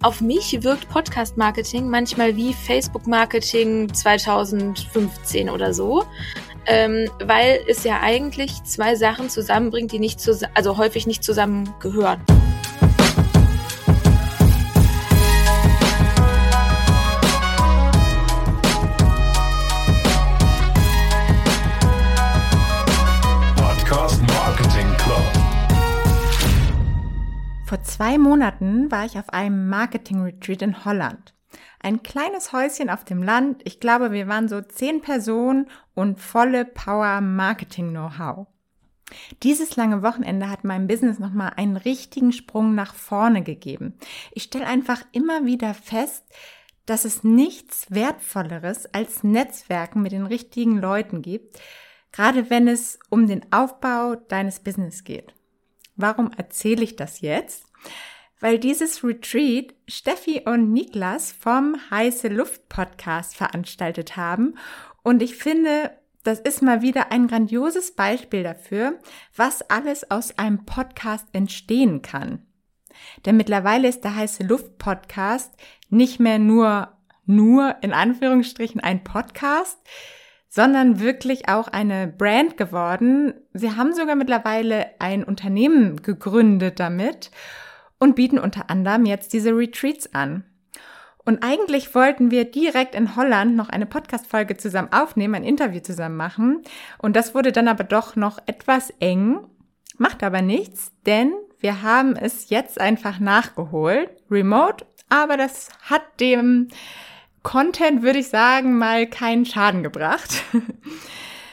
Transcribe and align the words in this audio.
Auf 0.00 0.20
mich 0.20 0.62
wirkt 0.62 0.88
Podcast-Marketing 0.90 1.88
manchmal 1.88 2.36
wie 2.36 2.54
Facebook-Marketing 2.54 3.92
2015 3.92 5.50
oder 5.50 5.74
so, 5.74 6.04
ähm, 6.66 7.10
weil 7.24 7.64
es 7.66 7.82
ja 7.82 7.98
eigentlich 8.00 8.62
zwei 8.62 8.94
Sachen 8.94 9.28
zusammenbringt, 9.28 9.90
die 9.90 9.98
nicht 9.98 10.20
zus 10.20 10.42
also 10.54 10.76
häufig 10.76 11.08
nicht 11.08 11.24
zusammengehören. 11.24 12.20
Zwei 27.98 28.16
Monaten 28.16 28.92
war 28.92 29.06
ich 29.06 29.18
auf 29.18 29.30
einem 29.30 29.68
Marketing-Retreat 29.68 30.62
in 30.62 30.84
Holland. 30.84 31.34
Ein 31.80 32.04
kleines 32.04 32.52
Häuschen 32.52 32.90
auf 32.90 33.04
dem 33.04 33.24
Land. 33.24 33.62
Ich 33.64 33.80
glaube, 33.80 34.12
wir 34.12 34.28
waren 34.28 34.46
so 34.46 34.60
zehn 34.60 35.00
Personen 35.00 35.68
und 35.94 36.20
volle 36.20 36.64
Power 36.64 37.20
Marketing-Know-how. 37.20 38.46
Dieses 39.42 39.74
lange 39.74 40.04
Wochenende 40.04 40.48
hat 40.48 40.62
meinem 40.62 40.86
Business 40.86 41.18
nochmal 41.18 41.54
einen 41.56 41.76
richtigen 41.76 42.30
Sprung 42.30 42.76
nach 42.76 42.94
vorne 42.94 43.42
gegeben. 43.42 43.94
Ich 44.30 44.44
stelle 44.44 44.68
einfach 44.68 45.02
immer 45.10 45.44
wieder 45.44 45.74
fest, 45.74 46.24
dass 46.86 47.04
es 47.04 47.24
nichts 47.24 47.90
Wertvolleres 47.90 48.94
als 48.94 49.24
Netzwerken 49.24 50.02
mit 50.02 50.12
den 50.12 50.26
richtigen 50.26 50.80
Leuten 50.80 51.20
gibt, 51.20 51.58
gerade 52.12 52.48
wenn 52.48 52.68
es 52.68 53.00
um 53.10 53.26
den 53.26 53.52
Aufbau 53.52 54.14
deines 54.14 54.60
Business 54.60 55.02
geht. 55.02 55.34
Warum 55.96 56.30
erzähle 56.36 56.84
ich 56.84 56.94
das 56.94 57.22
jetzt? 57.22 57.67
Weil 58.40 58.58
dieses 58.58 59.02
Retreat 59.02 59.74
Steffi 59.88 60.42
und 60.44 60.72
Niklas 60.72 61.32
vom 61.32 61.76
Heiße 61.90 62.28
Luft 62.28 62.68
Podcast 62.68 63.36
veranstaltet 63.36 64.16
haben. 64.16 64.54
Und 65.02 65.22
ich 65.22 65.36
finde, 65.36 65.90
das 66.22 66.40
ist 66.40 66.62
mal 66.62 66.82
wieder 66.82 67.10
ein 67.10 67.26
grandioses 67.26 67.94
Beispiel 67.94 68.42
dafür, 68.42 68.98
was 69.34 69.62
alles 69.70 70.10
aus 70.10 70.38
einem 70.38 70.66
Podcast 70.66 71.26
entstehen 71.32 72.02
kann. 72.02 72.46
Denn 73.24 73.36
mittlerweile 73.36 73.88
ist 73.88 74.04
der 74.04 74.16
Heiße 74.16 74.44
Luft 74.44 74.78
Podcast 74.78 75.52
nicht 75.88 76.20
mehr 76.20 76.38
nur, 76.38 76.92
nur 77.26 77.76
in 77.82 77.92
Anführungsstrichen 77.92 78.80
ein 78.80 79.04
Podcast, 79.04 79.78
sondern 80.48 81.00
wirklich 81.00 81.48
auch 81.48 81.68
eine 81.68 82.08
Brand 82.08 82.56
geworden. 82.56 83.34
Sie 83.52 83.76
haben 83.76 83.92
sogar 83.92 84.16
mittlerweile 84.16 84.86
ein 84.98 85.24
Unternehmen 85.24 86.02
gegründet 86.02 86.80
damit 86.80 87.30
und 87.98 88.14
bieten 88.14 88.38
unter 88.38 88.70
anderem 88.70 89.06
jetzt 89.06 89.32
diese 89.32 89.50
Retreats 89.50 90.14
an. 90.14 90.44
Und 91.24 91.42
eigentlich 91.42 91.94
wollten 91.94 92.30
wir 92.30 92.46
direkt 92.46 92.94
in 92.94 93.14
Holland 93.14 93.54
noch 93.54 93.68
eine 93.68 93.84
Podcast-Folge 93.84 94.56
zusammen 94.56 94.92
aufnehmen, 94.92 95.34
ein 95.34 95.44
Interview 95.44 95.80
zusammen 95.80 96.16
machen. 96.16 96.62
Und 96.96 97.16
das 97.16 97.34
wurde 97.34 97.52
dann 97.52 97.68
aber 97.68 97.84
doch 97.84 98.16
noch 98.16 98.38
etwas 98.46 98.90
eng. 98.98 99.40
Macht 99.98 100.22
aber 100.22 100.40
nichts, 100.40 100.92
denn 101.04 101.34
wir 101.58 101.82
haben 101.82 102.16
es 102.16 102.48
jetzt 102.48 102.80
einfach 102.80 103.18
nachgeholt, 103.18 104.10
remote. 104.30 104.86
Aber 105.10 105.36
das 105.36 105.68
hat 105.82 106.02
dem 106.18 106.68
Content, 107.42 108.02
würde 108.02 108.20
ich 108.20 108.28
sagen, 108.28 108.78
mal 108.78 109.06
keinen 109.06 109.44
Schaden 109.44 109.82
gebracht. 109.82 110.42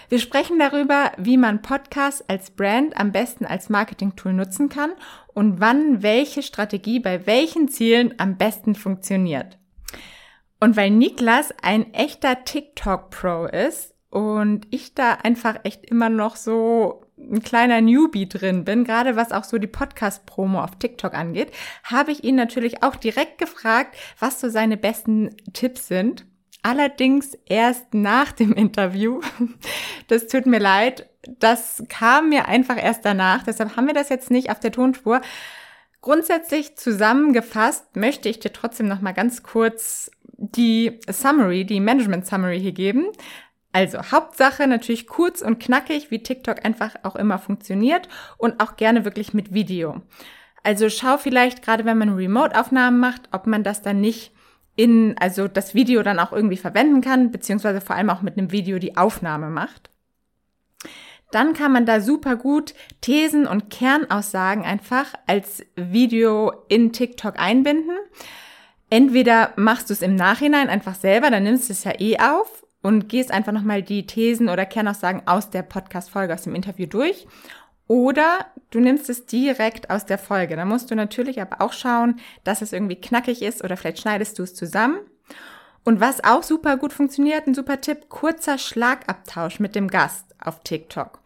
Wir 0.07 0.19
sprechen 0.19 0.59
darüber, 0.59 1.11
wie 1.17 1.35
man 1.35 1.63
Podcasts 1.63 2.23
als 2.29 2.51
Brand 2.51 2.95
am 2.95 3.11
besten 3.11 3.45
als 3.45 3.69
Marketing-Tool 3.69 4.33
nutzen 4.33 4.69
kann 4.69 4.91
und 5.35 5.59
wann 5.59 6.01
welche 6.01 6.41
Strategie 6.41 6.99
bei 6.99 7.27
welchen 7.27 7.67
Zielen 7.67 8.15
am 8.17 8.37
besten 8.37 8.73
funktioniert. 8.73 9.59
Und 10.59 10.77
weil 10.77 10.89
Niklas 10.89 11.53
ein 11.61 11.93
echter 11.93 12.43
TikTok-Pro 12.45 13.45
ist 13.45 13.93
und 14.09 14.65
ich 14.71 14.95
da 14.95 15.11
einfach 15.21 15.59
echt 15.63 15.85
immer 15.85 16.09
noch 16.09 16.37
so 16.37 17.03
ein 17.17 17.43
kleiner 17.43 17.81
Newbie 17.81 18.27
drin 18.27 18.63
bin, 18.63 18.85
gerade 18.85 19.15
was 19.15 19.31
auch 19.31 19.43
so 19.43 19.57
die 19.57 19.67
Podcast-Promo 19.67 20.61
auf 20.61 20.77
TikTok 20.77 21.13
angeht, 21.13 21.51
habe 21.83 22.11
ich 22.11 22.23
ihn 22.23 22.35
natürlich 22.35 22.81
auch 22.81 22.95
direkt 22.95 23.37
gefragt, 23.37 23.95
was 24.19 24.39
so 24.39 24.49
seine 24.49 24.77
besten 24.77 25.35
Tipps 25.53 25.87
sind. 25.87 26.25
Allerdings 26.61 27.37
erst 27.45 27.93
nach 27.93 28.31
dem 28.31 28.53
Interview. 28.53 29.21
Das 30.07 30.27
tut 30.27 30.45
mir 30.45 30.59
leid. 30.59 31.09
Das 31.27 31.83
kam 31.89 32.29
mir 32.29 32.47
einfach 32.47 32.81
erst 32.81 33.05
danach. 33.05 33.43
Deshalb 33.43 33.75
haben 33.75 33.87
wir 33.87 33.93
das 33.93 34.09
jetzt 34.09 34.31
nicht 34.31 34.49
auf 34.49 34.59
der 34.59 34.71
Tonspur. 34.71 35.21
Grundsätzlich 36.01 36.75
zusammengefasst 36.75 37.95
möchte 37.95 38.29
ich 38.29 38.39
dir 38.39 38.53
trotzdem 38.53 38.87
noch 38.87 39.01
mal 39.01 39.13
ganz 39.13 39.41
kurz 39.41 40.11
die 40.37 40.99
Summary, 41.09 41.65
die 41.65 41.79
Management 41.79 42.27
Summary 42.27 42.59
hier 42.59 42.73
geben. 42.73 43.07
Also 43.71 43.99
Hauptsache 44.11 44.67
natürlich 44.67 45.07
kurz 45.07 45.41
und 45.41 45.59
knackig, 45.59 46.11
wie 46.11 46.23
TikTok 46.23 46.63
einfach 46.63 46.95
auch 47.03 47.15
immer 47.15 47.39
funktioniert 47.39 48.07
und 48.37 48.61
auch 48.61 48.77
gerne 48.77 49.03
wirklich 49.03 49.33
mit 49.33 49.53
Video. 49.53 50.01
Also 50.63 50.89
schau 50.89 51.17
vielleicht 51.17 51.61
gerade, 51.61 51.85
wenn 51.85 51.97
man 51.97 52.13
Remote-Aufnahmen 52.15 52.99
macht, 52.99 53.29
ob 53.31 53.47
man 53.47 53.63
das 53.63 53.81
dann 53.81 53.99
nicht 53.99 54.31
in, 54.75 55.15
also 55.19 55.47
das 55.47 55.73
Video 55.73 56.03
dann 56.03 56.19
auch 56.19 56.31
irgendwie 56.31 56.57
verwenden 56.57 57.01
kann, 57.01 57.31
beziehungsweise 57.31 57.81
vor 57.81 57.95
allem 57.95 58.09
auch 58.09 58.21
mit 58.21 58.37
einem 58.37 58.51
Video 58.51 58.79
die 58.79 58.97
Aufnahme 58.97 59.49
macht. 59.49 59.89
Dann 61.35 61.51
kann 61.51 61.73
man 61.73 61.85
da 61.85 61.99
super 61.99 62.37
gut 62.37 62.73
Thesen 63.01 63.45
und 63.45 63.69
Kernaussagen 63.69 64.63
einfach 64.63 65.15
als 65.27 65.65
Video 65.75 66.53
in 66.69 66.93
TikTok 66.93 67.37
einbinden. 67.37 67.97
Entweder 68.89 69.51
machst 69.57 69.89
du 69.89 69.93
es 69.93 70.01
im 70.01 70.15
Nachhinein 70.15 70.69
einfach 70.69 70.95
selber, 70.95 71.29
dann 71.29 71.43
nimmst 71.43 71.67
du 71.67 71.73
es 71.73 71.83
ja 71.83 71.91
eh 71.99 72.19
auf 72.19 72.65
und 72.81 73.09
gehst 73.09 73.31
einfach 73.31 73.51
nochmal 73.51 73.83
die 73.83 74.07
Thesen 74.07 74.47
oder 74.47 74.65
Kernaussagen 74.65 75.23
aus 75.25 75.49
der 75.49 75.63
Podcast-Folge, 75.63 76.33
aus 76.33 76.43
dem 76.43 76.55
Interview 76.55 76.85
durch. 76.85 77.27
Oder 77.87 78.45
du 78.71 78.79
nimmst 78.79 79.09
es 79.09 79.25
direkt 79.25 79.89
aus 79.89 80.05
der 80.05 80.17
Folge. 80.17 80.55
Da 80.55 80.63
musst 80.63 80.89
du 80.89 80.95
natürlich 80.95 81.41
aber 81.41 81.59
auch 81.59 81.73
schauen, 81.73 82.15
dass 82.45 82.61
es 82.61 82.71
irgendwie 82.71 83.01
knackig 83.01 83.41
ist 83.41 83.61
oder 83.61 83.75
vielleicht 83.75 83.99
schneidest 83.99 84.39
du 84.39 84.43
es 84.43 84.55
zusammen. 84.55 84.99
Und 85.83 85.99
was 85.99 86.23
auch 86.23 86.43
super 86.43 86.77
gut 86.77 86.93
funktioniert, 86.93 87.45
ein 87.45 87.53
super 87.53 87.81
Tipp, 87.81 88.07
kurzer 88.07 88.57
Schlagabtausch 88.57 89.59
mit 89.59 89.75
dem 89.75 89.89
Gast 89.89 90.34
auf 90.47 90.63
TikTok. 90.63 91.19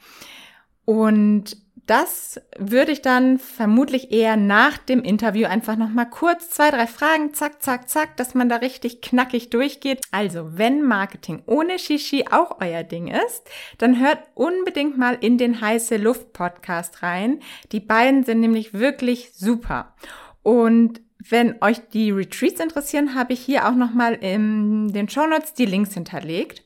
Und 0.86 1.58
das 1.90 2.40
würde 2.56 2.92
ich 2.92 3.02
dann 3.02 3.40
vermutlich 3.40 4.12
eher 4.12 4.38
nach 4.38 4.78
dem 4.78 5.02
Interview 5.02 5.48
einfach 5.48 5.76
nochmal 5.76 6.08
kurz 6.08 6.52
zwei, 6.52 6.70
drei 6.70 6.86
Fragen, 6.86 7.34
zack, 7.34 7.64
zack, 7.64 7.90
zack, 7.90 8.16
dass 8.16 8.36
man 8.36 8.48
da 8.48 8.58
richtig 8.58 9.02
knackig 9.02 9.50
durchgeht. 9.50 10.02
Also, 10.12 10.58
wenn 10.58 10.84
Marketing 10.84 11.42
ohne 11.48 11.80
Shishi 11.80 12.26
auch 12.30 12.62
euer 12.62 12.84
Ding 12.84 13.08
ist, 13.08 13.50
dann 13.80 14.00
hört 14.00 14.20
unbedingt 14.36 15.00
mal 15.00 15.18
in 15.20 15.40
den 15.40 15.62
heiße 15.62 15.98
Luft 15.98 16.32
Podcast 16.32 17.02
rein. 17.02 17.40
Die 17.72 17.80
beiden 17.80 18.24
sind 18.24 18.40
nämlich 18.40 18.76
wirklich 18.76 19.32
super. 19.34 19.96
Und 20.44 21.02
wenn 21.28 21.56
euch 21.62 21.80
die 21.90 22.12
Retreats 22.12 22.60
interessieren, 22.60 23.16
habe 23.16 23.34
ich 23.34 23.40
hier 23.40 23.68
auch 23.68 23.76
nochmal 23.76 24.14
in 24.14 24.90
den 24.90 25.10
Show 25.10 25.26
Notes 25.26 25.56
die 25.56 25.66
Links 25.66 25.96
hinterlegt. 25.96 26.64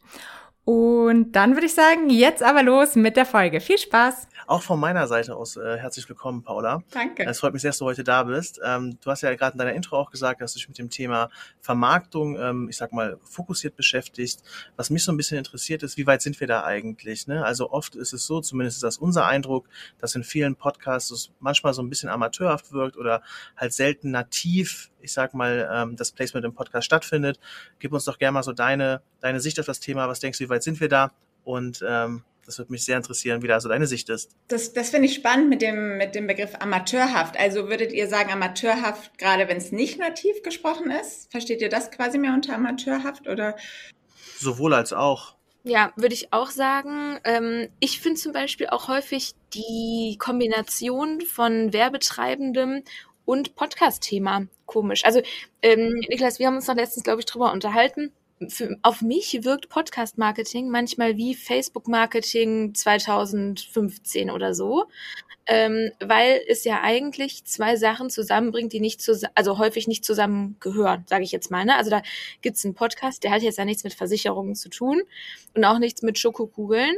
Und 0.66 1.34
dann 1.34 1.56
würde 1.56 1.66
ich 1.66 1.74
sagen, 1.74 2.10
jetzt 2.10 2.42
aber 2.42 2.64
los 2.64 2.96
mit 2.96 3.18
der 3.18 3.26
Folge. 3.26 3.60
Viel 3.60 3.78
Spaß! 3.78 4.30
Auch 4.48 4.62
von 4.62 4.80
meiner 4.80 5.08
Seite 5.08 5.36
aus 5.36 5.58
äh, 5.58 5.78
herzlich 5.78 6.08
willkommen, 6.08 6.42
Paula. 6.42 6.84
Danke. 6.92 7.26
Es 7.26 7.40
freut 7.40 7.52
mich 7.52 7.62
sehr, 7.62 7.70
dass 7.70 7.80
du 7.80 7.86
heute 7.86 8.06
da 8.06 8.24
bist. 8.24 8.62
Ähm, 8.64 8.98
du 9.02 9.12
hast 9.12 9.22
ja 9.22 9.34
gerade 9.36 9.54
in 9.54 9.58
deiner 9.58 9.74
Intro 9.74 9.98
auch 9.98 10.10
gesagt, 10.10 10.42
dass 10.42 10.54
du 10.54 10.60
dich 10.60 10.68
mit 10.70 10.78
dem 10.78 10.90
Thema 10.90 11.30
Vermarktung, 11.60 12.38
ähm, 12.40 12.70
ich 12.70 12.78
sag 12.78 12.94
mal, 12.94 13.18
fokussiert 13.24 13.76
beschäftigst. 13.76 14.44
Was 14.78 14.90
mich 14.90 15.04
so 15.04 15.12
ein 15.12 15.18
bisschen 15.18 15.38
interessiert 15.38 15.84
ist, 15.84 15.98
wie 15.98 16.08
weit 16.08 16.22
sind 16.22 16.40
wir 16.40 16.48
da 16.48 16.64
eigentlich? 16.64 17.28
Ne? 17.28 17.44
Also 17.44 17.72
oft 17.72 17.96
ist 17.96 18.14
es 18.14 18.26
so, 18.26 18.40
zumindest 18.40 18.78
ist 18.78 18.84
das 18.84 18.98
unser 18.98 19.26
Eindruck, 19.26 19.68
dass 19.98 20.16
in 20.16 20.24
vielen 20.24 20.56
Podcasts 20.56 21.12
es 21.12 21.32
manchmal 21.40 21.74
so 21.74 21.82
ein 21.82 21.90
bisschen 21.90 22.10
amateurhaft 22.10 22.72
wirkt 22.72 22.96
oder 22.96 23.22
halt 23.58 23.74
selten 23.74 24.12
nativ 24.12 24.92
ich 25.04 25.14
sag 25.14 25.34
mal, 25.34 25.70
ähm, 25.72 25.96
das 25.96 26.12
Placement 26.12 26.46
im 26.46 26.54
Podcast 26.54 26.86
stattfindet. 26.86 27.40
Gib 27.80 27.94
uns 27.94 28.06
doch 28.06 28.18
gerne 28.18 28.34
mal 28.34 28.44
so 28.44 28.54
deine, 28.54 29.02
deine 29.20 29.40
Sicht 29.40 29.60
auf 29.60 29.66
das 29.66 29.80
Thema. 29.80 30.08
Was 30.08 30.20
denkst 30.20 30.40
du, 30.40 30.46
wie 30.46 30.50
weit 30.50 30.64
sind 30.64 30.80
wir 30.80 30.90
da? 30.90 31.12
Und 31.44 31.84
ähm, 31.88 32.24
das 32.46 32.58
würde 32.58 32.72
mich 32.72 32.84
sehr 32.84 32.98
interessieren, 32.98 33.42
wie 33.42 33.48
da 33.48 33.60
so 33.60 33.70
deine 33.70 33.88
Sicht 33.88 34.10
ist. 34.10 34.32
Das, 34.48 34.74
das 34.74 34.90
finde 34.90 35.08
ich 35.08 35.16
spannend 35.16 35.50
mit 35.50 35.62
dem, 35.62 35.98
mit 35.98 36.16
dem 36.16 36.28
Begriff 36.28 36.56
amateurhaft. 36.60 37.38
Also 37.38 37.70
würdet 37.70 37.92
ihr 37.92 38.08
sagen 38.08 38.32
amateurhaft, 38.32 39.18
gerade 39.18 39.48
wenn 39.48 39.58
es 39.58 39.72
nicht 39.72 40.00
nativ 40.00 40.42
gesprochen 40.44 40.92
ist? 40.92 41.32
Versteht 41.32 41.62
ihr 41.62 41.70
das 41.70 41.92
quasi 41.92 42.18
mehr 42.18 42.34
unter 42.34 42.56
amateurhaft 42.56 43.28
oder? 43.28 43.56
Sowohl 44.38 44.74
als 44.74 44.94
auch. 44.94 45.36
Ja, 45.66 45.94
würde 45.96 46.14
ich 46.14 46.34
auch 46.34 46.50
sagen. 46.50 47.20
Ähm, 47.24 47.70
ich 47.80 48.02
finde 48.02 48.20
zum 48.20 48.34
Beispiel 48.34 48.68
auch 48.68 48.90
häufig 48.90 49.34
die 49.54 50.18
Kombination 50.20 51.22
von 51.22 51.72
Werbetreibendem 51.72 52.84
und 53.26 53.56
Podcast-Thema 53.56 54.48
komisch. 54.66 55.06
Also, 55.06 55.22
ähm, 55.62 55.94
Niklas, 56.10 56.40
wir 56.40 56.48
haben 56.48 56.56
uns 56.56 56.68
noch 56.68 56.76
letztens, 56.76 57.04
glaube 57.04 57.20
ich, 57.20 57.26
drüber 57.26 57.52
unterhalten 57.52 58.12
für, 58.50 58.78
auf 58.82 59.02
mich 59.02 59.44
wirkt 59.44 59.70
Podcast-Marketing 59.70 60.70
manchmal 60.70 61.18
wie 61.18 61.36
Facebook-Marketing 61.36 62.74
2015 62.74 64.30
oder 64.30 64.54
so, 64.54 64.86
ähm, 65.46 65.92
weil 66.00 66.42
es 66.48 66.64
ja 66.64 66.82
eigentlich 66.82 67.44
zwei 67.46 67.76
Sachen 67.76 68.10
zusammenbringt, 68.10 68.72
die 68.74 68.80
nicht 68.80 69.02
zusammen, 69.02 69.34
also 69.36 69.58
häufig 69.58 69.88
nicht 69.88 70.06
zusammengehören, 70.06 71.04
sage 71.08 71.24
ich 71.24 71.32
jetzt 71.32 71.52
mal. 71.52 71.66
Ne? 71.66 71.76
Also 71.76 71.90
da 71.90 72.02
gibt's 72.42 72.64
einen 72.64 72.76
Podcast, 72.76 73.24
der 73.24 73.32
hat 73.32 73.42
jetzt 73.42 73.58
ja 73.58 73.66
nichts 73.66 73.84
mit 73.84 73.94
Versicherungen 73.94 74.56
zu 74.56 74.70
tun 74.70 75.02
und 75.54 75.66
auch 75.66 75.80
nichts 75.80 76.02
mit 76.02 76.18
Schokokugeln 76.18 76.96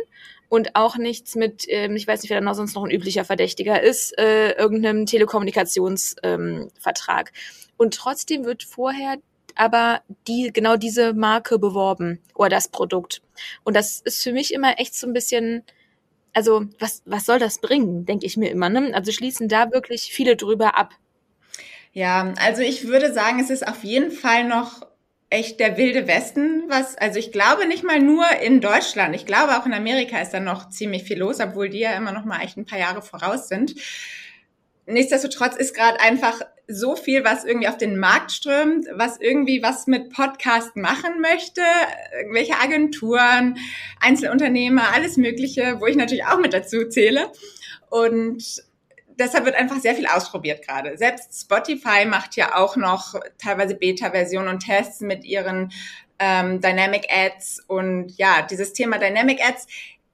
und 0.50 0.76
auch 0.76 0.98
nichts 0.98 1.36
mit, 1.36 1.66
ähm, 1.68 1.96
ich 1.96 2.08
weiß 2.08 2.22
nicht, 2.22 2.30
wer 2.30 2.40
da 2.40 2.46
noch 2.46 2.56
sonst 2.56 2.76
noch 2.76 2.84
ein 2.84 2.92
üblicher 2.92 3.26
Verdächtiger 3.26 3.82
ist, 3.82 4.18
äh, 4.18 4.52
irgendeinem 4.52 5.06
Telekommunikationsvertrag. 5.06 7.32
Ähm, 7.34 7.72
und 7.78 7.94
trotzdem 7.94 8.46
wird 8.46 8.64
vorher 8.64 9.18
aber 9.56 10.02
die, 10.28 10.52
genau 10.54 10.76
diese 10.76 11.14
Marke 11.14 11.60
beworben 11.60 12.20
oder 12.36 12.50
das 12.50 12.68
Produkt. 12.68 13.22
Und 13.64 13.76
das 13.76 14.02
ist 14.02 14.22
für 14.22 14.34
mich 14.34 14.54
immer 14.54 14.80
echt 14.80 14.96
so 14.96 15.08
ein 15.08 15.14
bisschen, 15.14 15.64
also 16.34 16.66
was, 16.80 17.02
was 17.06 17.26
soll 17.26 17.40
das 17.40 17.60
bringen, 17.60 18.06
denke 18.06 18.26
ich 18.26 18.38
mir 18.38 18.52
immer. 18.52 18.70
Ne? 18.70 18.92
Also 18.94 19.12
schließen 19.12 19.48
da 19.48 19.72
wirklich 19.72 20.12
viele 20.12 20.36
drüber 20.36 20.78
ab. 20.78 20.92
Ja, 21.94 22.34
also 22.38 22.62
ich 22.62 22.88
würde 22.88 23.14
sagen, 23.14 23.40
es 23.40 23.50
ist 23.50 23.66
auf 23.66 23.86
jeden 23.86 24.12
Fall 24.12 24.44
noch 24.44 24.86
echt 25.30 25.60
der 25.60 25.78
wilde 25.78 26.08
Westen, 26.08 26.64
was, 26.68 26.96
also 26.98 27.20
ich 27.20 27.32
glaube 27.32 27.68
nicht 27.68 27.84
mal 27.84 28.00
nur 28.00 28.26
in 28.42 28.62
Deutschland, 28.62 29.16
ich 29.16 29.26
glaube 29.26 29.58
auch 29.58 29.66
in 29.66 29.74
Amerika 29.74 30.22
ist 30.22 30.32
da 30.32 30.40
noch 30.40 30.70
ziemlich 30.70 31.04
viel 31.04 31.18
los, 31.18 31.40
obwohl 31.40 31.70
die 31.70 31.80
ja 31.80 31.94
immer 31.94 32.12
noch 32.12 32.26
mal 32.26 32.42
echt 32.42 32.58
ein 32.58 32.66
paar 32.66 32.80
Jahre 32.80 33.02
voraus 33.02 33.48
sind. 33.48 33.76
Nichtsdestotrotz 34.86 35.56
ist 35.56 35.74
gerade 35.74 36.00
einfach 36.00 36.42
so 36.68 36.96
viel, 36.96 37.24
was 37.24 37.44
irgendwie 37.44 37.68
auf 37.68 37.78
den 37.78 37.98
Markt 37.98 38.32
strömt, 38.32 38.86
was 38.94 39.20
irgendwie 39.20 39.62
was 39.64 39.88
mit 39.88 40.10
Podcast 40.10 40.76
machen 40.76 41.22
möchte, 41.22 41.62
irgendwelche 42.18 42.60
Agenturen, 42.60 43.58
Einzelunternehmer, 44.00 44.94
alles 44.94 45.18
Mögliche, 45.18 45.80
wo 45.80 45.88
ich 45.88 45.96
natürlich 45.96 46.26
auch 46.26 46.40
mit 46.40 46.54
dazu 46.54 46.88
zähle. 46.88 47.32
Und 47.90 48.64
deshalb 49.20 49.46
wird 49.46 49.56
einfach 49.56 49.80
sehr 49.80 49.96
viel 49.96 50.08
ausprobiert 50.08 50.66
gerade. 50.66 50.98
Selbst 50.98 51.42
Spotify 51.42 52.06
macht 52.06 52.36
ja 52.36 52.56
auch 52.56 52.76
noch 52.76 53.16
teilweise 53.38 53.76
Beta-Versionen 53.76 54.48
und 54.48 54.60
Tests 54.60 55.02
mit 55.02 55.24
ihren 55.24 55.72
ähm, 56.20 56.62
Dynamic 56.62 57.08
Ads 57.10 57.64
und 57.68 58.18
ja, 58.18 58.42
dieses 58.42 58.74
Thema 58.74 58.98
Dynamic 58.98 59.46
Ads. 59.46 59.68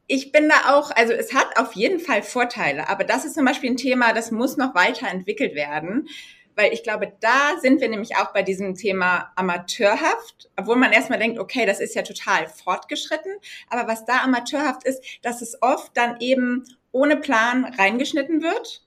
Ich 0.07 0.31
bin 0.31 0.49
da 0.49 0.75
auch, 0.75 0.91
also 0.91 1.13
es 1.13 1.33
hat 1.33 1.57
auf 1.57 1.73
jeden 1.73 1.99
Fall 1.99 2.21
Vorteile, 2.23 2.89
aber 2.89 3.03
das 3.03 3.23
ist 3.23 3.35
zum 3.35 3.45
Beispiel 3.45 3.71
ein 3.71 3.77
Thema, 3.77 4.13
das 4.13 4.31
muss 4.31 4.57
noch 4.57 4.75
weiterentwickelt 4.75 5.55
werden 5.55 6.07
weil 6.55 6.73
ich 6.73 6.83
glaube, 6.83 7.11
da 7.19 7.57
sind 7.59 7.81
wir 7.81 7.89
nämlich 7.89 8.17
auch 8.17 8.33
bei 8.33 8.43
diesem 8.43 8.75
Thema 8.75 9.31
amateurhaft, 9.35 10.49
obwohl 10.55 10.75
man 10.75 10.91
erstmal 10.91 11.19
denkt, 11.19 11.39
okay, 11.39 11.65
das 11.65 11.79
ist 11.79 11.95
ja 11.95 12.01
total 12.01 12.47
fortgeschritten, 12.47 13.31
aber 13.69 13.87
was 13.87 14.05
da 14.05 14.21
amateurhaft 14.23 14.83
ist, 14.83 15.03
dass 15.21 15.41
es 15.41 15.61
oft 15.61 15.95
dann 15.95 16.19
eben 16.19 16.65
ohne 16.91 17.17
Plan 17.17 17.65
reingeschnitten 17.65 18.41
wird. 18.41 18.83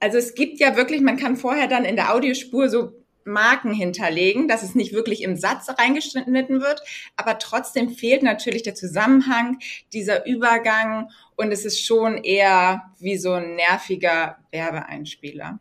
Also 0.00 0.18
es 0.18 0.34
gibt 0.34 0.60
ja 0.60 0.76
wirklich, 0.76 1.02
man 1.02 1.18
kann 1.18 1.36
vorher 1.36 1.68
dann 1.68 1.84
in 1.84 1.96
der 1.96 2.14
Audiospur 2.14 2.68
so 2.68 2.92
Marken 3.24 3.72
hinterlegen, 3.72 4.48
dass 4.48 4.62
es 4.62 4.74
nicht 4.74 4.92
wirklich 4.92 5.22
im 5.22 5.36
Satz 5.36 5.68
reingeschnitten 5.68 6.60
wird, 6.60 6.82
aber 7.16 7.38
trotzdem 7.38 7.90
fehlt 7.90 8.22
natürlich 8.22 8.62
der 8.62 8.74
Zusammenhang, 8.74 9.58
dieser 9.92 10.26
Übergang 10.26 11.10
und 11.36 11.52
es 11.52 11.64
ist 11.64 11.84
schon 11.84 12.16
eher 12.16 12.82
wie 12.98 13.18
so 13.18 13.32
ein 13.32 13.56
nerviger 13.56 14.38
Werbeeinspieler. 14.50 15.60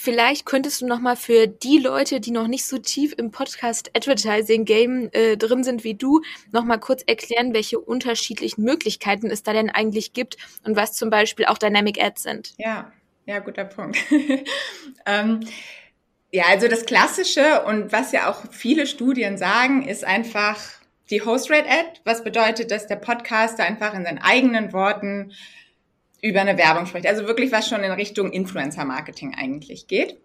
Vielleicht 0.00 0.46
könntest 0.46 0.80
du 0.80 0.86
noch 0.86 1.00
mal 1.00 1.16
für 1.16 1.48
die 1.48 1.78
Leute, 1.78 2.20
die 2.20 2.30
noch 2.30 2.46
nicht 2.46 2.64
so 2.64 2.78
tief 2.78 3.12
im 3.18 3.32
Podcast 3.32 3.90
Advertising 3.96 4.64
Game 4.64 5.08
äh, 5.10 5.36
drin 5.36 5.64
sind 5.64 5.82
wie 5.82 5.94
du, 5.94 6.20
noch 6.52 6.62
mal 6.62 6.78
kurz 6.78 7.02
erklären, 7.04 7.52
welche 7.52 7.80
unterschiedlichen 7.80 8.62
Möglichkeiten 8.62 9.28
es 9.28 9.42
da 9.42 9.52
denn 9.52 9.70
eigentlich 9.70 10.12
gibt 10.12 10.36
und 10.64 10.76
was 10.76 10.92
zum 10.92 11.10
Beispiel 11.10 11.46
auch 11.46 11.58
Dynamic 11.58 12.00
Ads 12.00 12.22
sind. 12.22 12.54
Ja, 12.58 12.92
ja, 13.28 13.40
guter 13.40 13.66
Punkt. 13.66 13.98
ähm, 15.06 15.40
ja, 16.32 16.44
also 16.48 16.66
das 16.66 16.86
Klassische 16.86 17.62
und 17.64 17.92
was 17.92 18.10
ja 18.12 18.30
auch 18.30 18.50
viele 18.50 18.86
Studien 18.86 19.36
sagen, 19.36 19.86
ist 19.86 20.02
einfach 20.02 20.58
die 21.10 21.22
Host 21.22 21.50
Rate 21.50 21.68
Ad, 21.68 22.00
was 22.04 22.24
bedeutet, 22.24 22.70
dass 22.70 22.86
der 22.86 22.96
Podcaster 22.96 23.64
einfach 23.64 23.92
in 23.92 24.04
seinen 24.04 24.18
eigenen 24.18 24.72
Worten 24.72 25.32
über 26.22 26.40
eine 26.40 26.56
Werbung 26.56 26.86
spricht. 26.86 27.06
Also 27.06 27.26
wirklich 27.26 27.52
was 27.52 27.68
schon 27.68 27.84
in 27.84 27.92
Richtung 27.92 28.32
Influencer-Marketing 28.32 29.34
eigentlich 29.36 29.88
geht. 29.88 30.16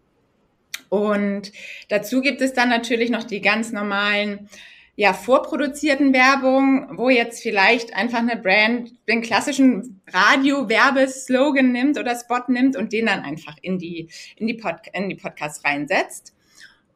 Und 0.88 1.52
dazu 1.90 2.22
gibt 2.22 2.40
es 2.40 2.54
dann 2.54 2.70
natürlich 2.70 3.10
noch 3.10 3.26
die 3.26 3.42
ganz 3.42 3.74
normalen, 3.74 4.50
ja, 4.96 5.14
vorproduzierten 5.14 6.14
Werbung, 6.14 6.98
wo 6.98 7.10
jetzt 7.10 7.42
vielleicht 7.42 7.96
einfach 7.96 8.20
eine 8.20 8.38
Brand 8.38 8.92
den 9.08 9.22
klassischen 9.22 10.02
Radio-Werbeslogan 10.08 11.72
nimmt 11.72 11.98
oder 11.98 12.16
Spot 12.16 12.44
nimmt 12.48 12.76
und 12.76 12.94
den 12.94 13.08
dann 13.08 13.22
einfach 13.22 13.56
in 13.62 13.80
die, 13.80 14.10
in 14.36 14.46
die, 14.46 14.54
Pod 14.54 14.76
in 14.94 15.10
die 15.10 15.16
Podcasts 15.16 15.66
reinsetzt. 15.66 16.36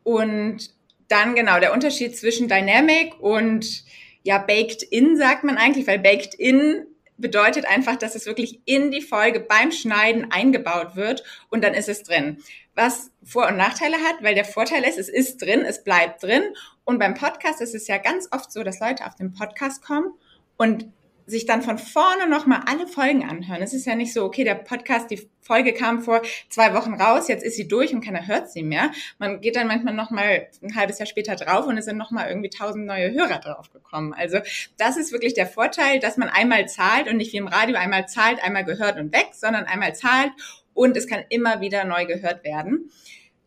Und 0.03 0.75
dann 1.07 1.35
genau 1.35 1.59
der 1.59 1.73
Unterschied 1.73 2.15
zwischen 2.15 2.47
Dynamic 2.47 3.19
und 3.19 3.83
ja, 4.23 4.38
Baked 4.38 4.83
In 4.83 5.17
sagt 5.17 5.44
man 5.44 5.57
eigentlich, 5.57 5.88
weil 5.88 5.99
Baked 5.99 6.35
In 6.35 6.85
bedeutet 7.17 7.65
einfach, 7.65 7.95
dass 7.95 8.13
es 8.13 8.25
wirklich 8.25 8.59
in 8.65 8.91
die 8.91 9.01
Folge 9.01 9.39
beim 9.39 9.71
Schneiden 9.71 10.31
eingebaut 10.31 10.95
wird 10.95 11.23
und 11.49 11.63
dann 11.63 11.73
ist 11.73 11.89
es 11.89 12.03
drin. 12.03 12.38
Was 12.77 13.09
Vor- 13.24 13.47
und 13.47 13.57
Nachteile 13.57 13.97
hat, 13.97 14.21
weil 14.21 14.35
der 14.35 14.45
Vorteil 14.45 14.83
ist, 14.83 15.00
es 15.00 15.09
ist 15.09 15.41
drin, 15.41 15.62
es 15.62 15.83
bleibt 15.83 16.21
drin. 16.21 16.44
Und 16.85 17.00
beim 17.00 17.15
Podcast 17.15 17.59
ist 17.59 17.74
es 17.74 17.88
ja 17.88 17.97
ganz 17.97 18.29
oft 18.31 18.51
so, 18.51 18.63
dass 18.63 18.79
Leute 18.79 19.07
auf 19.07 19.15
den 19.15 19.33
Podcast 19.33 19.83
kommen 19.83 20.13
und 20.57 20.85
sich 21.25 21.47
dann 21.47 21.63
von 21.63 21.79
vorne 21.79 22.29
nochmal 22.29 22.62
alle 22.68 22.85
Folgen 22.85 23.27
anhören. 23.27 23.63
Es 23.63 23.74
ist 23.74 23.88
ja 23.88 23.95
nicht 23.95 24.13
so, 24.13 24.24
okay, 24.24 24.44
der 24.44 24.53
Podcast, 24.53 25.09
die 25.09 25.27
Folge 25.41 25.74
kam 25.74 26.03
vor 26.03 26.21
zwei 26.50 26.75
Wochen 26.75 26.94
raus, 26.94 27.27
jetzt 27.27 27.44
ist 27.44 27.57
sie 27.57 27.68
durch 27.68 27.94
und 27.95 28.01
keiner 28.01 28.27
hört 28.27 28.51
sie 28.51 28.62
mehr. 28.62 28.91
Man 29.18 29.41
geht 29.41 29.56
dann 29.56 29.68
manchmal 29.68 29.95
nochmal 29.95 30.47
ein 30.62 30.75
halbes 30.75 31.00
Jahr 31.00 31.07
später 31.07 31.35
drauf 31.35 31.65
und 31.65 31.80
es 31.80 31.85
sind 31.85 31.97
nochmal 31.97 32.30
irgendwie 32.30 32.50
tausend 32.50 32.85
neue 32.85 33.12
Hörer 33.12 33.39
draufgekommen. 33.39 34.13
Also 34.13 34.38
das 34.77 34.97
ist 34.97 35.12
wirklich 35.12 35.33
der 35.33 35.47
Vorteil, 35.47 36.00
dass 36.00 36.15
man 36.15 36.30
einmal 36.30 36.68
zahlt 36.68 37.09
und 37.09 37.18
nicht 37.18 37.33
wie 37.33 37.38
im 37.38 37.47
Radio 37.47 37.75
einmal 37.75 38.07
zahlt, 38.07 38.41
einmal 38.41 38.63
gehört 38.63 38.97
und 38.97 39.12
weg, 39.12 39.30
sondern 39.33 39.65
einmal 39.65 39.95
zahlt 39.95 40.31
und 40.77 40.95
es 40.95 41.07
kann 41.07 41.24
immer 41.29 41.59
wieder 41.59 41.83
neu 41.83 42.06
gehört 42.06 42.44
werden. 42.44 42.91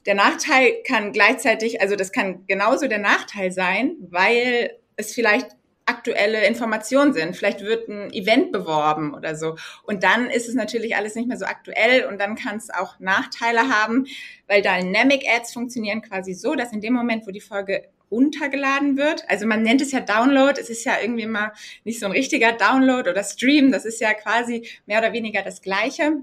Der 0.05 0.15
Nachteil 0.15 0.82
kann 0.87 1.12
gleichzeitig, 1.12 1.81
also 1.81 1.94
das 1.94 2.11
kann 2.11 2.44
genauso 2.47 2.88
der 2.88 2.99
Nachteil 2.99 3.53
sein, 3.53 3.97
weil 4.00 4.79
es 4.97 5.15
vielleicht 5.15 5.49
aktuelle 5.87 6.47
Informationen 6.47 7.12
sind. 7.12 7.37
Vielleicht 7.37 7.61
wird 7.62 7.88
ein 7.88 8.12
Event 8.12 8.53
beworben 8.53 9.15
oder 9.15 9.37
so. 9.37 9.56
Und 9.85 10.03
dann 10.03 10.31
ist 10.31 10.49
es 10.49 10.55
natürlich 10.55 10.97
alles 10.97 11.15
nicht 11.15 11.29
mehr 11.29 11.37
so 11.37 11.44
aktuell 11.44 12.06
und 12.06 12.21
dann 12.21 12.35
kann 12.35 12.56
es 12.56 12.71
auch 12.71 12.99
Nachteile 12.99 13.69
haben, 13.69 14.06
weil 14.47 14.62
Dynamic 14.62 15.25
Ads 15.29 15.53
funktionieren 15.53 16.03
quasi 16.03 16.35
so, 16.35 16.55
dass 16.55 16.73
in 16.73 16.81
dem 16.81 16.94
Moment, 16.94 17.26
wo 17.26 17.31
die 17.31 17.41
Folge 17.41 17.88
runtergeladen 18.11 18.97
wird. 18.97 19.25
Also 19.28 19.47
man 19.47 19.62
nennt 19.62 19.81
es 19.81 19.93
ja 19.93 20.00
Download. 20.00 20.61
Es 20.61 20.69
ist 20.69 20.85
ja 20.85 20.95
irgendwie 21.00 21.26
mal 21.26 21.52
nicht 21.85 22.00
so 22.00 22.07
ein 22.07 22.12
richtiger 22.12 22.52
Download 22.52 23.09
oder 23.09 23.23
Stream. 23.23 23.71
Das 23.71 23.85
ist 23.85 24.00
ja 24.00 24.14
quasi 24.14 24.69
mehr 24.87 24.99
oder 24.99 25.12
weniger 25.12 25.43
das 25.43 25.62
Gleiche. 25.62 26.23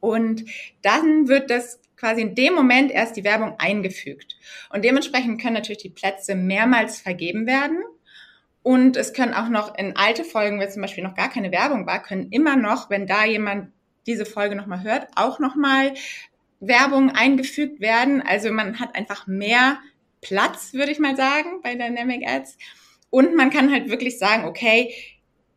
Und 0.00 0.44
dann 0.82 1.28
wird 1.28 1.50
das 1.50 1.80
quasi 1.96 2.22
in 2.22 2.34
dem 2.34 2.54
Moment 2.54 2.90
erst 2.90 3.16
die 3.16 3.24
Werbung 3.24 3.54
eingefügt. 3.58 4.36
Und 4.70 4.84
dementsprechend 4.84 5.40
können 5.40 5.54
natürlich 5.54 5.82
die 5.82 5.90
Plätze 5.90 6.34
mehrmals 6.34 7.00
vergeben 7.00 7.46
werden. 7.46 7.82
Und 8.62 8.96
es 8.96 9.12
können 9.12 9.34
auch 9.34 9.48
noch 9.48 9.76
in 9.76 9.96
alte 9.96 10.24
Folgen, 10.24 10.60
wenn 10.60 10.70
zum 10.70 10.82
Beispiel 10.82 11.04
noch 11.04 11.14
gar 11.14 11.30
keine 11.30 11.50
Werbung 11.52 11.86
war, 11.86 12.02
können 12.02 12.30
immer 12.30 12.56
noch, 12.56 12.90
wenn 12.90 13.06
da 13.06 13.24
jemand 13.24 13.72
diese 14.06 14.26
Folge 14.26 14.56
nochmal 14.56 14.82
hört, 14.82 15.08
auch 15.16 15.38
nochmal 15.38 15.94
Werbung 16.60 17.10
eingefügt 17.10 17.80
werden. 17.80 18.22
Also 18.22 18.50
man 18.52 18.80
hat 18.80 18.94
einfach 18.94 19.26
mehr 19.26 19.78
Platz, 20.20 20.72
würde 20.72 20.92
ich 20.92 20.98
mal 20.98 21.16
sagen, 21.16 21.60
bei 21.62 21.74
Dynamic 21.74 22.26
Ads. 22.26 22.58
Und 23.10 23.36
man 23.36 23.50
kann 23.50 23.72
halt 23.72 23.88
wirklich 23.88 24.18
sagen, 24.18 24.44
okay, 24.44 24.92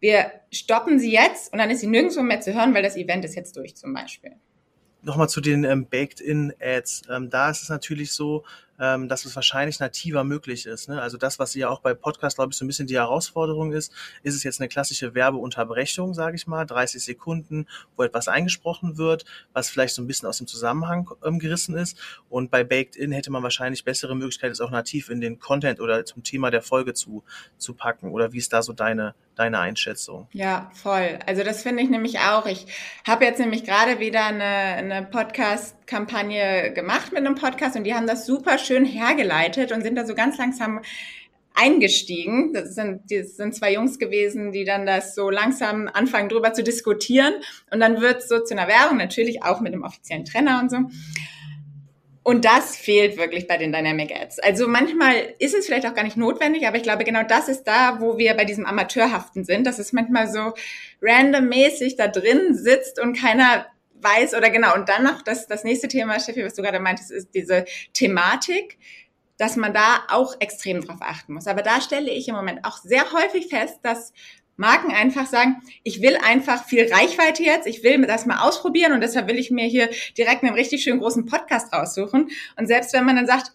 wir 0.02 0.32
stoppen 0.52 1.00
sie 1.00 1.12
jetzt 1.12 1.54
und 1.54 1.60
dann 1.60 1.70
ist 1.70 1.80
sie 1.80 1.88
nirgendwo 1.88 2.22
mehr 2.22 2.42
zu 2.42 2.54
hören, 2.54 2.74
weil 2.74 2.84
das 2.84 2.98
Event 2.98 3.24
ist 3.24 3.36
jetzt 3.36 3.56
durch 3.56 3.76
zum 3.76 3.94
Beispiel. 3.94 4.32
Nochmal 5.04 5.30
zu 5.30 5.42
den 5.42 5.64
ähm, 5.64 5.88
Baked-in-Ads. 5.88 7.04
Ähm, 7.10 7.30
da 7.30 7.50
ist 7.50 7.64
es 7.64 7.70
natürlich 7.70 8.12
so, 8.12 8.44
ähm, 8.82 9.08
dass 9.08 9.26
es 9.26 9.36
wahrscheinlich 9.36 9.80
nativer 9.80 10.24
möglich 10.24 10.66
ist. 10.66 10.90
Ne? 10.90 11.00
Also 11.00 11.18
das, 11.18 11.38
was 11.38 11.54
ja 11.54 11.70
auch 11.70 11.82
bei 11.82 11.94
Podcast, 11.94 12.38
glaube 12.38 12.52
ich, 12.52 12.58
so 12.58 12.66
ein 12.66 12.68
bisschen 12.68 12.88
die 12.88 12.96
Herausforderung 12.96 13.74
ist, 13.74 13.94
ist 14.24 14.36
es 14.36 14.44
jetzt 14.44 14.60
eine 14.60 14.70
klassische 14.70 15.14
Werbeunterbrechung, 15.14 16.16
sage 16.16 16.36
ich 16.36 16.48
mal, 16.48 16.66
30 16.66 17.04
Sekunden, 17.04 17.68
wo 17.96 18.02
etwas 18.02 18.28
eingesprochen 18.28 18.98
wird, 18.98 19.24
was 19.54 19.70
vielleicht 19.70 19.94
so 19.94 20.02
ein 20.02 20.08
bisschen 20.08 20.28
aus 20.28 20.40
dem 20.40 20.48
Zusammenhang 20.48 21.12
ähm, 21.24 21.38
gerissen 21.38 21.78
ist. 21.78 22.00
Und 22.28 22.50
bei 22.50 22.64
Baked 22.64 22.96
In 22.96 23.12
hätte 23.12 23.32
man 23.32 23.44
wahrscheinlich 23.44 23.86
bessere 23.86 24.16
Möglichkeiten, 24.16 24.52
es 24.52 24.62
auch 24.62 24.72
nativ 24.72 25.10
in 25.10 25.22
den 25.22 25.40
Content 25.40 25.80
oder 25.80 26.04
zum 26.04 26.24
Thema 26.24 26.50
der 26.50 26.64
Folge 26.64 26.96
zu, 26.96 27.24
zu 27.60 27.76
packen. 27.76 28.12
Oder 28.12 28.34
wie 28.34 28.40
ist 28.40 28.52
da 28.52 28.64
so 28.64 28.74
deine, 28.74 29.14
deine 29.36 29.60
Einschätzung? 29.60 30.28
Ja, 30.32 30.72
voll. 30.74 31.20
Also 31.28 31.44
das 31.44 31.62
finde 31.62 31.84
ich 31.84 31.90
nämlich 31.90 32.18
auch. 32.20 32.48
Ich 32.48 32.66
habe 33.06 33.26
jetzt 33.26 33.40
nämlich 33.40 33.64
gerade 33.64 34.00
wieder 34.00 34.26
eine, 34.26 34.44
eine 34.44 35.04
Podcast-Kampagne 35.04 36.74
gemacht 36.74 37.12
mit 37.12 37.20
einem 37.20 37.36
Podcast 37.36 37.76
und 37.76 37.84
die 37.84 37.94
haben 37.94 38.08
das 38.08 38.26
super 38.26 38.58
schön 38.58 38.71
schön 38.72 38.86
hergeleitet 38.86 39.74
und 39.74 39.82
sind 39.82 39.96
da 39.96 40.06
so 40.06 40.16
ganz 40.16 40.38
langsam 40.38 40.80
eingestiegen. 41.54 42.54
Das 42.54 42.74
sind, 42.74 43.12
das 43.12 43.36
sind 43.36 43.54
zwei 43.54 43.74
Jungs 43.74 44.00
gewesen, 44.00 44.54
die 44.54 44.64
dann 44.64 44.86
das 44.86 45.14
so 45.14 45.30
langsam 45.30 45.90
anfangen, 45.94 46.30
drüber 46.30 46.54
zu 46.54 46.64
diskutieren. 46.64 47.34
Und 47.70 47.82
dann 47.82 48.00
wird 48.00 48.20
es 48.20 48.30
so 48.30 48.40
zu 48.40 48.54
einer 48.54 48.70
Werbung, 48.70 48.98
natürlich 48.98 49.44
auch 49.44 49.60
mit 49.60 49.74
dem 49.74 49.84
offiziellen 49.84 50.24
Trainer 50.24 50.62
und 50.62 50.72
so. 50.72 50.78
Und 52.24 52.46
das 52.46 52.78
fehlt 52.78 53.18
wirklich 53.18 53.48
bei 53.48 53.58
den 53.58 53.74
Dynamic 53.74 54.14
Ads. 54.16 54.40
Also 54.40 54.68
manchmal 54.70 55.16
ist 55.40 55.56
es 55.56 55.66
vielleicht 55.66 55.88
auch 55.88 55.96
gar 55.96 56.04
nicht 56.04 56.18
notwendig, 56.18 56.66
aber 56.66 56.78
ich 56.78 56.84
glaube, 56.84 57.04
genau 57.04 57.24
das 57.24 57.50
ist 57.50 57.64
da, 57.64 58.00
wo 58.00 58.18
wir 58.18 58.36
bei 58.36 58.46
diesem 58.46 58.66
Amateurhaften 58.66 59.44
sind, 59.44 59.68
dass 59.68 59.80
es 59.80 59.92
manchmal 59.92 60.32
so 60.32 60.54
randommäßig 61.02 61.98
da 61.98 62.08
drin 62.08 62.54
sitzt 62.54 63.02
und 63.02 63.20
keiner 63.20 63.66
weiß 64.04 64.34
oder 64.34 64.50
genau. 64.50 64.76
Und 64.76 64.90
dann 64.90 65.04
noch 65.04 65.22
das, 65.22 65.48
das 65.48 65.64
nächste 65.64 65.88
Thema, 65.88 66.20
Steffi, 66.20 66.44
was 66.44 66.56
du 66.56 66.62
gerade 66.62 66.80
meintest, 66.80 67.12
ist 67.12 67.34
diese 67.34 67.66
Thematik 67.94 68.78
dass 69.38 69.56
man 69.56 69.74
da 69.74 70.04
auch 70.10 70.36
extrem 70.40 70.82
drauf 70.82 71.00
achten 71.00 71.34
muss. 71.34 71.48
Aber 71.48 71.64
da 71.64 71.82
stelle 71.82 72.12
ich 72.12 72.28
im 72.28 72.36
Moment 72.36 72.64
auch 72.64 72.78
sehr 72.78 73.12
häufig 73.12 73.48
fest, 73.48 73.80
dass 73.82 74.14
Marken 74.56 74.92
einfach 74.92 75.26
sagen, 75.26 75.64
ich 75.84 76.04
will 76.04 76.16
einfach 76.24 76.66
viel 76.66 76.88
Reichweite 76.94 77.42
jetzt, 77.42 77.66
ich 77.66 77.84
will 77.84 78.06
das 78.06 78.28
mal 78.28 78.48
ausprobieren 78.48 78.94
und 78.94 79.02
deshalb 79.02 79.28
will 79.28 79.40
ich 79.40 79.50
mir 79.50 79.66
hier 79.66 79.90
direkt 80.16 80.44
einen 80.44 80.54
richtig 80.54 80.84
schönen 80.84 81.00
großen 81.00 81.26
Podcast 81.26 81.74
raussuchen. 81.74 82.30
Und 82.56 82.68
selbst 82.68 82.94
wenn 82.94 83.04
man 83.04 83.16
dann 83.16 83.26
sagt, 83.26 83.52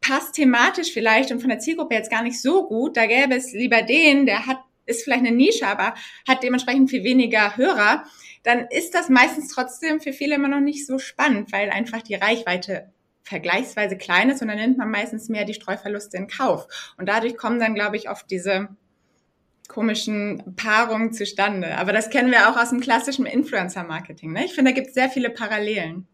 passt 0.00 0.34
thematisch 0.34 0.92
vielleicht 0.92 1.32
und 1.32 1.40
von 1.40 1.48
der 1.48 1.58
Zielgruppe 1.58 1.96
jetzt 1.96 2.12
gar 2.12 2.22
nicht 2.22 2.40
so 2.40 2.68
gut, 2.68 2.96
da 2.96 3.06
gäbe 3.06 3.34
es 3.34 3.52
lieber 3.52 3.82
den, 3.82 4.26
der 4.26 4.46
hat, 4.46 4.58
ist 4.86 5.04
vielleicht 5.04 5.24
eine 5.24 5.34
Nische, 5.34 5.66
aber 5.66 5.94
hat 6.28 6.42
dementsprechend 6.42 6.90
viel 6.90 7.04
weniger 7.04 7.56
Hörer, 7.56 8.04
dann 8.42 8.66
ist 8.70 8.94
das 8.94 9.08
meistens 9.08 9.48
trotzdem 9.48 10.00
für 10.00 10.12
viele 10.12 10.34
immer 10.34 10.48
noch 10.48 10.60
nicht 10.60 10.86
so 10.86 10.98
spannend, 10.98 11.52
weil 11.52 11.70
einfach 11.70 12.02
die 12.02 12.14
Reichweite 12.14 12.92
vergleichsweise 13.22 13.96
klein 13.96 14.30
ist 14.30 14.42
und 14.42 14.48
dann 14.48 14.58
nimmt 14.58 14.78
man 14.78 14.90
meistens 14.90 15.28
mehr 15.28 15.46
die 15.46 15.54
Streuverluste 15.54 16.16
in 16.16 16.28
Kauf. 16.28 16.66
Und 16.98 17.08
dadurch 17.08 17.36
kommen 17.36 17.58
dann, 17.58 17.74
glaube 17.74 17.96
ich, 17.96 18.10
oft 18.10 18.30
diese 18.30 18.68
komischen 19.66 20.54
Paarungen 20.56 21.12
zustande. 21.12 21.78
Aber 21.78 21.92
das 21.92 22.10
kennen 22.10 22.30
wir 22.30 22.50
auch 22.50 22.56
aus 22.56 22.68
dem 22.68 22.80
klassischen 22.80 23.24
Influencer-Marketing. 23.24 24.32
Ne? 24.32 24.44
Ich 24.44 24.54
finde, 24.54 24.72
da 24.72 24.74
gibt 24.74 24.88
es 24.88 24.94
sehr 24.94 25.08
viele 25.08 25.30
Parallelen. 25.30 26.06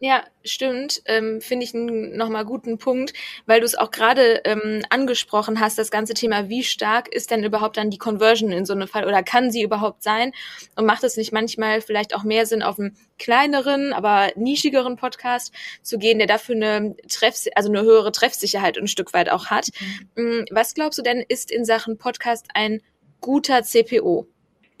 Ja, 0.00 0.24
stimmt. 0.44 1.02
Ähm, 1.06 1.40
Finde 1.40 1.64
ich 1.64 1.74
einen 1.74 2.16
nochmal 2.16 2.44
guten 2.44 2.78
Punkt, 2.78 3.12
weil 3.46 3.58
du 3.58 3.66
es 3.66 3.74
auch 3.74 3.90
gerade 3.90 4.42
ähm, 4.44 4.82
angesprochen 4.90 5.58
hast, 5.58 5.76
das 5.76 5.90
ganze 5.90 6.14
Thema, 6.14 6.48
wie 6.48 6.62
stark 6.62 7.12
ist 7.12 7.32
denn 7.32 7.42
überhaupt 7.42 7.76
dann 7.76 7.90
die 7.90 7.98
Conversion 7.98 8.52
in 8.52 8.64
so 8.64 8.74
einem 8.74 8.86
Fall 8.86 9.06
oder 9.06 9.24
kann 9.24 9.50
sie 9.50 9.62
überhaupt 9.62 10.04
sein? 10.04 10.32
Und 10.76 10.86
macht 10.86 11.02
es 11.02 11.16
nicht 11.16 11.32
manchmal 11.32 11.80
vielleicht 11.80 12.14
auch 12.14 12.22
mehr 12.22 12.46
Sinn, 12.46 12.62
auf 12.62 12.78
einen 12.78 12.96
kleineren, 13.18 13.92
aber 13.92 14.30
nischigeren 14.36 14.94
Podcast 14.94 15.52
zu 15.82 15.98
gehen, 15.98 16.18
der 16.18 16.28
dafür 16.28 16.54
eine 16.54 16.94
Treff, 17.08 17.46
also 17.56 17.68
eine 17.68 17.82
höhere 17.82 18.12
Treffsicherheit 18.12 18.78
ein 18.78 18.86
Stück 18.86 19.12
weit 19.14 19.28
auch 19.28 19.46
hat? 19.46 19.66
Mhm. 20.14 20.44
Was 20.52 20.74
glaubst 20.74 21.00
du 21.00 21.02
denn, 21.02 21.24
ist 21.26 21.50
in 21.50 21.64
Sachen 21.64 21.98
Podcast 21.98 22.46
ein 22.54 22.82
guter 23.20 23.64
CPO? 23.64 24.28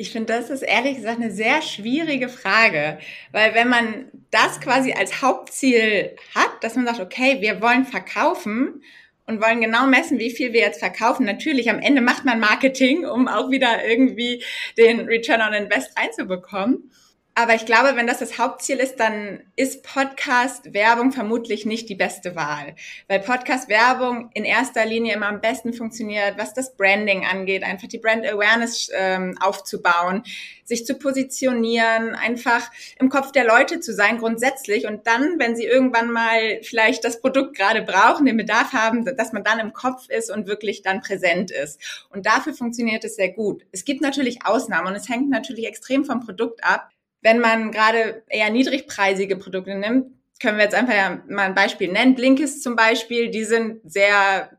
Ich 0.00 0.12
finde, 0.12 0.32
das 0.32 0.48
ist 0.48 0.62
ehrlich 0.62 0.96
gesagt 0.96 1.20
eine 1.20 1.32
sehr 1.32 1.60
schwierige 1.60 2.28
Frage, 2.28 2.98
weil 3.32 3.54
wenn 3.54 3.68
man 3.68 4.06
das 4.30 4.60
quasi 4.60 4.92
als 4.92 5.22
Hauptziel 5.22 6.16
hat, 6.36 6.62
dass 6.62 6.76
man 6.76 6.86
sagt, 6.86 7.00
okay, 7.00 7.38
wir 7.40 7.60
wollen 7.60 7.84
verkaufen 7.84 8.84
und 9.26 9.42
wollen 9.42 9.60
genau 9.60 9.88
messen, 9.88 10.20
wie 10.20 10.30
viel 10.30 10.52
wir 10.52 10.60
jetzt 10.60 10.78
verkaufen. 10.78 11.26
Natürlich, 11.26 11.68
am 11.68 11.80
Ende 11.80 12.00
macht 12.00 12.24
man 12.24 12.38
Marketing, 12.38 13.04
um 13.06 13.26
auch 13.26 13.50
wieder 13.50 13.84
irgendwie 13.84 14.42
den 14.76 15.00
Return 15.00 15.42
on 15.42 15.52
Invest 15.52 15.98
reinzubekommen. 15.98 16.92
Aber 17.38 17.54
ich 17.54 17.66
glaube, 17.66 17.94
wenn 17.94 18.08
das 18.08 18.18
das 18.18 18.36
Hauptziel 18.36 18.78
ist, 18.78 18.96
dann 18.96 19.38
ist 19.54 19.84
Podcast-Werbung 19.84 21.12
vermutlich 21.12 21.66
nicht 21.66 21.88
die 21.88 21.94
beste 21.94 22.34
Wahl. 22.34 22.74
Weil 23.06 23.20
Podcast-Werbung 23.20 24.30
in 24.34 24.44
erster 24.44 24.84
Linie 24.84 25.14
immer 25.14 25.28
am 25.28 25.40
besten 25.40 25.72
funktioniert, 25.72 26.36
was 26.36 26.52
das 26.52 26.74
Branding 26.74 27.24
angeht, 27.24 27.62
einfach 27.62 27.86
die 27.86 27.98
Brand 27.98 28.26
Awareness 28.26 28.90
ähm, 28.92 29.38
aufzubauen, 29.40 30.24
sich 30.64 30.84
zu 30.84 30.96
positionieren, 30.96 32.16
einfach 32.16 32.72
im 32.98 33.08
Kopf 33.08 33.30
der 33.30 33.44
Leute 33.44 33.78
zu 33.78 33.94
sein 33.94 34.18
grundsätzlich. 34.18 34.88
Und 34.88 35.06
dann, 35.06 35.38
wenn 35.38 35.54
sie 35.54 35.64
irgendwann 35.64 36.10
mal 36.10 36.60
vielleicht 36.64 37.04
das 37.04 37.20
Produkt 37.20 37.56
gerade 37.56 37.82
brauchen, 37.82 38.26
den 38.26 38.36
Bedarf 38.36 38.72
haben, 38.72 39.04
dass 39.04 39.32
man 39.32 39.44
dann 39.44 39.60
im 39.60 39.72
Kopf 39.72 40.08
ist 40.08 40.32
und 40.32 40.48
wirklich 40.48 40.82
dann 40.82 41.02
präsent 41.02 41.52
ist. 41.52 41.80
Und 42.10 42.26
dafür 42.26 42.52
funktioniert 42.52 43.04
es 43.04 43.14
sehr 43.14 43.30
gut. 43.30 43.62
Es 43.70 43.84
gibt 43.84 44.00
natürlich 44.00 44.44
Ausnahmen 44.44 44.88
und 44.88 44.96
es 44.96 45.08
hängt 45.08 45.30
natürlich 45.30 45.68
extrem 45.68 46.04
vom 46.04 46.18
Produkt 46.18 46.64
ab 46.64 46.90
wenn 47.20 47.40
man 47.40 47.72
gerade 47.72 48.22
eher 48.28 48.50
niedrigpreisige 48.50 49.36
Produkte 49.36 49.74
nimmt, 49.74 50.12
können 50.40 50.56
wir 50.56 50.64
jetzt 50.64 50.74
einfach 50.74 51.18
mal 51.28 51.46
ein 51.46 51.54
Beispiel 51.54 51.90
nennen. 51.90 52.14
Blinkist 52.14 52.62
zum 52.62 52.76
Beispiel, 52.76 53.30
die 53.30 53.44
sind 53.44 53.80
sehr 53.90 54.50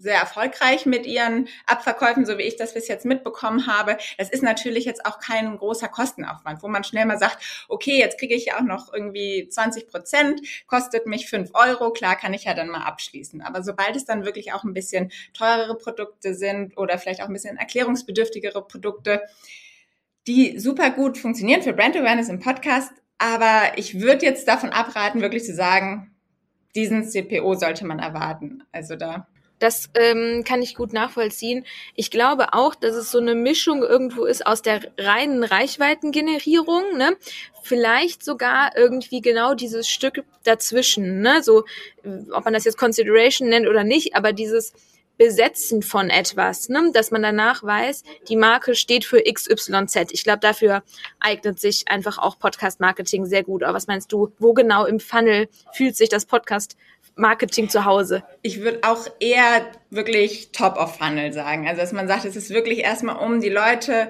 sehr 0.00 0.16
erfolgreich 0.16 0.86
mit 0.86 1.06
ihren 1.06 1.46
Abverkäufen, 1.66 2.24
so 2.24 2.38
wie 2.38 2.42
ich 2.42 2.56
das 2.56 2.72
bis 2.72 2.88
jetzt 2.88 3.04
mitbekommen 3.04 3.66
habe. 3.66 3.98
Das 4.16 4.30
ist 4.30 4.42
natürlich 4.42 4.86
jetzt 4.86 5.04
auch 5.04 5.18
kein 5.20 5.58
großer 5.58 5.88
Kostenaufwand, 5.88 6.62
wo 6.62 6.68
man 6.68 6.84
schnell 6.84 7.04
mal 7.04 7.18
sagt, 7.18 7.66
okay, 7.68 7.98
jetzt 7.98 8.18
kriege 8.18 8.34
ich 8.34 8.46
ja 8.46 8.56
auch 8.56 8.62
noch 8.62 8.92
irgendwie 8.92 9.46
20 9.48 9.88
Prozent, 9.88 10.40
kostet 10.66 11.06
mich 11.06 11.28
fünf 11.28 11.50
Euro, 11.52 11.92
klar 11.92 12.16
kann 12.16 12.32
ich 12.32 12.44
ja 12.44 12.54
dann 12.54 12.70
mal 12.70 12.84
abschließen. 12.84 13.42
Aber 13.42 13.62
sobald 13.62 13.94
es 13.94 14.06
dann 14.06 14.24
wirklich 14.24 14.54
auch 14.54 14.64
ein 14.64 14.72
bisschen 14.72 15.12
teurere 15.34 15.76
Produkte 15.76 16.34
sind 16.34 16.78
oder 16.78 16.98
vielleicht 16.98 17.22
auch 17.22 17.28
ein 17.28 17.34
bisschen 17.34 17.58
erklärungsbedürftigere 17.58 18.66
Produkte, 18.66 19.22
die 20.26 20.58
super 20.58 20.90
gut 20.90 21.18
funktionieren 21.18 21.62
für 21.62 21.72
Brand 21.72 21.96
Awareness 21.96 22.28
im 22.28 22.40
Podcast. 22.40 22.92
Aber 23.18 23.72
ich 23.76 24.00
würde 24.00 24.24
jetzt 24.24 24.48
davon 24.48 24.70
abraten, 24.70 25.20
wirklich 25.20 25.44
zu 25.44 25.54
sagen, 25.54 26.14
diesen 26.74 27.04
CPO 27.04 27.54
sollte 27.54 27.84
man 27.84 27.98
erwarten. 27.98 28.62
Also 28.72 28.96
da. 28.96 29.26
Das 29.58 29.90
ähm, 29.94 30.42
kann 30.42 30.62
ich 30.62 30.74
gut 30.74 30.94
nachvollziehen. 30.94 31.66
Ich 31.94 32.10
glaube 32.10 32.54
auch, 32.54 32.74
dass 32.74 32.94
es 32.96 33.10
so 33.10 33.18
eine 33.18 33.34
Mischung 33.34 33.82
irgendwo 33.82 34.24
ist 34.24 34.46
aus 34.46 34.62
der 34.62 34.80
reinen 34.98 35.44
Reichweitengenerierung, 35.44 36.96
ne? 36.96 37.14
Vielleicht 37.62 38.24
sogar 38.24 38.74
irgendwie 38.74 39.20
genau 39.20 39.52
dieses 39.52 39.86
Stück 39.86 40.24
dazwischen, 40.44 41.20
ne? 41.20 41.42
So, 41.42 41.64
ob 42.32 42.46
man 42.46 42.54
das 42.54 42.64
jetzt 42.64 42.78
Consideration 42.78 43.50
nennt 43.50 43.68
oder 43.68 43.84
nicht, 43.84 44.16
aber 44.16 44.32
dieses 44.32 44.72
Besetzen 45.20 45.82
von 45.82 46.08
etwas, 46.08 46.70
ne? 46.70 46.92
dass 46.94 47.10
man 47.10 47.22
danach 47.22 47.62
weiß, 47.62 48.04
die 48.30 48.36
Marke 48.36 48.74
steht 48.74 49.04
für 49.04 49.22
XYZ. 49.22 50.12
Ich 50.12 50.24
glaube, 50.24 50.38
dafür 50.38 50.82
eignet 51.20 51.60
sich 51.60 51.88
einfach 51.88 52.16
auch 52.16 52.38
Podcast-Marketing 52.38 53.26
sehr 53.26 53.44
gut. 53.44 53.62
Aber 53.62 53.74
was 53.74 53.86
meinst 53.86 54.10
du, 54.12 54.32
wo 54.38 54.54
genau 54.54 54.86
im 54.86 54.98
Funnel 54.98 55.50
fühlt 55.74 55.94
sich 55.94 56.08
das 56.08 56.24
Podcast 56.24 56.74
Marketing 57.16 57.68
zu 57.68 57.84
Hause? 57.84 58.22
Ich 58.40 58.62
würde 58.62 58.78
auch 58.80 59.08
eher 59.20 59.66
wirklich 59.90 60.52
top 60.52 60.78
of 60.78 60.96
Funnel 60.96 61.34
sagen. 61.34 61.68
Also, 61.68 61.82
dass 61.82 61.92
man 61.92 62.08
sagt, 62.08 62.24
es 62.24 62.34
ist 62.34 62.48
wirklich 62.48 62.78
erstmal 62.78 63.16
um 63.16 63.42
die 63.42 63.50
Leute 63.50 64.08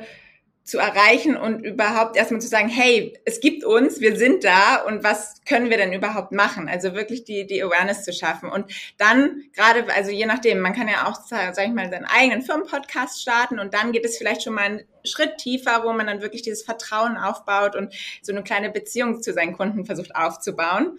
zu 0.62 0.78
erreichen 0.78 1.36
und 1.36 1.64
überhaupt 1.64 2.16
erstmal 2.16 2.40
zu 2.40 2.48
sagen, 2.48 2.68
hey, 2.68 3.18
es 3.24 3.40
gibt 3.40 3.64
uns, 3.64 4.00
wir 4.00 4.16
sind 4.16 4.44
da 4.44 4.76
und 4.76 5.02
was 5.02 5.42
können 5.44 5.70
wir 5.70 5.76
denn 5.76 5.92
überhaupt 5.92 6.32
machen? 6.32 6.68
Also 6.68 6.94
wirklich 6.94 7.24
die, 7.24 7.46
die 7.46 7.62
Awareness 7.62 8.04
zu 8.04 8.12
schaffen. 8.12 8.48
Und 8.50 8.72
dann 8.98 9.42
gerade, 9.52 9.84
also 9.94 10.10
je 10.10 10.26
nachdem, 10.26 10.60
man 10.60 10.74
kann 10.74 10.86
ja 10.86 11.08
auch, 11.08 11.20
sag 11.26 11.58
ich 11.58 11.72
mal, 11.72 11.90
seinen 11.90 12.04
eigenen 12.04 12.42
Firmenpodcast 12.42 13.20
starten 13.20 13.58
und 13.58 13.74
dann 13.74 13.92
geht 13.92 14.04
es 14.04 14.18
vielleicht 14.18 14.42
schon 14.42 14.54
mal 14.54 14.64
einen 14.64 14.82
Schritt 15.04 15.38
tiefer, 15.38 15.82
wo 15.84 15.92
man 15.92 16.06
dann 16.06 16.20
wirklich 16.20 16.42
dieses 16.42 16.62
Vertrauen 16.62 17.16
aufbaut 17.16 17.74
und 17.74 17.92
so 18.22 18.32
eine 18.32 18.42
kleine 18.42 18.70
Beziehung 18.70 19.22
zu 19.22 19.32
seinen 19.32 19.54
Kunden 19.54 19.86
versucht 19.86 20.14
aufzubauen. 20.14 20.98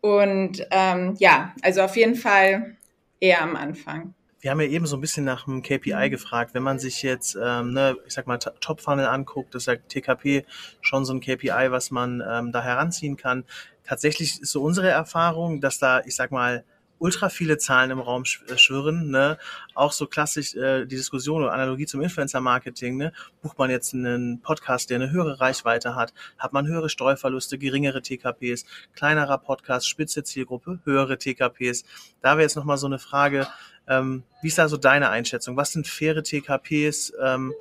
Und 0.00 0.64
ähm, 0.70 1.16
ja, 1.18 1.54
also 1.62 1.82
auf 1.82 1.96
jeden 1.96 2.14
Fall 2.14 2.76
eher 3.18 3.42
am 3.42 3.56
Anfang. 3.56 4.14
Wir 4.40 4.50
haben 4.50 4.60
ja 4.60 4.66
eben 4.66 4.86
so 4.86 4.96
ein 4.96 5.00
bisschen 5.00 5.24
nach 5.24 5.44
dem 5.44 5.62
KPI 5.62 5.94
mhm. 5.94 6.10
gefragt. 6.10 6.54
Wenn 6.54 6.62
man 6.62 6.78
sich 6.78 7.02
jetzt, 7.02 7.36
ähm, 7.40 7.72
ne, 7.72 7.96
ich 8.06 8.14
sag 8.14 8.26
mal, 8.26 8.38
Top-Funnel 8.38 9.06
anguckt, 9.06 9.54
das 9.54 9.62
ist 9.62 9.66
ja 9.66 9.76
TKP 9.76 10.44
schon 10.80 11.04
so 11.04 11.14
ein 11.14 11.20
KPI, 11.20 11.70
was 11.70 11.90
man 11.90 12.22
ähm, 12.26 12.52
da 12.52 12.62
heranziehen 12.62 13.16
kann. 13.16 13.44
Tatsächlich 13.84 14.40
ist 14.40 14.52
so 14.52 14.62
unsere 14.62 14.88
Erfahrung, 14.88 15.60
dass 15.60 15.78
da, 15.78 16.00
ich 16.00 16.14
sag 16.16 16.32
mal, 16.32 16.64
ultra 16.98 17.28
viele 17.28 17.58
Zahlen 17.58 17.90
im 17.90 18.00
Raum 18.00 18.24
äh, 18.48 18.56
schwirren, 18.56 19.10
ne? 19.10 19.38
Auch 19.74 19.92
so 19.92 20.06
klassisch 20.06 20.54
äh, 20.54 20.86
die 20.86 20.96
Diskussion 20.96 21.42
oder 21.42 21.52
Analogie 21.52 21.86
zum 21.86 22.00
Influencer-Marketing, 22.00 22.96
ne? 22.96 23.12
Bucht 23.42 23.58
man 23.58 23.70
jetzt 23.70 23.94
einen 23.94 24.40
Podcast, 24.40 24.90
der 24.90 24.96
eine 24.96 25.10
höhere 25.10 25.40
Reichweite 25.40 25.94
hat, 25.94 26.14
hat 26.38 26.52
man 26.52 26.66
höhere 26.66 26.88
Steuerverluste, 26.88 27.58
geringere 27.58 28.02
TKPs, 28.02 28.64
kleinerer 28.94 29.38
Podcast, 29.38 29.88
spitze 29.88 30.24
Zielgruppe, 30.24 30.80
höhere 30.84 31.18
TKPs. 31.18 31.84
Da 32.22 32.32
wäre 32.32 32.42
jetzt 32.42 32.56
nochmal 32.56 32.78
so 32.78 32.86
eine 32.86 32.98
Frage, 32.98 33.46
ähm, 33.88 34.22
wie 34.42 34.48
ist 34.48 34.58
da 34.58 34.68
so 34.68 34.76
deine 34.76 35.10
Einschätzung? 35.10 35.56
Was 35.56 35.72
sind 35.72 35.86
faire 35.86 36.22
TKPs? 36.22 37.12
Ähm, 37.22 37.52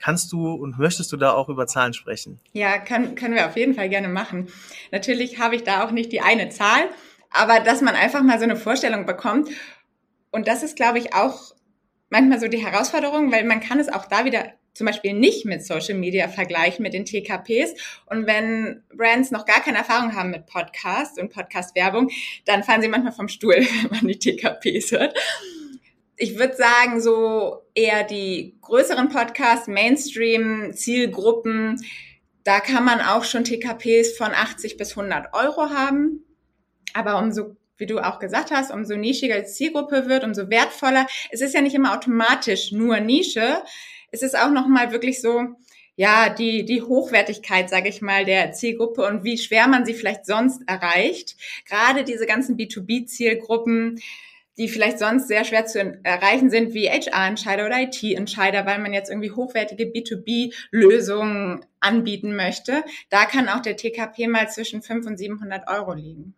Kannst 0.00 0.30
du 0.32 0.52
und 0.52 0.78
möchtest 0.78 1.10
du 1.12 1.16
da 1.16 1.32
auch 1.32 1.48
über 1.48 1.66
Zahlen 1.66 1.92
sprechen? 1.92 2.40
Ja, 2.52 2.78
kann, 2.78 3.16
können 3.16 3.34
wir 3.34 3.46
auf 3.46 3.56
jeden 3.56 3.74
Fall 3.74 3.88
gerne 3.88 4.08
machen. 4.08 4.48
Natürlich 4.92 5.38
habe 5.40 5.56
ich 5.56 5.64
da 5.64 5.84
auch 5.84 5.90
nicht 5.90 6.12
die 6.12 6.20
eine 6.20 6.50
Zahl, 6.50 6.88
aber 7.30 7.60
dass 7.60 7.80
man 7.80 7.96
einfach 7.96 8.22
mal 8.22 8.38
so 8.38 8.44
eine 8.44 8.56
Vorstellung 8.56 9.06
bekommt. 9.06 9.48
Und 10.30 10.46
das 10.46 10.62
ist, 10.62 10.76
glaube 10.76 10.98
ich, 10.98 11.14
auch 11.14 11.52
manchmal 12.10 12.38
so 12.38 12.46
die 12.46 12.64
Herausforderung, 12.64 13.32
weil 13.32 13.44
man 13.44 13.60
kann 13.60 13.80
es 13.80 13.88
auch 13.88 14.06
da 14.06 14.24
wieder 14.24 14.52
zum 14.72 14.86
Beispiel 14.86 15.14
nicht 15.14 15.44
mit 15.44 15.66
Social 15.66 15.98
Media 15.98 16.28
vergleichen, 16.28 16.84
mit 16.84 16.94
den 16.94 17.04
TKPs. 17.04 17.74
Und 18.06 18.28
wenn 18.28 18.84
Brands 18.96 19.32
noch 19.32 19.46
gar 19.46 19.60
keine 19.60 19.78
Erfahrung 19.78 20.14
haben 20.14 20.30
mit 20.30 20.46
Podcast 20.46 21.18
und 21.18 21.32
Podcast-Werbung, 21.32 22.10
dann 22.44 22.62
fallen 22.62 22.82
sie 22.82 22.88
manchmal 22.88 23.12
vom 23.12 23.26
Stuhl, 23.26 23.56
wenn 23.82 23.90
man 23.90 24.06
die 24.06 24.18
TKPs 24.18 24.92
hört 24.92 25.18
ich 26.18 26.38
würde 26.38 26.56
sagen, 26.56 27.00
so 27.00 27.62
eher 27.74 28.02
die 28.02 28.58
größeren 28.60 29.08
Podcasts, 29.08 29.68
Mainstream, 29.68 30.72
Zielgruppen, 30.74 31.80
da 32.42 32.60
kann 32.60 32.84
man 32.84 33.00
auch 33.00 33.24
schon 33.24 33.44
TKPs 33.44 34.16
von 34.16 34.32
80 34.32 34.76
bis 34.76 34.96
100 34.96 35.32
Euro 35.32 35.70
haben. 35.70 36.24
Aber 36.92 37.18
umso, 37.18 37.56
wie 37.76 37.86
du 37.86 38.00
auch 38.00 38.18
gesagt 38.18 38.50
hast, 38.50 38.72
umso 38.72 38.96
nischiger 38.96 39.38
die 39.38 39.46
Zielgruppe 39.46 40.08
wird, 40.08 40.24
umso 40.24 40.50
wertvoller. 40.50 41.06
Es 41.30 41.40
ist 41.40 41.54
ja 41.54 41.60
nicht 41.60 41.74
immer 41.74 41.94
automatisch 41.94 42.72
nur 42.72 42.98
Nische. 42.98 43.62
Es 44.10 44.22
ist 44.22 44.36
auch 44.36 44.50
nochmal 44.50 44.90
wirklich 44.90 45.20
so, 45.20 45.42
ja, 45.94 46.30
die, 46.30 46.64
die 46.64 46.82
Hochwertigkeit, 46.82 47.70
sage 47.70 47.88
ich 47.90 48.02
mal, 48.02 48.24
der 48.24 48.52
Zielgruppe 48.52 49.06
und 49.06 49.24
wie 49.24 49.38
schwer 49.38 49.68
man 49.68 49.84
sie 49.84 49.94
vielleicht 49.94 50.26
sonst 50.26 50.62
erreicht. 50.66 51.36
Gerade 51.68 52.02
diese 52.02 52.26
ganzen 52.26 52.56
B2B-Zielgruppen, 52.56 54.00
die 54.58 54.68
vielleicht 54.68 54.98
sonst 54.98 55.28
sehr 55.28 55.44
schwer 55.44 55.66
zu 55.66 55.98
erreichen 56.02 56.50
sind, 56.50 56.74
wie 56.74 56.88
HR-Entscheider 56.88 57.66
oder 57.66 57.80
IT-Entscheider, 57.80 58.66
weil 58.66 58.80
man 58.80 58.92
jetzt 58.92 59.08
irgendwie 59.08 59.30
hochwertige 59.30 59.84
B2B-Lösungen 59.84 61.64
anbieten 61.80 62.34
möchte. 62.34 62.82
Da 63.08 63.24
kann 63.24 63.48
auch 63.48 63.62
der 63.62 63.76
TKP 63.76 64.26
mal 64.26 64.50
zwischen 64.50 64.82
500 64.82 65.08
und 65.08 65.16
700 65.16 65.68
Euro 65.68 65.94
liegen. 65.94 66.34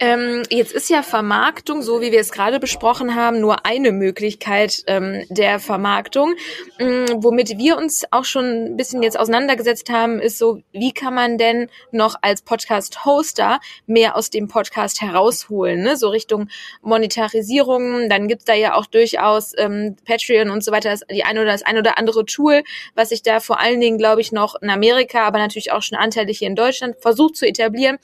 Ähm, 0.00 0.42
jetzt 0.48 0.72
ist 0.72 0.88
ja 0.88 1.02
Vermarktung, 1.02 1.82
so 1.82 2.00
wie 2.00 2.10
wir 2.10 2.20
es 2.20 2.32
gerade 2.32 2.58
besprochen 2.58 3.14
haben, 3.14 3.40
nur 3.40 3.66
eine 3.66 3.92
Möglichkeit 3.92 4.82
ähm, 4.86 5.24
der 5.28 5.60
Vermarktung. 5.60 6.34
Ähm, 6.78 7.04
womit 7.16 7.58
wir 7.58 7.76
uns 7.76 8.04
auch 8.10 8.24
schon 8.24 8.44
ein 8.44 8.76
bisschen 8.78 9.02
jetzt 9.02 9.18
auseinandergesetzt 9.18 9.90
haben, 9.90 10.20
ist 10.20 10.38
so, 10.38 10.62
wie 10.72 10.92
kann 10.92 11.12
man 11.12 11.36
denn 11.36 11.68
noch 11.92 12.16
als 12.22 12.40
Podcast-Hoster 12.40 13.60
mehr 13.86 14.16
aus 14.16 14.30
dem 14.30 14.48
Podcast 14.48 15.02
herausholen? 15.02 15.82
Ne? 15.82 15.98
So 15.98 16.08
Richtung 16.08 16.48
Monetarisierung. 16.80 18.08
Dann 18.08 18.26
gibt's 18.26 18.46
da 18.46 18.54
ja 18.54 18.76
auch 18.76 18.86
durchaus 18.86 19.52
ähm, 19.58 19.96
Patreon 20.06 20.48
und 20.48 20.64
so 20.64 20.72
weiter, 20.72 20.90
das, 20.90 21.02
die 21.10 21.24
ein 21.24 21.36
oder 21.36 21.52
das 21.52 21.62
ein 21.62 21.76
oder 21.76 21.98
andere 21.98 22.24
Tool, 22.24 22.62
was 22.94 23.10
sich 23.10 23.22
da 23.22 23.38
vor 23.38 23.60
allen 23.60 23.80
Dingen, 23.80 23.98
glaube 23.98 24.22
ich, 24.22 24.32
noch 24.32 24.54
in 24.62 24.70
Amerika, 24.70 25.26
aber 25.26 25.38
natürlich 25.38 25.72
auch 25.72 25.82
schon 25.82 25.98
anteilig 25.98 26.38
hier 26.38 26.48
in 26.48 26.56
Deutschland 26.56 26.96
versucht 27.02 27.36
zu 27.36 27.46
etablieren 27.46 27.98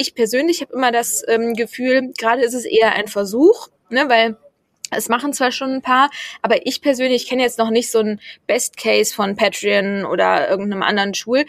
ich 0.00 0.14
persönlich 0.14 0.62
habe 0.62 0.72
immer 0.72 0.92
das 0.92 1.22
ähm, 1.28 1.54
Gefühl, 1.54 2.12
gerade 2.18 2.42
ist 2.42 2.54
es 2.54 2.64
eher 2.64 2.92
ein 2.92 3.06
Versuch, 3.06 3.68
ne, 3.90 4.08
weil 4.08 4.36
es 4.90 5.08
machen 5.08 5.32
zwar 5.32 5.52
schon 5.52 5.74
ein 5.74 5.82
paar, 5.82 6.10
aber 6.42 6.66
ich 6.66 6.82
persönlich 6.82 7.28
kenne 7.28 7.42
jetzt 7.42 7.58
noch 7.58 7.70
nicht 7.70 7.90
so 7.90 8.00
ein 8.00 8.20
Best 8.46 8.76
Case 8.76 9.14
von 9.14 9.36
Patreon 9.36 10.04
oder 10.04 10.48
irgendeinem 10.48 10.82
anderen 10.82 11.12
Tool. 11.12 11.44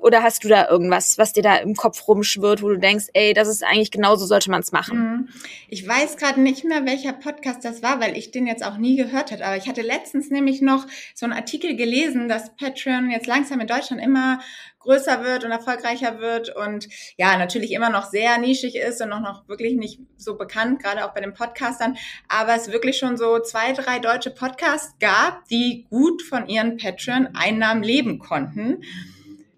Oder 0.00 0.22
hast 0.22 0.44
du 0.44 0.48
da 0.48 0.68
irgendwas, 0.68 1.18
was 1.18 1.32
dir 1.32 1.42
da 1.42 1.56
im 1.56 1.74
Kopf 1.74 2.06
rumschwirrt, 2.06 2.62
wo 2.62 2.68
du 2.68 2.78
denkst, 2.78 3.06
ey, 3.14 3.34
das 3.34 3.48
ist 3.48 3.62
eigentlich 3.62 3.90
genauso 3.90 4.26
sollte 4.26 4.50
man 4.50 4.60
es 4.60 4.72
machen? 4.72 4.98
Mhm. 4.98 5.28
Ich 5.68 5.86
weiß 5.86 6.16
gerade 6.16 6.40
nicht 6.40 6.64
mehr, 6.64 6.86
welcher 6.86 7.12
Podcast 7.12 7.64
das 7.64 7.82
war, 7.82 8.00
weil 8.00 8.16
ich 8.16 8.30
den 8.30 8.46
jetzt 8.46 8.64
auch 8.64 8.76
nie 8.76 8.96
gehört 8.96 9.32
habe. 9.32 9.44
Aber 9.44 9.56
ich 9.56 9.68
hatte 9.68 9.82
letztens 9.82 10.30
nämlich 10.30 10.62
noch 10.62 10.86
so 11.14 11.26
einen 11.26 11.32
Artikel 11.32 11.76
gelesen, 11.76 12.28
dass 12.28 12.54
Patreon 12.56 13.10
jetzt 13.10 13.26
langsam 13.26 13.60
in 13.60 13.66
Deutschland 13.66 14.02
immer 14.02 14.40
größer 14.84 15.24
wird 15.24 15.44
und 15.44 15.50
erfolgreicher 15.50 16.20
wird 16.20 16.54
und 16.54 16.88
ja, 17.16 17.36
natürlich 17.36 17.72
immer 17.72 17.90
noch 17.90 18.04
sehr 18.10 18.38
nischig 18.38 18.76
ist 18.76 19.02
und 19.02 19.08
noch, 19.08 19.20
noch 19.20 19.48
wirklich 19.48 19.74
nicht 19.74 20.00
so 20.16 20.36
bekannt, 20.36 20.82
gerade 20.82 21.04
auch 21.04 21.14
bei 21.14 21.20
den 21.20 21.34
Podcastern, 21.34 21.96
aber 22.28 22.54
es 22.54 22.70
wirklich 22.70 22.98
schon 22.98 23.16
so 23.16 23.40
zwei, 23.40 23.72
drei 23.72 23.98
deutsche 23.98 24.30
Podcasts 24.30 24.94
gab, 25.00 25.46
die 25.48 25.86
gut 25.90 26.22
von 26.22 26.48
ihren 26.48 26.76
Patreon-Einnahmen 26.76 27.82
leben 27.82 28.18
konnten. 28.18 28.82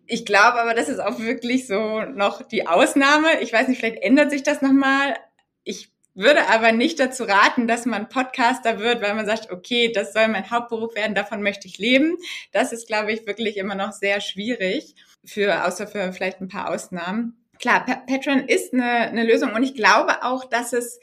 Ich 0.06 0.24
glaube 0.24 0.60
aber, 0.60 0.74
das 0.74 0.88
ist 0.88 1.00
auch 1.00 1.18
wirklich 1.18 1.66
so 1.66 2.02
noch 2.02 2.42
die 2.42 2.66
Ausnahme. 2.66 3.40
Ich 3.40 3.52
weiß 3.52 3.68
nicht, 3.68 3.78
vielleicht 3.78 4.02
ändert 4.02 4.30
sich 4.30 4.42
das 4.42 4.62
nochmal. 4.62 5.16
Ich 5.64 5.90
würde 6.14 6.48
aber 6.48 6.72
nicht 6.72 6.98
dazu 6.98 7.24
raten, 7.24 7.68
dass 7.68 7.84
man 7.84 8.08
Podcaster 8.08 8.78
wird, 8.78 9.02
weil 9.02 9.14
man 9.14 9.26
sagt, 9.26 9.50
okay, 9.50 9.92
das 9.92 10.12
soll 10.14 10.28
mein 10.28 10.50
Hauptberuf 10.50 10.94
werden, 10.94 11.14
davon 11.14 11.42
möchte 11.42 11.68
ich 11.68 11.78
leben. 11.78 12.16
Das 12.52 12.72
ist, 12.72 12.86
glaube 12.86 13.12
ich, 13.12 13.26
wirklich 13.26 13.58
immer 13.58 13.74
noch 13.74 13.92
sehr 13.92 14.20
schwierig, 14.22 14.94
für, 15.24 15.66
außer 15.66 15.86
für 15.86 16.12
vielleicht 16.12 16.40
ein 16.40 16.48
paar 16.48 16.70
Ausnahmen. 16.70 17.36
Klar, 17.58 17.84
Patreon 18.06 18.48
ist 18.48 18.72
eine, 18.72 19.08
eine 19.08 19.24
Lösung 19.24 19.52
und 19.52 19.62
ich 19.62 19.74
glaube 19.74 20.22
auch, 20.22 20.44
dass 20.44 20.72
es 20.72 21.00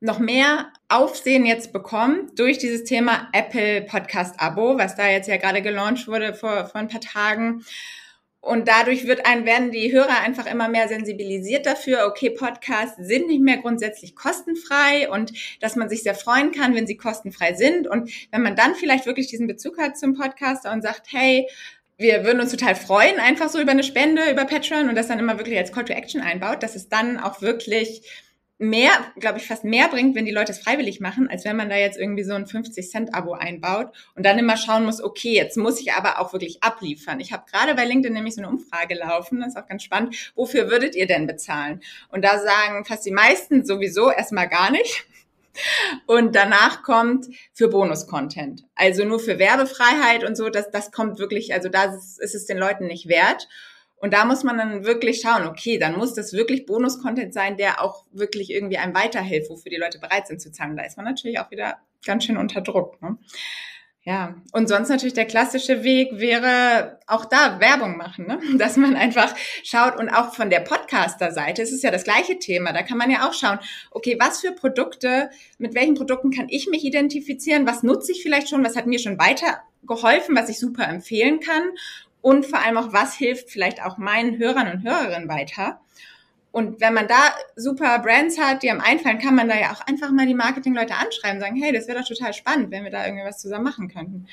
noch 0.00 0.18
mehr 0.18 0.72
Aufsehen 0.88 1.44
jetzt 1.44 1.72
bekommt 1.72 2.38
durch 2.38 2.58
dieses 2.58 2.84
Thema 2.84 3.28
Apple 3.32 3.82
Podcast 3.82 4.36
Abo, 4.38 4.78
was 4.78 4.94
da 4.94 5.08
jetzt 5.08 5.28
ja 5.28 5.36
gerade 5.36 5.60
gelauncht 5.60 6.06
wurde 6.06 6.34
vor, 6.34 6.66
vor 6.66 6.80
ein 6.80 6.88
paar 6.88 7.00
Tagen. 7.00 7.64
Und 8.40 8.68
dadurch 8.68 9.06
wird 9.06 9.26
ein, 9.26 9.44
werden 9.46 9.72
die 9.72 9.92
Hörer 9.92 10.20
einfach 10.20 10.46
immer 10.46 10.68
mehr 10.68 10.86
sensibilisiert 10.86 11.66
dafür, 11.66 12.06
okay, 12.06 12.30
Podcasts 12.30 12.96
sind 12.96 13.26
nicht 13.26 13.42
mehr 13.42 13.58
grundsätzlich 13.58 14.14
kostenfrei 14.14 15.10
und 15.10 15.32
dass 15.60 15.74
man 15.74 15.88
sich 15.88 16.04
sehr 16.04 16.14
freuen 16.14 16.52
kann, 16.52 16.74
wenn 16.74 16.86
sie 16.86 16.96
kostenfrei 16.96 17.54
sind. 17.54 17.88
Und 17.88 18.10
wenn 18.30 18.42
man 18.42 18.54
dann 18.54 18.76
vielleicht 18.76 19.06
wirklich 19.06 19.26
diesen 19.26 19.48
Bezug 19.48 19.78
hat 19.78 19.98
zum 19.98 20.14
Podcaster 20.14 20.72
und 20.72 20.82
sagt, 20.82 21.08
hey, 21.10 21.48
wir 21.98 22.24
würden 22.24 22.40
uns 22.40 22.52
total 22.52 22.76
freuen, 22.76 23.18
einfach 23.18 23.48
so 23.48 23.60
über 23.60 23.72
eine 23.72 23.82
Spende, 23.82 24.30
über 24.30 24.44
Patreon 24.44 24.88
und 24.88 24.94
das 24.94 25.08
dann 25.08 25.18
immer 25.18 25.36
wirklich 25.38 25.58
als 25.58 25.72
Call 25.72 25.84
to 25.84 25.92
Action 25.92 26.20
einbaut, 26.20 26.62
dass 26.62 26.76
es 26.76 26.88
dann 26.88 27.18
auch 27.18 27.42
wirklich 27.42 28.02
mehr, 28.58 28.90
glaube 29.18 29.38
ich, 29.38 29.46
fast 29.46 29.64
mehr 29.64 29.88
bringt, 29.88 30.16
wenn 30.16 30.24
die 30.24 30.32
Leute 30.32 30.52
es 30.52 30.58
freiwillig 30.58 31.00
machen, 31.00 31.28
als 31.30 31.44
wenn 31.44 31.56
man 31.56 31.70
da 31.70 31.76
jetzt 31.76 31.98
irgendwie 31.98 32.24
so 32.24 32.34
ein 32.34 32.44
50-Cent-Abo 32.44 33.32
einbaut 33.32 33.92
und 34.16 34.26
dann 34.26 34.38
immer 34.38 34.56
schauen 34.56 34.84
muss, 34.84 35.02
okay, 35.02 35.32
jetzt 35.32 35.56
muss 35.56 35.80
ich 35.80 35.92
aber 35.92 36.20
auch 36.20 36.32
wirklich 36.32 36.62
abliefern. 36.62 37.20
Ich 37.20 37.32
habe 37.32 37.44
gerade 37.50 37.74
bei 37.74 37.84
LinkedIn 37.84 38.12
nämlich 38.12 38.34
so 38.34 38.40
eine 38.40 38.50
Umfrage 38.50 38.94
laufen, 38.96 39.40
das 39.40 39.50
ist 39.50 39.56
auch 39.56 39.66
ganz 39.66 39.84
spannend. 39.84 40.32
Wofür 40.34 40.70
würdet 40.70 40.96
ihr 40.96 41.06
denn 41.06 41.26
bezahlen? 41.26 41.80
Und 42.08 42.24
da 42.24 42.38
sagen 42.40 42.84
fast 42.84 43.06
die 43.06 43.12
meisten 43.12 43.64
sowieso 43.64 44.10
erstmal 44.10 44.48
gar 44.48 44.70
nicht. 44.70 45.06
Und 46.06 46.34
danach 46.34 46.82
kommt 46.82 47.26
für 47.52 47.68
Bonus-Content. 47.68 48.64
Also 48.74 49.04
nur 49.04 49.18
für 49.18 49.38
Werbefreiheit 49.38 50.24
und 50.24 50.36
so, 50.36 50.50
das, 50.50 50.70
das 50.70 50.92
kommt 50.92 51.18
wirklich, 51.18 51.52
also 51.52 51.68
da 51.68 51.94
ist, 51.94 52.20
ist 52.20 52.34
es 52.34 52.46
den 52.46 52.58
Leuten 52.58 52.86
nicht 52.86 53.08
wert. 53.08 53.48
Und 54.00 54.12
da 54.12 54.24
muss 54.24 54.44
man 54.44 54.58
dann 54.58 54.84
wirklich 54.84 55.20
schauen, 55.20 55.46
okay, 55.46 55.78
dann 55.78 55.96
muss 55.96 56.14
das 56.14 56.32
wirklich 56.32 56.66
Bonus-Content 56.66 57.34
sein, 57.34 57.56
der 57.56 57.82
auch 57.82 58.04
wirklich 58.12 58.50
irgendwie 58.50 58.78
einem 58.78 58.94
weiterhilft, 58.94 59.50
wofür 59.50 59.70
die 59.70 59.76
Leute 59.76 59.98
bereit 59.98 60.26
sind 60.26 60.40
zu 60.40 60.52
zahlen. 60.52 60.76
Da 60.76 60.84
ist 60.84 60.96
man 60.96 61.06
natürlich 61.06 61.40
auch 61.40 61.50
wieder 61.50 61.78
ganz 62.04 62.24
schön 62.24 62.36
unter 62.36 62.60
Druck. 62.60 63.00
Ne? 63.02 63.18
Ja, 64.08 64.36
und 64.52 64.68
sonst 64.68 64.88
natürlich 64.88 65.12
der 65.12 65.26
klassische 65.26 65.82
Weg 65.82 66.12
wäre 66.12 66.98
auch 67.06 67.26
da 67.26 67.60
Werbung 67.60 67.98
machen, 67.98 68.26
ne? 68.26 68.40
dass 68.56 68.78
man 68.78 68.96
einfach 68.96 69.34
schaut 69.62 69.96
und 69.98 70.08
auch 70.08 70.32
von 70.32 70.48
der 70.48 70.60
Podcaster-Seite, 70.60 71.60
es 71.60 71.72
ist 71.72 71.82
ja 71.82 71.90
das 71.90 72.04
gleiche 72.04 72.38
Thema, 72.38 72.72
da 72.72 72.82
kann 72.82 72.96
man 72.96 73.10
ja 73.10 73.28
auch 73.28 73.34
schauen, 73.34 73.58
okay, 73.90 74.16
was 74.18 74.40
für 74.40 74.52
Produkte, 74.52 75.28
mit 75.58 75.74
welchen 75.74 75.94
Produkten 75.94 76.30
kann 76.30 76.46
ich 76.48 76.68
mich 76.68 76.84
identifizieren, 76.84 77.66
was 77.66 77.82
nutze 77.82 78.12
ich 78.12 78.22
vielleicht 78.22 78.48
schon, 78.48 78.64
was 78.64 78.76
hat 78.76 78.86
mir 78.86 78.98
schon 78.98 79.18
weitergeholfen, 79.18 80.34
was 80.34 80.48
ich 80.48 80.58
super 80.58 80.88
empfehlen 80.88 81.40
kann 81.40 81.64
und 82.20 82.46
vor 82.46 82.60
allem 82.60 82.76
auch, 82.76 82.92
was 82.92 83.14
hilft 83.14 83.50
vielleicht 83.50 83.82
auch 83.82 83.98
meinen 83.98 84.38
Hörern 84.38 84.70
und 84.70 84.82
Hörerinnen 84.82 85.28
weiter. 85.28 85.80
Und 86.50 86.80
wenn 86.80 86.94
man 86.94 87.06
da 87.06 87.34
super 87.56 87.98
Brands 88.00 88.38
hat, 88.38 88.62
die 88.62 88.70
am 88.70 88.80
einfallen, 88.80 89.18
kann 89.18 89.34
man 89.34 89.48
da 89.48 89.58
ja 89.58 89.72
auch 89.72 89.86
einfach 89.86 90.10
mal 90.10 90.26
die 90.26 90.34
Marketingleute 90.34 90.94
anschreiben, 90.94 91.40
sagen, 91.40 91.56
hey, 91.56 91.72
das 91.72 91.86
wäre 91.86 92.00
doch 92.00 92.08
total 92.08 92.32
spannend, 92.32 92.70
wenn 92.70 92.84
wir 92.84 92.90
da 92.90 93.04
irgendwie 93.04 93.24
was 93.24 93.38
zusammen 93.38 93.64
machen 93.64 93.88
könnten 93.88 94.26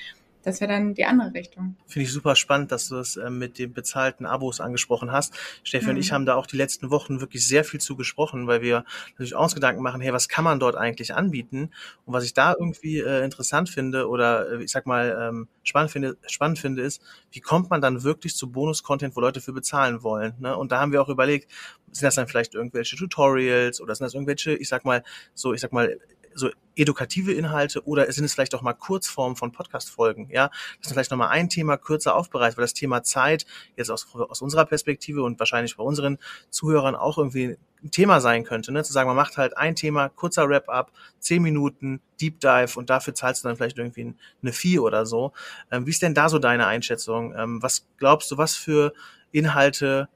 das 0.46 0.62
wäre 0.62 0.72
dann 0.72 0.94
die 0.94 1.06
andere 1.06 1.34
Richtung. 1.34 1.76
Finde 1.88 2.06
ich 2.06 2.14
super 2.14 2.36
spannend, 2.36 2.72
dass 2.72 2.88
du 2.88 2.96
das 2.96 3.18
äh, 3.18 3.32
mit 3.32 3.58
den 3.58 3.74
bezahlten 3.74 4.28
Abos 4.28 4.62
angesprochen 4.62 5.12
hast. 5.12 5.34
Steffi 5.64 5.86
mhm. 5.86 5.92
und 5.92 5.98
ich 5.98 6.12
haben 6.12 6.26
da 6.28 6.36
auch 6.36 6.46
die 6.46 6.56
letzten 6.56 6.92
Wochen 6.92 7.20
wirklich 7.20 7.48
sehr 7.48 7.64
viel 7.64 7.80
zu 7.80 7.96
gesprochen, 7.96 8.46
weil 8.46 8.62
wir 8.62 8.86
natürlich 9.10 9.36
auch 9.36 9.52
Gedanken 9.54 9.82
machen, 9.82 10.02
hey, 10.02 10.14
was 10.14 10.30
kann 10.30 10.44
man 10.44 10.60
dort 10.60 10.76
eigentlich 10.76 11.16
anbieten? 11.16 11.72
Und 12.06 12.14
was 12.14 12.24
ich 12.24 12.34
da 12.34 12.54
irgendwie 12.54 13.00
äh, 13.00 13.24
interessant 13.24 13.70
finde 13.70 14.08
oder 14.08 14.52
äh, 14.52 14.64
ich 14.64 14.72
sag 14.72 14.86
mal 14.86 15.18
ähm, 15.20 15.48
spannend 15.64 15.92
finde, 15.92 16.18
spannend 16.28 16.60
finde, 16.60 16.84
ist, 16.84 17.02
wie 17.32 17.40
kommt 17.40 17.72
man 17.72 17.82
dann 17.82 18.04
wirklich 18.04 18.36
zu 18.36 18.52
Bonus-Content, 18.52 19.16
wo 19.16 19.22
Leute 19.22 19.42
für 19.42 19.54
bezahlen 19.54 20.04
wollen? 20.04 20.36
Ne? 20.40 20.56
Und 20.56 20.72
da 20.72 20.80
haben 20.80 20.92
wir 20.92 21.02
auch 21.02 21.10
überlegt, 21.10 21.52
sind 21.92 22.06
das 22.06 22.16
dann 22.16 22.28
vielleicht 22.28 22.54
irgendwelche 22.54 22.98
Tutorials 22.98 23.82
oder 23.82 23.96
sind 23.96 24.06
das 24.06 24.14
irgendwelche, 24.14 24.54
ich 24.54 24.68
sag 24.68 24.86
mal, 24.86 25.04
so, 25.34 25.54
ich 25.54 25.62
sag 25.62 25.72
mal, 25.72 25.98
so 26.36 26.50
edukative 26.76 27.34
Inhalte 27.34 27.86
oder 27.88 28.12
sind 28.12 28.26
es 28.26 28.34
vielleicht 28.34 28.54
auch 28.54 28.62
mal 28.62 28.74
Kurzformen 28.74 29.36
von 29.36 29.52
Podcast-Folgen, 29.52 30.30
ja, 30.30 30.50
dass 30.82 30.90
man 30.90 30.94
vielleicht 30.94 31.12
nochmal 31.12 31.30
ein 31.30 31.50
Thema 31.50 31.78
kürzer 31.78 32.16
aufbereitet, 32.16 32.58
weil 32.58 32.66
das 32.66 32.74
Thema 32.74 33.02
Zeit 33.04 33.46
jetzt 33.78 33.90
aus, 33.90 34.14
aus 34.14 34.42
unserer 34.42 34.66
Perspektive 34.66 35.24
und 35.24 35.40
wahrscheinlich 35.40 35.78
bei 35.78 35.84
unseren 35.84 36.18
Zuhörern 36.50 36.96
auch 36.96 37.18
irgendwie 37.18 37.58
ein 37.84 37.92
Thema 37.92 38.20
sein 38.20 38.44
könnte, 38.44 38.72
ne? 38.72 38.84
zu 38.84 38.92
sagen, 38.92 39.08
man 39.08 39.16
macht 39.16 39.38
halt 39.38 39.58
ein 39.58 39.76
Thema, 39.76 40.10
kurzer 40.10 40.50
Wrap-up, 40.50 40.92
zehn 41.20 41.42
Minuten, 41.42 42.02
Deep 42.20 42.40
Dive 42.40 42.78
und 42.78 42.90
dafür 42.90 43.14
zahlst 43.14 43.44
du 43.44 43.48
dann 43.48 43.58
vielleicht 43.58 43.78
irgendwie 43.78 44.14
eine 44.42 44.54
Fee 44.54 44.80
oder 44.80 45.06
so. 45.06 45.32
Ähm, 45.72 45.86
wie 45.86 45.92
ist 45.92 46.02
denn 46.02 46.14
da 46.14 46.28
so 46.30 46.40
deine 46.40 46.68
Einschätzung? 46.68 47.34
Ähm, 47.38 47.62
was 47.64 47.88
glaubst 47.98 48.32
du, 48.32 48.38
was 48.38 48.56
für 48.56 48.94
Inhalte 49.32 50.10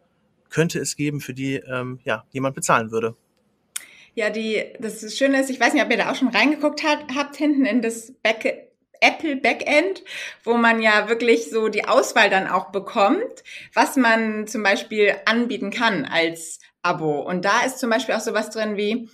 könnte 0.50 0.80
es 0.80 0.96
geben, 0.96 1.22
für 1.22 1.34
die 1.34 1.56
ähm, 1.56 2.00
ja, 2.04 2.26
jemand 2.32 2.56
bezahlen 2.56 2.92
würde? 2.92 3.16
Ja, 4.20 4.30
die, 4.30 4.66
das 4.80 5.16
Schöne 5.16 5.40
ist, 5.40 5.50
ich 5.50 5.62
weiß 5.62 5.72
nicht, 5.72 5.82
ob 5.82 5.90
ihr 5.90 5.96
da 5.96 6.12
auch 6.12 6.16
schon 6.16 6.28
reingeguckt 6.28 6.84
hat, 6.84 7.00
habt, 7.16 7.38
hinten 7.38 7.64
in 7.64 7.82
das 7.82 8.12
Back, 8.22 8.68
Apple 9.00 9.38
Backend, 9.38 10.04
wo 10.44 10.56
man 10.56 10.82
ja 10.82 11.08
wirklich 11.08 11.50
so 11.50 11.70
die 11.70 11.86
Auswahl 11.86 12.30
dann 12.30 12.50
auch 12.50 12.66
bekommt, 12.74 13.46
was 13.74 13.96
man 13.96 14.46
zum 14.46 14.62
Beispiel 14.62 15.16
anbieten 15.24 15.72
kann 15.72 16.04
als 16.04 16.60
Abo. 16.82 17.22
Und 17.22 17.46
da 17.46 17.62
ist 17.66 17.80
zum 17.80 17.92
Beispiel 17.92 18.14
auch 18.14 18.20
sowas 18.20 18.50
drin 18.50 18.76
wie 18.76 19.08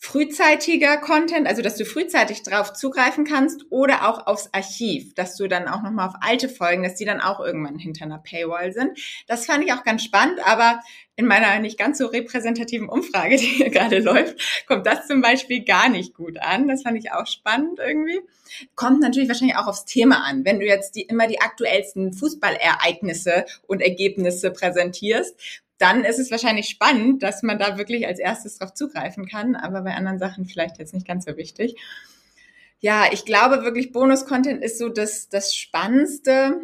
frühzeitiger 0.00 0.96
Content, 0.98 1.48
also 1.48 1.60
dass 1.60 1.76
du 1.76 1.84
frühzeitig 1.84 2.44
drauf 2.44 2.72
zugreifen 2.72 3.24
kannst 3.24 3.66
oder 3.70 4.08
auch 4.08 4.26
aufs 4.28 4.48
Archiv, 4.52 5.12
dass 5.14 5.36
du 5.36 5.48
dann 5.48 5.66
auch 5.66 5.82
nochmal 5.82 6.08
auf 6.08 6.14
alte 6.20 6.48
Folgen, 6.48 6.84
dass 6.84 6.94
die 6.94 7.04
dann 7.04 7.20
auch 7.20 7.40
irgendwann 7.40 7.78
hinter 7.78 8.04
einer 8.04 8.18
Paywall 8.18 8.72
sind. 8.72 8.96
Das 9.26 9.46
fand 9.46 9.64
ich 9.64 9.72
auch 9.72 9.82
ganz 9.82 10.04
spannend, 10.04 10.38
aber 10.44 10.80
in 11.16 11.26
meiner 11.26 11.58
nicht 11.58 11.78
ganz 11.78 11.98
so 11.98 12.06
repräsentativen 12.06 12.88
Umfrage, 12.88 13.36
die 13.38 13.46
hier 13.46 13.70
gerade 13.70 13.98
läuft, 13.98 14.66
kommt 14.68 14.86
das 14.86 15.08
zum 15.08 15.20
Beispiel 15.20 15.64
gar 15.64 15.88
nicht 15.88 16.14
gut 16.14 16.38
an. 16.38 16.68
Das 16.68 16.84
fand 16.84 16.96
ich 16.96 17.10
auch 17.10 17.26
spannend 17.26 17.80
irgendwie. 17.80 18.20
Kommt 18.76 19.00
natürlich 19.00 19.28
wahrscheinlich 19.28 19.56
auch 19.56 19.66
aufs 19.66 19.84
Thema 19.84 20.24
an. 20.24 20.44
Wenn 20.44 20.60
du 20.60 20.64
jetzt 20.64 20.94
die, 20.94 21.02
immer 21.02 21.26
die 21.26 21.40
aktuellsten 21.40 22.12
Fußballereignisse 22.12 23.46
und 23.66 23.82
Ergebnisse 23.82 24.52
präsentierst, 24.52 25.34
dann 25.78 26.04
ist 26.04 26.18
es 26.18 26.30
wahrscheinlich 26.30 26.68
spannend, 26.68 27.22
dass 27.22 27.42
man 27.42 27.58
da 27.58 27.78
wirklich 27.78 28.06
als 28.06 28.18
erstes 28.18 28.58
drauf 28.58 28.74
zugreifen 28.74 29.26
kann, 29.26 29.54
aber 29.54 29.82
bei 29.82 29.94
anderen 29.94 30.18
Sachen 30.18 30.44
vielleicht 30.44 30.78
jetzt 30.78 30.92
nicht 30.92 31.06
ganz 31.06 31.24
so 31.24 31.36
wichtig. 31.36 31.76
Ja, 32.80 33.06
ich 33.10 33.24
glaube 33.24 33.64
wirklich, 33.64 33.92
Bonus-Content 33.92 34.62
ist 34.62 34.78
so 34.78 34.88
das, 34.88 35.28
das 35.28 35.54
Spannendste. 35.54 36.60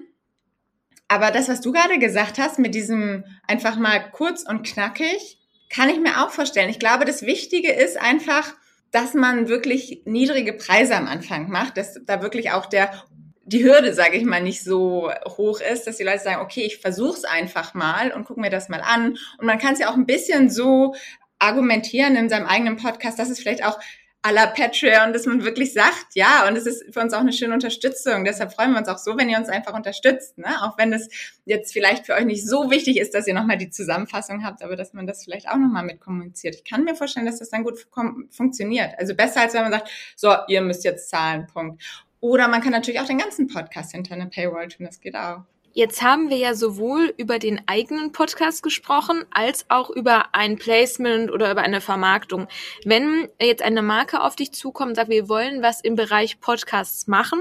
Aber 1.09 1.31
das, 1.31 1.49
was 1.49 1.61
du 1.61 1.73
gerade 1.73 1.99
gesagt 1.99 2.39
hast, 2.39 2.59
mit 2.59 2.75
diesem 2.75 3.25
einfach 3.47 3.77
mal 3.77 3.99
kurz 4.13 4.43
und 4.43 4.65
knackig, 4.67 5.39
kann 5.71 5.89
ich 5.89 5.99
mir 5.99 6.25
auch 6.25 6.31
vorstellen. 6.31 6.71
Ich 6.71 6.79
glaube, 6.79 7.05
das 7.05 7.23
Wichtige 7.23 7.73
ist 7.73 8.01
einfach, 8.01 8.55
dass 8.91 9.15
man 9.15 9.49
wirklich 9.49 10.03
niedrige 10.05 10.53
Preise 10.53 10.95
am 10.95 11.09
Anfang 11.09 11.51
macht, 11.51 11.77
dass 11.77 11.99
da 12.05 12.23
wirklich 12.23 12.53
auch 12.53 12.67
der 12.67 13.05
die 13.47 13.65
Hürde, 13.65 13.95
sage 13.95 14.17
ich 14.17 14.25
mal, 14.25 14.43
nicht 14.43 14.63
so 14.63 15.11
hoch 15.37 15.61
ist, 15.61 15.87
dass 15.87 15.99
die 15.99 16.05
Leute 16.05 16.21
sagen, 16.21 16.41
okay, 16.41 16.63
ich 16.63 16.79
versuche 16.79 17.19
es 17.19 17.25
einfach 17.25 17.75
mal 17.75 18.13
und 18.13 18.25
guck 18.25 18.39
mir 18.39 18.51
das 18.51 18.69
mal 18.69 18.81
an. 18.81 19.17
Und 19.39 19.47
man 19.47 19.59
kann 19.59 19.75
es 19.75 19.79
ja 19.79 19.91
auch 19.91 19.95
ein 19.97 20.07
bisschen 20.07 20.51
so 20.51 20.95
argumentieren 21.39 22.17
in 22.17 22.29
seinem 22.29 22.47
eigenen 22.47 22.77
Podcast, 22.77 23.19
dass 23.19 23.29
es 23.29 23.39
vielleicht 23.39 23.65
auch 23.65 23.79
à 24.25 24.33
la 24.33 24.47
Patreon, 24.47 25.13
dass 25.13 25.27
man 25.27 25.45
wirklich 25.45 25.75
sagt, 25.75 26.15
ja, 26.15 26.49
und 26.49 26.57
es 26.57 26.65
ist 26.65 26.95
für 26.95 27.01
uns 27.01 27.13
auch 27.13 27.21
eine 27.21 27.35
schöne 27.35 27.53
Unterstützung. 27.53 28.25
Deshalb 28.25 28.55
freuen 28.55 28.73
wir 28.73 28.79
uns 28.79 28.89
auch 28.89 28.97
so, 28.97 29.19
wenn 29.19 29.29
ihr 29.29 29.37
uns 29.37 29.51
einfach 29.51 29.75
unterstützt, 29.75 30.39
ne? 30.39 30.47
Auch 30.63 30.79
wenn 30.79 30.95
es 30.95 31.11
jetzt 31.45 31.75
vielleicht 31.75 32.07
für 32.07 32.15
euch 32.15 32.25
nicht 32.25 32.49
so 32.49 32.71
wichtig 32.71 32.99
ist, 32.99 33.13
dass 33.13 33.27
ihr 33.27 33.35
nochmal 33.35 33.59
die 33.59 33.69
Zusammenfassung 33.69 34.43
habt, 34.43 34.63
aber 34.63 34.77
dass 34.77 34.95
man 34.95 35.07
das 35.07 35.25
vielleicht 35.25 35.51
auch 35.51 35.59
nochmal 35.59 35.85
mit 35.85 36.01
kommuniziert. 36.01 36.55
Ich 36.55 36.65
kann 36.65 36.85
mir 36.85 36.95
vorstellen, 36.95 37.27
dass 37.27 37.41
das 37.41 37.51
dann 37.51 37.65
gut 37.65 37.87
funktioniert. 38.31 38.95
Also 38.97 39.15
besser 39.15 39.43
als 39.43 39.53
wenn 39.53 39.65
man 39.65 39.73
sagt, 39.73 39.91
so, 40.17 40.35
ihr 40.49 40.63
müsst 40.63 40.85
jetzt 40.85 41.11
zahlen, 41.11 41.47
Punkt. 41.47 41.83
Oder 42.25 42.49
man 42.49 42.63
kann 42.63 42.73
natürlich 42.73 43.01
auch 43.01 43.07
den 43.07 43.19
ganzen 43.19 43.49
Podcast 43.49 43.93
hinter 43.93 44.15
eine 44.15 44.29
Paywall 44.29 44.69
tun, 44.69 44.87
das 44.87 44.99
geht 44.99 45.15
auch. 45.15 45.43
Jetzt 45.75 46.01
haben 46.01 46.31
wir 46.31 46.39
ja 46.39 46.55
sowohl 46.55 47.13
über 47.19 47.39
den 47.39 47.61
eigenen 47.67 48.13
Podcast 48.13 48.63
gesprochen, 48.63 49.27
als 49.31 49.67
auch 49.69 49.91
über 49.91 50.35
ein 50.35 50.57
Placement 50.57 51.31
oder 51.31 51.51
über 51.51 51.61
eine 51.61 51.83
Vermarktung. 51.83 52.49
Wenn 52.87 53.29
jetzt 53.39 53.63
eine 53.63 53.83
Marke 53.83 54.23
auf 54.23 54.37
dich 54.37 54.53
zukommt 54.53 54.91
und 54.91 54.95
sagt, 54.95 55.11
wir 55.11 55.29
wollen 55.29 55.61
was 55.61 55.83
im 55.83 55.97
Bereich 55.97 56.41
Podcasts 56.41 57.09
machen, 57.09 57.41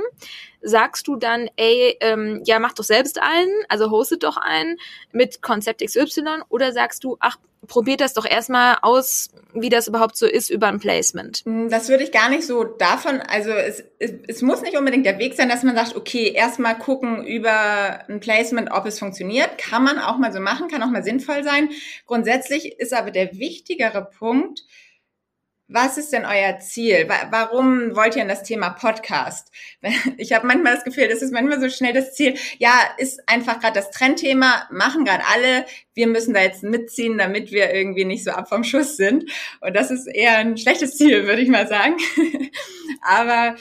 sagst 0.63 1.07
du 1.07 1.15
dann, 1.15 1.49
ey, 1.55 1.97
ähm, 1.99 2.41
ja, 2.45 2.59
mach 2.59 2.73
doch 2.73 2.83
selbst 2.83 3.21
einen, 3.21 3.51
also 3.69 3.91
hostet 3.91 4.23
doch 4.23 4.37
einen 4.37 4.77
mit 5.11 5.41
Konzept 5.41 5.85
XY, 5.85 6.43
oder 6.49 6.71
sagst 6.71 7.03
du, 7.03 7.17
ach, 7.19 7.37
probiert 7.67 8.01
das 8.01 8.13
doch 8.13 8.25
erstmal 8.25 8.77
aus, 8.81 9.29
wie 9.53 9.69
das 9.69 9.87
überhaupt 9.87 10.17
so 10.17 10.25
ist 10.25 10.49
über 10.49 10.67
ein 10.67 10.79
Placement. 10.79 11.43
Hm, 11.45 11.69
das 11.69 11.89
würde 11.89 12.03
ich 12.03 12.11
gar 12.11 12.29
nicht 12.29 12.45
so 12.45 12.63
davon, 12.63 13.21
also 13.21 13.51
es, 13.51 13.83
es, 13.99 14.13
es 14.27 14.41
muss 14.41 14.61
nicht 14.61 14.77
unbedingt 14.77 15.05
der 15.05 15.19
Weg 15.19 15.35
sein, 15.35 15.49
dass 15.49 15.63
man 15.63 15.75
sagt, 15.75 15.95
okay, 15.95 16.31
erstmal 16.31 16.77
gucken 16.77 17.25
über 17.25 18.07
ein 18.09 18.19
Placement, 18.19 18.71
ob 18.71 18.85
es 18.85 18.99
funktioniert. 18.99 19.57
Kann 19.57 19.83
man 19.83 19.99
auch 19.99 20.17
mal 20.17 20.33
so 20.33 20.39
machen, 20.39 20.67
kann 20.67 20.83
auch 20.83 20.89
mal 20.89 21.03
sinnvoll 21.03 21.43
sein. 21.43 21.69
Grundsätzlich 22.05 22.79
ist 22.79 22.93
aber 22.93 23.11
der 23.11 23.37
wichtigere 23.37 24.05
Punkt, 24.05 24.63
was 25.67 25.97
ist 25.97 26.11
denn 26.11 26.25
euer 26.25 26.59
Ziel? 26.59 27.07
Warum 27.29 27.95
wollt 27.95 28.15
ihr 28.15 28.21
in 28.21 28.27
das 28.27 28.43
Thema 28.43 28.69
Podcast? 28.69 29.51
Ich 30.17 30.33
habe 30.33 30.45
manchmal 30.45 30.75
das 30.75 30.83
Gefühl, 30.83 31.07
das 31.07 31.21
ist 31.21 31.33
manchmal 31.33 31.59
so 31.59 31.69
schnell 31.69 31.93
das 31.93 32.13
Ziel. 32.13 32.35
Ja, 32.57 32.73
ist 32.97 33.21
einfach 33.27 33.59
gerade 33.59 33.73
das 33.73 33.91
Trendthema, 33.91 34.67
machen 34.71 35.05
gerade 35.05 35.23
alle. 35.33 35.65
Wir 35.93 36.07
müssen 36.07 36.33
da 36.33 36.41
jetzt 36.41 36.63
mitziehen, 36.63 37.17
damit 37.17 37.51
wir 37.51 37.73
irgendwie 37.73 38.05
nicht 38.05 38.23
so 38.23 38.31
ab 38.31 38.49
vom 38.49 38.63
Schuss 38.63 38.97
sind. 38.97 39.29
Und 39.61 39.75
das 39.75 39.89
ist 39.89 40.07
eher 40.07 40.37
ein 40.37 40.57
schlechtes 40.57 40.97
Ziel, 40.97 41.25
würde 41.25 41.41
ich 41.41 41.49
mal 41.49 41.67
sagen. 41.67 41.95
Aber 43.01 43.55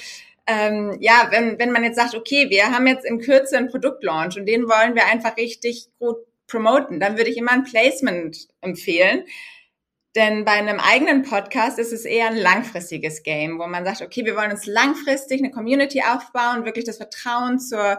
ähm, 0.47 0.97
ja, 1.01 1.29
wenn, 1.31 1.59
wenn 1.59 1.71
man 1.71 1.85
jetzt 1.85 1.97
sagt, 1.97 2.15
okay, 2.15 2.51
wir 2.51 2.71
haben 2.71 2.87
jetzt 2.87 3.05
in 3.05 3.21
Kürze 3.21 3.57
einen 3.57 3.69
Produktlaunch 3.69 4.37
und 4.37 4.47
den 4.47 4.69
wollen 4.69 4.95
wir 4.95 5.07
einfach 5.07 5.37
richtig 5.37 5.89
gut 5.99 6.17
promoten, 6.49 7.01
dann 7.01 7.17
würde 7.17 7.31
ich 7.31 7.39
immer 7.39 7.53
ein 7.53 7.65
Placement 7.65 8.49
empfehlen 8.61 9.25
denn 10.15 10.45
bei 10.45 10.53
einem 10.53 10.79
eigenen 10.79 11.23
Podcast 11.23 11.79
ist 11.79 11.93
es 11.93 12.05
eher 12.05 12.27
ein 12.27 12.37
langfristiges 12.37 13.23
Game, 13.23 13.59
wo 13.59 13.67
man 13.67 13.85
sagt, 13.85 14.03
okay, 14.03 14.25
wir 14.25 14.37
wollen 14.37 14.51
uns 14.51 14.67
langfristig 14.67 15.41
eine 15.41 15.51
Community 15.51 16.03
aufbauen, 16.03 16.65
wirklich 16.65 16.85
das 16.85 16.99
Vertrauen 16.99 17.59
zur 17.59 17.99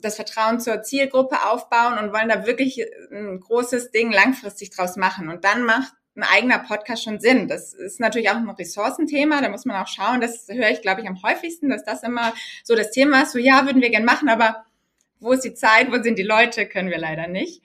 das 0.00 0.16
Vertrauen 0.16 0.58
zur 0.58 0.82
Zielgruppe 0.82 1.44
aufbauen 1.44 1.98
und 1.98 2.12
wollen 2.12 2.28
da 2.28 2.46
wirklich 2.46 2.84
ein 3.12 3.38
großes 3.40 3.90
Ding 3.90 4.10
langfristig 4.10 4.70
draus 4.70 4.96
machen. 4.96 5.28
Und 5.28 5.44
dann 5.44 5.62
macht 5.64 5.92
ein 6.16 6.22
eigener 6.22 6.58
Podcast 6.58 7.04
schon 7.04 7.20
Sinn. 7.20 7.46
Das 7.46 7.74
ist 7.74 8.00
natürlich 8.00 8.30
auch 8.30 8.36
ein 8.36 8.48
Ressourcenthema, 8.48 9.42
da 9.42 9.48
muss 9.48 9.64
man 9.64 9.80
auch 9.82 9.86
schauen. 9.86 10.20
Das 10.20 10.48
höre 10.48 10.70
ich, 10.70 10.80
glaube 10.80 11.02
ich, 11.02 11.08
am 11.08 11.22
häufigsten, 11.22 11.68
dass 11.68 11.84
das 11.84 12.02
immer 12.02 12.32
so 12.64 12.74
das 12.74 12.90
Thema 12.90 13.22
ist. 13.22 13.32
So, 13.32 13.38
ja, 13.38 13.66
würden 13.66 13.82
wir 13.82 13.90
gern 13.90 14.04
machen, 14.04 14.28
aber 14.28 14.64
wo 15.20 15.32
ist 15.32 15.44
die 15.44 15.54
Zeit, 15.54 15.90
wo 15.90 16.02
sind 16.02 16.18
die 16.18 16.22
Leute, 16.22 16.66
können 16.66 16.90
wir 16.90 16.98
leider 16.98 17.26
nicht. 17.26 17.62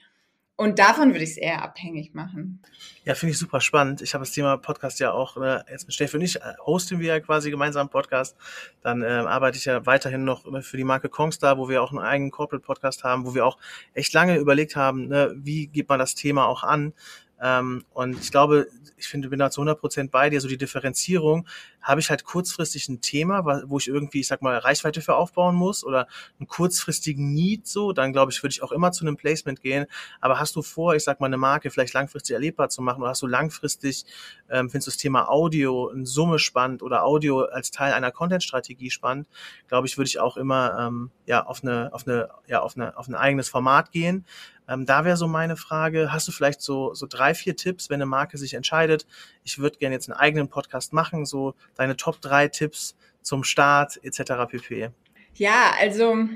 Und 0.62 0.78
davon 0.78 1.10
würde 1.10 1.24
ich 1.24 1.32
es 1.32 1.38
eher 1.38 1.64
abhängig 1.64 2.14
machen. 2.14 2.60
Ja, 3.04 3.16
finde 3.16 3.32
ich 3.32 3.40
super 3.40 3.62
spannend. 3.62 4.04
Ich 4.04 4.14
habe 4.14 4.24
das 4.24 4.32
Thema 4.32 4.58
Podcast 4.58 5.00
ja 5.00 5.12
auch, 5.12 5.36
ne, 5.36 5.66
jetzt 5.68 5.88
mit 5.88 5.96
Steffi 5.96 6.18
und 6.18 6.22
ich 6.22 6.36
äh, 6.36 6.54
hosten 6.64 7.00
wir 7.00 7.08
ja 7.08 7.20
quasi 7.20 7.50
gemeinsam 7.50 7.80
einen 7.80 7.90
Podcast. 7.90 8.38
Dann 8.84 9.02
ähm, 9.02 9.26
arbeite 9.26 9.58
ich 9.58 9.66
ja 9.66 9.84
weiterhin 9.88 10.24
noch 10.24 10.44
für 10.62 10.78
die 10.78 10.84
Marke 10.84 11.10
Kongstar, 11.10 11.58
wo 11.58 11.68
wir 11.68 11.82
auch 11.82 11.90
einen 11.90 11.98
eigenen 11.98 12.30
Corporate 12.30 12.64
Podcast 12.64 13.04
haben, 13.04 13.26
wo 13.26 13.34
wir 13.34 13.44
auch 13.44 13.58
echt 13.96 14.14
lange 14.14 14.38
überlegt 14.38 14.76
haben, 14.76 15.08
ne, 15.08 15.34
wie 15.36 15.66
geht 15.66 15.90
man 15.90 15.98
das 15.98 16.14
Thema 16.14 16.46
auch 16.46 16.62
an. 16.62 16.94
Ähm, 17.42 17.84
und 17.94 18.20
ich 18.20 18.30
glaube, 18.30 18.68
ich 18.98 19.08
finde, 19.08 19.30
bin 19.30 19.40
da 19.40 19.50
zu 19.50 19.62
100 19.62 19.80
Prozent 19.80 20.12
bei 20.12 20.30
dir. 20.30 20.42
So 20.42 20.48
die 20.48 20.60
Differenzierung, 20.60 21.48
habe 21.82 22.00
ich 22.00 22.10
halt 22.10 22.24
kurzfristig 22.24 22.90
ein 22.90 23.02
Thema, 23.02 23.64
wo 23.66 23.78
ich 23.78 23.88
irgendwie, 23.88 24.20
ich 24.20 24.28
sag 24.28 24.42
mal, 24.42 24.58
Reichweite 24.58 25.02
für 25.02 25.16
aufbauen 25.16 25.56
muss 25.56 25.84
oder 25.84 26.08
einen 26.40 26.48
kurzfristigen 26.48 27.34
Need 27.34 27.68
so, 27.68 27.94
dann 27.94 28.14
glaube 28.14 28.32
ich, 28.32 28.42
würde 28.44 28.52
ich 28.52 28.64
auch 28.64 28.72
immer 28.72 28.92
zu 28.92 29.06
einem 29.06 29.18
Placement 29.18 29.62
gehen. 29.62 29.86
Aber 30.20 30.40
hast 30.40 30.56
du 30.56 30.62
vor, 30.62 30.96
ich 30.96 31.04
sag 31.04 31.20
mal, 31.20 31.28
eine 31.28 31.38
Marke 31.38 31.70
vielleicht 31.70 31.94
langfristig 31.94 32.34
erlebbar 32.34 32.70
zu 32.70 32.82
machen 32.82 33.02
oder 33.02 33.12
hast 33.12 33.22
du 33.22 33.28
langfristig, 33.28 34.06
ähm, 34.50 34.70
findest 34.70 34.88
du 34.88 34.92
das 34.92 34.98
Thema 34.98 35.30
Audio 35.30 35.90
in 35.90 36.06
Summe 36.06 36.40
spannend 36.40 36.84
oder 36.84 37.04
Audio 37.04 37.42
als 37.42 37.72
Teil 37.72 37.94
einer 37.94 38.12
Content-Strategie 38.12 38.92
spannend, 38.92 39.28
glaube 39.68 39.88
ich, 39.88 39.98
würde 39.98 40.08
ich 40.08 40.20
auch 40.20 40.38
immer 40.38 40.78
ähm, 40.80 41.12
ja 41.26 41.46
auf 41.46 41.64
eine, 41.64 41.94
auf 41.94 42.08
eine, 42.08 42.30
ja, 42.48 42.62
auf 42.62 42.76
eine, 42.76 42.98
auf 42.98 43.08
ein 43.08 43.16
eigenes 43.16 43.50
Format 43.50 43.92
gehen. 43.92 44.26
Ähm, 44.68 44.86
da 44.86 45.04
wäre 45.04 45.18
so 45.18 45.28
meine 45.28 45.58
Frage, 45.58 46.14
hast 46.14 46.28
du 46.28 46.32
vielleicht 46.32 46.62
so, 46.62 46.94
so 46.94 47.06
drei, 47.06 47.34
vier 47.34 47.58
Tipps, 47.58 47.90
wenn 47.90 47.96
eine 47.96 48.06
Marke 48.06 48.38
sich 48.38 48.54
entscheidet, 48.54 49.06
ich 49.44 49.60
würde 49.60 49.78
gerne 49.78 49.96
jetzt 49.96 50.10
einen 50.10 50.18
eigenen 50.18 50.48
Podcast 50.48 50.94
machen, 50.94 51.26
so 51.26 51.56
deine 51.76 51.98
Top 51.98 52.22
drei 52.22 52.48
Tipps 52.48 52.96
zum 53.22 53.44
Start 53.44 54.00
etc. 54.04 54.34
pp. 54.50 54.90
Ja, 55.36 55.74
also 55.80 56.28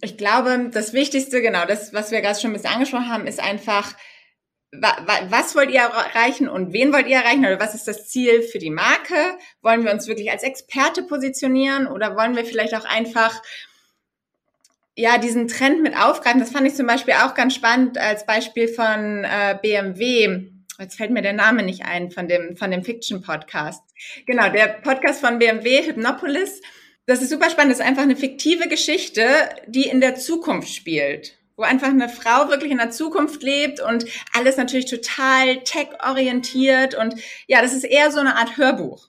ich 0.00 0.16
glaube, 0.16 0.70
das 0.72 0.92
Wichtigste, 0.92 1.42
genau, 1.42 1.64
das, 1.66 1.92
was 1.92 2.10
wir 2.10 2.20
gerade 2.20 2.38
schon 2.38 2.50
ein 2.50 2.54
bisschen 2.54 2.72
angesprochen 2.72 3.08
haben, 3.08 3.26
ist 3.26 3.40
einfach, 3.40 3.94
was 4.72 5.54
wollt 5.54 5.70
ihr 5.70 5.80
erreichen 5.80 6.48
und 6.48 6.72
wen 6.72 6.92
wollt 6.92 7.06
ihr 7.06 7.16
erreichen 7.16 7.44
oder 7.44 7.60
was 7.60 7.74
ist 7.74 7.86
das 7.86 8.08
Ziel 8.08 8.42
für 8.42 8.58
die 8.58 8.70
Marke? 8.70 9.36
Wollen 9.60 9.84
wir 9.84 9.92
uns 9.92 10.06
wirklich 10.06 10.30
als 10.30 10.42
Experte 10.42 11.02
positionieren 11.02 11.86
oder 11.86 12.16
wollen 12.16 12.36
wir 12.36 12.44
vielleicht 12.44 12.74
auch 12.74 12.86
einfach 12.86 13.42
ja, 14.94 15.18
diesen 15.18 15.48
Trend 15.48 15.82
mit 15.82 15.96
aufgreifen. 15.96 16.40
Das 16.40 16.50
fand 16.50 16.66
ich 16.66 16.74
zum 16.74 16.86
Beispiel 16.86 17.14
auch 17.14 17.34
ganz 17.34 17.54
spannend 17.54 17.98
als 17.98 18.26
Beispiel 18.26 18.68
von 18.68 19.24
äh, 19.24 19.58
BMW. 19.60 20.51
Jetzt 20.82 20.96
fällt 20.96 21.12
mir 21.12 21.22
der 21.22 21.32
Name 21.32 21.62
nicht 21.62 21.84
ein 21.84 22.10
von 22.10 22.26
dem, 22.26 22.56
von 22.56 22.72
dem 22.72 22.82
Fiction-Podcast. 22.82 23.84
Genau, 24.26 24.48
der 24.48 24.66
Podcast 24.66 25.20
von 25.20 25.38
BMW, 25.38 25.86
Hypnopolis. 25.86 26.60
Das 27.06 27.22
ist 27.22 27.30
super 27.30 27.50
spannend. 27.50 27.70
Das 27.70 27.78
ist 27.78 27.86
einfach 27.86 28.02
eine 28.02 28.16
fiktive 28.16 28.66
Geschichte, 28.66 29.24
die 29.68 29.84
in 29.84 30.00
der 30.00 30.16
Zukunft 30.16 30.74
spielt. 30.74 31.38
Wo 31.54 31.62
einfach 31.62 31.86
eine 31.86 32.08
Frau 32.08 32.48
wirklich 32.48 32.72
in 32.72 32.78
der 32.78 32.90
Zukunft 32.90 33.44
lebt 33.44 33.78
und 33.78 34.06
alles 34.32 34.56
natürlich 34.56 34.86
total 34.86 35.62
tech-orientiert. 35.62 36.96
Und 36.96 37.14
ja, 37.46 37.62
das 37.62 37.74
ist 37.74 37.84
eher 37.84 38.10
so 38.10 38.18
eine 38.18 38.34
Art 38.34 38.56
Hörbuch. 38.56 39.08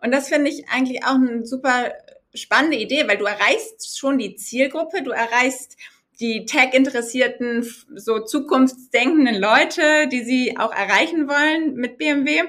Und 0.00 0.12
das 0.12 0.28
finde 0.28 0.48
ich 0.48 0.68
eigentlich 0.68 1.04
auch 1.04 1.16
ein 1.16 1.44
super 1.44 1.92
spannende 2.34 2.76
Idee, 2.76 3.08
weil 3.08 3.18
du 3.18 3.24
erreichst 3.24 3.98
schon 3.98 4.16
die 4.16 4.36
Zielgruppe, 4.36 5.02
du 5.02 5.10
erreichst 5.10 5.76
die 6.20 6.44
Tech-interessierten, 6.44 7.66
so 7.96 8.20
zukunftsdenkenden 8.20 9.40
Leute, 9.40 10.06
die 10.08 10.22
sie 10.22 10.56
auch 10.58 10.72
erreichen 10.72 11.28
wollen 11.28 11.74
mit 11.74 11.98
BMW. 11.98 12.42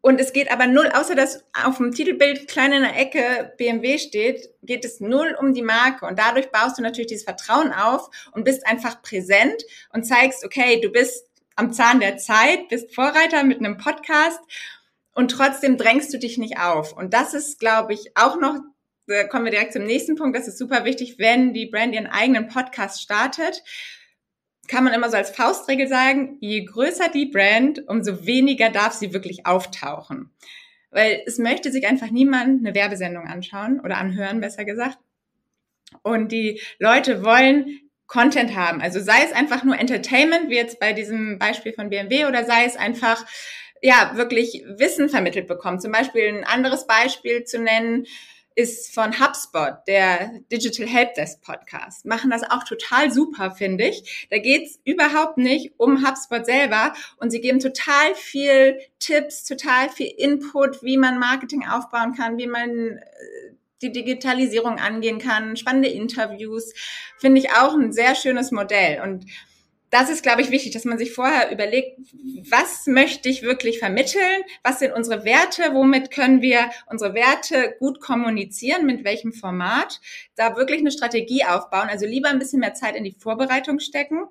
Und 0.00 0.20
es 0.20 0.32
geht 0.32 0.50
aber 0.50 0.66
null, 0.66 0.90
außer 0.92 1.14
dass 1.14 1.44
auf 1.64 1.76
dem 1.76 1.92
Titelbild 1.92 2.48
klein 2.48 2.72
in 2.72 2.82
der 2.82 2.98
Ecke 2.98 3.54
BMW 3.56 3.98
steht, 3.98 4.50
geht 4.62 4.84
es 4.84 4.98
null 4.98 5.36
um 5.38 5.54
die 5.54 5.62
Marke. 5.62 6.06
Und 6.06 6.18
dadurch 6.18 6.50
baust 6.50 6.76
du 6.76 6.82
natürlich 6.82 7.06
dieses 7.06 7.24
Vertrauen 7.24 7.72
auf 7.72 8.10
und 8.32 8.44
bist 8.44 8.66
einfach 8.66 9.00
präsent 9.00 9.62
und 9.92 10.04
zeigst, 10.04 10.44
okay, 10.44 10.80
du 10.80 10.88
bist 10.88 11.28
am 11.54 11.72
Zahn 11.72 12.00
der 12.00 12.16
Zeit, 12.16 12.68
bist 12.68 12.92
Vorreiter 12.92 13.44
mit 13.44 13.58
einem 13.58 13.76
Podcast 13.76 14.40
und 15.14 15.30
trotzdem 15.30 15.76
drängst 15.76 16.12
du 16.12 16.18
dich 16.18 16.36
nicht 16.36 16.58
auf. 16.58 16.96
Und 16.96 17.14
das 17.14 17.32
ist, 17.32 17.60
glaube 17.60 17.92
ich, 17.92 18.16
auch 18.16 18.40
noch, 18.40 18.56
da 19.12 19.24
kommen 19.24 19.44
wir 19.44 19.52
direkt 19.52 19.72
zum 19.72 19.84
nächsten 19.84 20.16
Punkt, 20.16 20.36
das 20.36 20.48
ist 20.48 20.58
super 20.58 20.84
wichtig, 20.84 21.18
wenn 21.18 21.52
die 21.52 21.66
Brand 21.66 21.94
ihren 21.94 22.06
eigenen 22.06 22.48
Podcast 22.48 23.02
startet, 23.02 23.62
kann 24.68 24.84
man 24.84 24.92
immer 24.92 25.10
so 25.10 25.16
als 25.16 25.30
Faustregel 25.30 25.88
sagen, 25.88 26.36
je 26.40 26.64
größer 26.64 27.08
die 27.08 27.26
Brand, 27.26 27.86
umso 27.88 28.26
weniger 28.26 28.70
darf 28.70 28.92
sie 28.92 29.12
wirklich 29.12 29.46
auftauchen. 29.46 30.30
Weil 30.90 31.22
es 31.26 31.38
möchte 31.38 31.72
sich 31.72 31.86
einfach 31.86 32.10
niemand 32.10 32.64
eine 32.64 32.74
Werbesendung 32.74 33.26
anschauen 33.26 33.80
oder 33.80 33.96
anhören, 33.96 34.40
besser 34.40 34.64
gesagt. 34.64 34.98
Und 36.02 36.32
die 36.32 36.60
Leute 36.78 37.24
wollen 37.24 37.80
Content 38.06 38.54
haben. 38.54 38.80
Also 38.80 39.00
sei 39.00 39.24
es 39.24 39.32
einfach 39.32 39.64
nur 39.64 39.78
Entertainment, 39.78 40.50
wie 40.50 40.56
jetzt 40.56 40.78
bei 40.78 40.92
diesem 40.92 41.38
Beispiel 41.38 41.72
von 41.72 41.88
BMW, 41.88 42.26
oder 42.26 42.44
sei 42.44 42.64
es 42.64 42.76
einfach 42.76 43.24
ja, 43.82 44.12
wirklich 44.14 44.64
Wissen 44.66 45.08
vermittelt 45.08 45.48
bekommen. 45.48 45.80
Zum 45.80 45.92
Beispiel 45.92 46.28
ein 46.28 46.44
anderes 46.44 46.86
Beispiel 46.86 47.44
zu 47.44 47.58
nennen 47.58 48.06
ist 48.54 48.94
von 48.94 49.18
HubSpot, 49.18 49.78
der 49.86 50.40
Digital 50.50 50.86
Helpdesk 50.86 51.42
Podcast. 51.42 52.04
Machen 52.04 52.30
das 52.30 52.42
auch 52.42 52.64
total 52.64 53.10
super, 53.10 53.50
finde 53.50 53.88
ich. 53.88 54.26
Da 54.30 54.38
geht's 54.38 54.78
überhaupt 54.84 55.38
nicht 55.38 55.72
um 55.78 56.06
HubSpot 56.06 56.44
selber 56.44 56.92
und 57.18 57.30
sie 57.30 57.40
geben 57.40 57.60
total 57.60 58.14
viel 58.14 58.78
Tipps, 58.98 59.44
total 59.44 59.88
viel 59.88 60.12
Input, 60.16 60.82
wie 60.82 60.96
man 60.96 61.18
Marketing 61.18 61.66
aufbauen 61.66 62.14
kann, 62.14 62.38
wie 62.38 62.46
man 62.46 62.98
äh, 62.98 63.02
die 63.82 63.92
Digitalisierung 63.92 64.78
angehen 64.78 65.18
kann, 65.18 65.56
spannende 65.56 65.88
Interviews. 65.88 66.72
Finde 67.18 67.40
ich 67.40 67.50
auch 67.50 67.74
ein 67.74 67.92
sehr 67.92 68.14
schönes 68.14 68.52
Modell 68.52 69.02
und 69.02 69.26
das 69.92 70.08
ist, 70.08 70.22
glaube 70.22 70.40
ich, 70.40 70.50
wichtig, 70.50 70.72
dass 70.72 70.86
man 70.86 70.96
sich 70.96 71.12
vorher 71.12 71.52
überlegt, 71.52 72.00
was 72.48 72.86
möchte 72.86 73.28
ich 73.28 73.42
wirklich 73.42 73.78
vermitteln? 73.78 74.42
Was 74.64 74.78
sind 74.78 74.94
unsere 74.94 75.26
Werte? 75.26 75.74
Womit 75.74 76.10
können 76.10 76.40
wir 76.40 76.70
unsere 76.86 77.12
Werte 77.12 77.76
gut 77.78 78.00
kommunizieren? 78.00 78.86
Mit 78.86 79.04
welchem 79.04 79.34
Format? 79.34 80.00
Da 80.34 80.56
wirklich 80.56 80.80
eine 80.80 80.92
Strategie 80.92 81.44
aufbauen. 81.44 81.90
Also 81.90 82.06
lieber 82.06 82.30
ein 82.30 82.38
bisschen 82.38 82.60
mehr 82.60 82.72
Zeit 82.72 82.96
in 82.96 83.04
die 83.04 83.14
Vorbereitung 83.18 83.80
stecken 83.80 84.24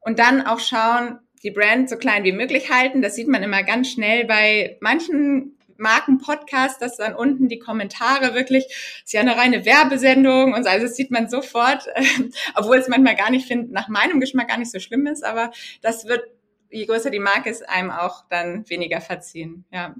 und 0.00 0.18
dann 0.18 0.40
auch 0.40 0.58
schauen, 0.58 1.18
die 1.42 1.50
Brand 1.50 1.90
so 1.90 1.98
klein 1.98 2.24
wie 2.24 2.32
möglich 2.32 2.72
halten. 2.72 3.02
Das 3.02 3.14
sieht 3.14 3.28
man 3.28 3.42
immer 3.42 3.62
ganz 3.62 3.90
schnell 3.90 4.24
bei 4.24 4.78
manchen 4.80 5.53
Markenpodcast, 5.76 6.80
dass 6.80 6.96
dann 6.96 7.14
unten 7.14 7.48
die 7.48 7.58
Kommentare 7.58 8.34
wirklich, 8.34 8.66
ist 9.04 9.12
ja 9.12 9.20
eine 9.20 9.36
reine 9.36 9.64
Werbesendung 9.64 10.54
und 10.54 10.64
so, 10.64 10.70
also 10.70 10.86
das 10.86 10.96
sieht 10.96 11.10
man 11.10 11.28
sofort, 11.28 11.86
obwohl 12.54 12.78
es 12.78 12.88
manchmal 12.88 13.16
gar 13.16 13.30
nicht, 13.30 13.46
finde, 13.46 13.72
nach 13.72 13.88
meinem 13.88 14.20
Geschmack 14.20 14.48
gar 14.48 14.58
nicht 14.58 14.70
so 14.70 14.80
schlimm 14.80 15.06
ist, 15.06 15.24
aber 15.24 15.50
das 15.82 16.06
wird, 16.06 16.22
je 16.70 16.86
größer 16.86 17.10
die 17.10 17.18
Marke 17.18 17.50
ist, 17.50 17.68
einem 17.68 17.90
auch 17.90 18.24
dann 18.28 18.68
weniger 18.68 19.00
verziehen, 19.00 19.64
ja. 19.72 19.94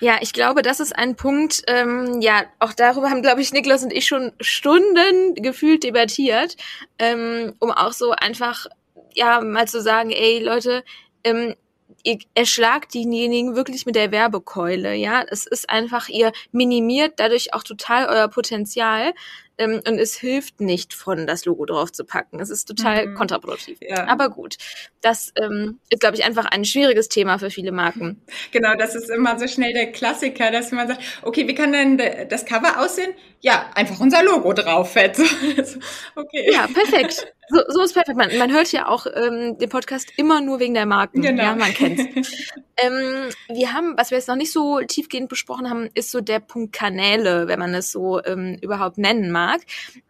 Ja, 0.00 0.18
ich 0.20 0.32
glaube, 0.32 0.62
das 0.62 0.80
ist 0.80 0.94
ein 0.94 1.14
Punkt, 1.14 1.62
ähm, 1.68 2.20
ja, 2.20 2.44
auch 2.58 2.72
darüber 2.72 3.10
haben, 3.10 3.22
glaube 3.22 3.40
ich, 3.40 3.52
Niklas 3.52 3.84
und 3.84 3.92
ich 3.92 4.06
schon 4.06 4.32
Stunden 4.40 5.34
gefühlt 5.36 5.84
debattiert, 5.84 6.56
ähm, 6.98 7.54
um 7.60 7.70
auch 7.70 7.92
so 7.92 8.10
einfach, 8.10 8.66
ja, 9.14 9.40
mal 9.40 9.68
zu 9.68 9.80
sagen, 9.80 10.10
ey, 10.10 10.42
Leute, 10.42 10.84
ähm, 11.22 11.54
ihr 12.04 12.18
erschlagt 12.34 12.94
diejenigen 12.94 13.56
wirklich 13.56 13.86
mit 13.86 13.96
der 13.96 14.12
Werbekeule, 14.12 14.94
ja. 14.94 15.22
Es 15.28 15.46
ist 15.46 15.68
einfach, 15.68 16.08
ihr 16.08 16.32
minimiert 16.52 17.14
dadurch 17.16 17.54
auch 17.54 17.62
total 17.64 18.06
euer 18.06 18.28
Potenzial 18.28 19.12
ähm, 19.58 19.80
und 19.86 19.98
es 19.98 20.14
hilft 20.14 20.60
nicht, 20.60 20.94
von 20.94 21.26
das 21.26 21.44
Logo 21.44 21.64
drauf 21.64 21.92
zu 21.92 22.04
packen. 22.04 22.40
Es 22.40 22.50
ist 22.50 22.66
total 22.66 23.06
mhm. 23.06 23.14
kontraproduktiv. 23.14 23.78
Ja. 23.80 24.06
Aber 24.06 24.30
gut, 24.30 24.56
das 25.00 25.32
ähm, 25.40 25.80
ist, 25.90 26.00
glaube 26.00 26.16
ich, 26.16 26.24
einfach 26.24 26.46
ein 26.46 26.64
schwieriges 26.64 27.08
Thema 27.08 27.38
für 27.38 27.50
viele 27.50 27.72
Marken. 27.72 28.20
Genau, 28.50 28.74
das 28.76 28.94
ist 28.94 29.10
immer 29.10 29.38
so 29.38 29.46
schnell 29.46 29.72
der 29.72 29.92
Klassiker, 29.92 30.50
dass 30.50 30.72
man 30.72 30.88
sagt, 30.88 31.02
okay, 31.22 31.46
wie 31.46 31.54
kann 31.54 31.72
denn 31.72 32.28
das 32.28 32.44
Cover 32.44 32.80
aussehen? 32.80 33.12
Ja, 33.40 33.70
einfach 33.74 34.00
unser 34.00 34.24
Logo 34.24 34.54
drauf, 34.54 34.92
fett. 34.92 35.18
okay. 36.16 36.50
Ja, 36.50 36.66
perfekt. 36.66 37.26
So, 37.48 37.60
so 37.68 37.82
ist 37.82 37.92
perfekt. 37.92 38.16
Man, 38.16 38.36
man 38.38 38.50
hört 38.52 38.72
ja 38.72 38.88
auch 38.88 39.06
ähm, 39.06 39.58
den 39.58 39.68
Podcast 39.68 40.12
immer 40.16 40.40
nur 40.40 40.60
wegen 40.60 40.72
der 40.72 40.86
Marken. 40.86 41.20
Genau. 41.20 41.42
Ja, 41.42 41.54
man 41.54 41.74
kennt's. 41.74 42.02
ähm, 42.78 43.28
wir 43.48 43.72
haben, 43.74 43.94
was 43.98 44.10
wir 44.10 44.18
jetzt 44.18 44.28
noch 44.28 44.36
nicht 44.36 44.50
so 44.50 44.80
tiefgehend 44.80 45.28
besprochen 45.28 45.68
haben, 45.68 45.90
ist 45.94 46.10
so 46.10 46.22
der 46.22 46.40
Punkt 46.40 46.72
Kanäle, 46.72 47.46
wenn 47.46 47.58
man 47.58 47.74
es 47.74 47.92
so 47.92 48.24
ähm, 48.24 48.58
überhaupt 48.62 48.96
nennen 48.96 49.30
mag. 49.30 49.43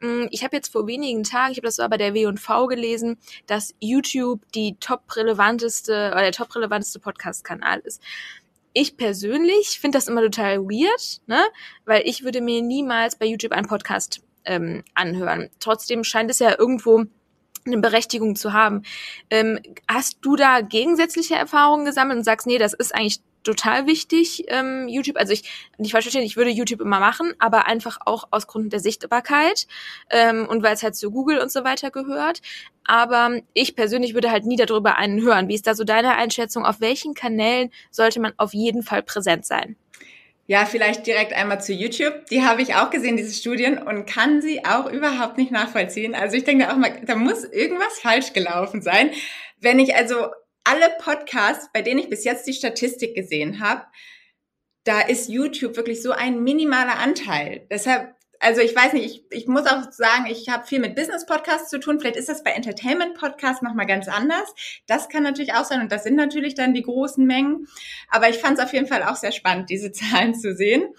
Mm, 0.00 0.26
ich 0.30 0.44
habe 0.44 0.56
jetzt 0.56 0.72
vor 0.72 0.86
wenigen 0.86 1.24
Tagen, 1.24 1.52
ich 1.52 1.58
habe 1.58 1.66
das 1.66 1.76
so 1.76 1.88
bei 1.88 1.96
der 1.96 2.14
W&V 2.14 2.66
gelesen, 2.66 3.18
dass 3.46 3.74
YouTube 3.80 4.40
die 4.54 4.76
top 4.80 5.16
relevanteste 5.16 6.10
oder 6.12 6.22
der 6.22 6.32
top 6.32 6.54
relevanteste 6.54 7.00
Podcast-Kanal 7.00 7.80
ist 7.80 8.02
ich 8.74 8.96
persönlich 8.96 9.80
finde 9.80 9.96
das 9.96 10.08
immer 10.08 10.20
total 10.20 10.58
weird, 10.64 11.20
ne? 11.26 11.40
Weil 11.86 12.02
ich 12.04 12.24
würde 12.24 12.40
mir 12.40 12.60
niemals 12.60 13.16
bei 13.16 13.24
YouTube 13.24 13.52
einen 13.52 13.68
Podcast 13.68 14.20
ähm, 14.44 14.82
anhören. 14.94 15.48
Trotzdem 15.60 16.04
scheint 16.04 16.30
es 16.30 16.40
ja 16.40 16.58
irgendwo 16.58 17.04
eine 17.64 17.78
Berechtigung 17.78 18.36
zu 18.36 18.52
haben. 18.52 18.82
Ähm, 19.30 19.60
hast 19.88 20.18
du 20.20 20.36
da 20.36 20.60
gegensätzliche 20.60 21.36
Erfahrungen 21.36 21.86
gesammelt 21.86 22.18
und 22.18 22.24
sagst, 22.24 22.46
nee, 22.46 22.58
das 22.58 22.74
ist 22.74 22.94
eigentlich 22.94 23.20
total 23.44 23.86
wichtig, 23.86 24.44
ähm, 24.48 24.88
YouTube. 24.88 25.16
Also 25.16 25.32
ich, 25.32 25.44
nicht 25.78 25.92
falsch 25.92 26.04
verstehen, 26.06 26.24
ich 26.24 26.36
würde 26.36 26.50
YouTube 26.50 26.80
immer 26.80 26.98
machen, 26.98 27.34
aber 27.38 27.66
einfach 27.66 27.98
auch 28.04 28.24
aus 28.30 28.46
Gründen 28.46 28.70
der 28.70 28.80
Sichtbarkeit 28.80 29.66
ähm, 30.10 30.46
und 30.48 30.62
weil 30.62 30.74
es 30.74 30.82
halt 30.82 30.96
zu 30.96 31.10
Google 31.10 31.38
und 31.38 31.52
so 31.52 31.62
weiter 31.62 31.90
gehört. 31.90 32.40
Aber 32.84 33.38
ich 33.52 33.76
persönlich 33.76 34.14
würde 34.14 34.30
halt 34.30 34.44
nie 34.44 34.56
darüber 34.56 34.96
einen 34.96 35.22
hören. 35.22 35.48
Wie 35.48 35.54
ist 35.54 35.66
da 35.66 35.74
so 35.74 35.84
deine 35.84 36.16
Einschätzung? 36.16 36.66
Auf 36.66 36.80
welchen 36.80 37.14
Kanälen 37.14 37.70
sollte 37.90 38.20
man 38.20 38.32
auf 38.36 38.52
jeden 38.52 38.82
Fall 38.82 39.02
präsent 39.02 39.46
sein? 39.46 39.76
Ja, 40.46 40.66
vielleicht 40.66 41.06
direkt 41.06 41.32
einmal 41.32 41.62
zu 41.62 41.72
YouTube. 41.72 42.26
Die 42.26 42.42
habe 42.42 42.60
ich 42.60 42.74
auch 42.74 42.90
gesehen, 42.90 43.16
diese 43.16 43.32
Studien, 43.32 43.78
und 43.78 44.04
kann 44.04 44.42
sie 44.42 44.62
auch 44.64 44.90
überhaupt 44.90 45.38
nicht 45.38 45.50
nachvollziehen. 45.50 46.14
Also 46.14 46.36
ich 46.36 46.44
denke 46.44 46.70
auch 46.70 46.76
mal, 46.76 47.00
da 47.06 47.14
muss 47.14 47.44
irgendwas 47.44 47.98
falsch 48.00 48.34
gelaufen 48.34 48.82
sein. 48.82 49.10
Wenn 49.60 49.78
ich 49.78 49.96
also 49.96 50.26
alle 50.64 50.90
Podcasts, 50.98 51.70
bei 51.72 51.82
denen 51.82 52.00
ich 52.00 52.10
bis 52.10 52.24
jetzt 52.24 52.46
die 52.46 52.54
Statistik 52.54 53.14
gesehen 53.14 53.60
habe, 53.60 53.86
da 54.84 55.00
ist 55.00 55.28
YouTube 55.28 55.76
wirklich 55.76 56.02
so 56.02 56.12
ein 56.12 56.42
minimaler 56.42 56.98
Anteil. 56.98 57.66
Deshalb 57.70 58.14
also 58.44 58.60
ich 58.60 58.76
weiß 58.76 58.92
nicht, 58.92 59.06
ich, 59.06 59.24
ich 59.30 59.46
muss 59.46 59.66
auch 59.66 59.90
sagen, 59.90 60.26
ich 60.28 60.50
habe 60.50 60.66
viel 60.66 60.78
mit 60.78 60.94
Business-Podcasts 60.94 61.70
zu 61.70 61.80
tun. 61.80 61.98
Vielleicht 61.98 62.16
ist 62.16 62.28
das 62.28 62.42
bei 62.42 62.50
Entertainment-Podcasts 62.50 63.62
nochmal 63.62 63.86
ganz 63.86 64.06
anders. 64.06 64.54
Das 64.86 65.08
kann 65.08 65.22
natürlich 65.22 65.54
auch 65.54 65.64
sein 65.64 65.80
und 65.80 65.90
das 65.90 66.04
sind 66.04 66.16
natürlich 66.16 66.54
dann 66.54 66.74
die 66.74 66.82
großen 66.82 67.24
Mengen. 67.24 67.66
Aber 68.10 68.28
ich 68.28 68.38
fand 68.38 68.58
es 68.58 68.64
auf 68.64 68.74
jeden 68.74 68.86
Fall 68.86 69.02
auch 69.02 69.16
sehr 69.16 69.32
spannend, 69.32 69.70
diese 69.70 69.92
Zahlen 69.92 70.34
zu 70.34 70.54
sehen. 70.54 70.94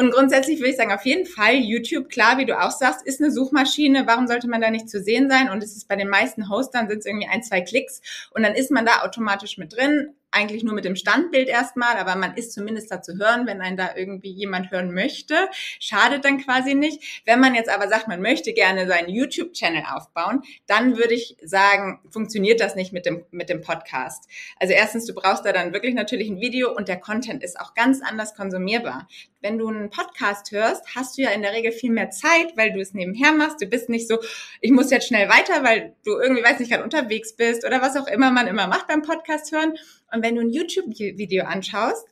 Und 0.00 0.12
grundsätzlich 0.12 0.60
würde 0.60 0.70
ich 0.70 0.78
sagen, 0.78 0.92
auf 0.92 1.04
jeden 1.04 1.26
Fall 1.26 1.56
YouTube, 1.56 2.08
klar, 2.08 2.38
wie 2.38 2.46
du 2.46 2.58
auch 2.58 2.70
sagst, 2.70 3.06
ist 3.06 3.20
eine 3.20 3.30
Suchmaschine. 3.30 4.06
Warum 4.06 4.26
sollte 4.26 4.48
man 4.48 4.62
da 4.62 4.70
nicht 4.70 4.88
zu 4.88 5.02
sehen 5.02 5.28
sein? 5.28 5.50
Und 5.50 5.62
es 5.62 5.76
ist 5.76 5.88
bei 5.88 5.96
den 5.96 6.08
meisten 6.08 6.48
Hostern 6.48 6.88
sind 6.88 7.00
es 7.00 7.04
irgendwie 7.04 7.28
ein, 7.28 7.42
zwei 7.42 7.60
Klicks 7.60 8.00
und 8.30 8.42
dann 8.42 8.54
ist 8.54 8.70
man 8.70 8.86
da 8.86 9.02
automatisch 9.02 9.58
mit 9.58 9.76
drin 9.76 10.14
eigentlich 10.32 10.62
nur 10.62 10.74
mit 10.74 10.84
dem 10.84 10.96
Standbild 10.96 11.48
erstmal, 11.48 11.96
aber 11.96 12.14
man 12.16 12.34
ist 12.34 12.52
zumindest 12.52 12.90
da 12.90 13.02
zu 13.02 13.18
hören, 13.18 13.46
wenn 13.46 13.60
einen 13.60 13.76
da 13.76 13.90
irgendwie 13.96 14.30
jemand 14.30 14.70
hören 14.70 14.92
möchte. 14.92 15.34
Schadet 15.78 16.24
dann 16.24 16.38
quasi 16.38 16.74
nicht. 16.74 17.22
Wenn 17.24 17.40
man 17.40 17.54
jetzt 17.54 17.68
aber 17.68 17.88
sagt, 17.88 18.08
man 18.08 18.22
möchte 18.22 18.52
gerne 18.52 18.86
seinen 18.86 19.08
YouTube-Channel 19.08 19.82
aufbauen, 19.92 20.42
dann 20.66 20.96
würde 20.96 21.14
ich 21.14 21.36
sagen, 21.42 22.00
funktioniert 22.10 22.60
das 22.60 22.76
nicht 22.76 22.92
mit 22.92 23.06
dem, 23.06 23.24
mit 23.30 23.48
dem 23.48 23.60
Podcast. 23.60 24.28
Also 24.58 24.72
erstens, 24.74 25.06
du 25.06 25.14
brauchst 25.14 25.44
da 25.44 25.52
dann 25.52 25.72
wirklich 25.72 25.94
natürlich 25.94 26.28
ein 26.28 26.40
Video 26.40 26.74
und 26.74 26.88
der 26.88 27.00
Content 27.00 27.42
ist 27.42 27.58
auch 27.58 27.74
ganz 27.74 28.00
anders 28.02 28.34
konsumierbar. 28.34 29.08
Wenn 29.42 29.56
du 29.56 29.68
einen 29.68 29.88
Podcast 29.88 30.52
hörst, 30.52 30.84
hast 30.94 31.16
du 31.16 31.22
ja 31.22 31.30
in 31.30 31.40
der 31.40 31.52
Regel 31.52 31.72
viel 31.72 31.90
mehr 31.90 32.10
Zeit, 32.10 32.56
weil 32.56 32.72
du 32.72 32.80
es 32.80 32.92
nebenher 32.92 33.32
machst. 33.32 33.62
Du 33.62 33.66
bist 33.66 33.88
nicht 33.88 34.06
so, 34.06 34.18
ich 34.60 34.70
muss 34.70 34.90
jetzt 34.90 35.08
schnell 35.08 35.30
weiter, 35.30 35.64
weil 35.64 35.94
du 36.04 36.18
irgendwie, 36.18 36.44
weiß 36.44 36.58
nicht, 36.58 36.70
gerade 36.70 36.84
unterwegs 36.84 37.34
bist 37.34 37.64
oder 37.64 37.80
was 37.80 37.96
auch 37.96 38.06
immer 38.06 38.30
man 38.30 38.46
immer 38.46 38.66
macht 38.66 38.86
beim 38.88 39.00
Podcast 39.00 39.50
hören. 39.52 39.74
Und 40.12 40.22
wenn 40.22 40.34
du 40.34 40.42
ein 40.42 40.50
YouTube-Video 40.50 41.44
anschaust, 41.44 42.06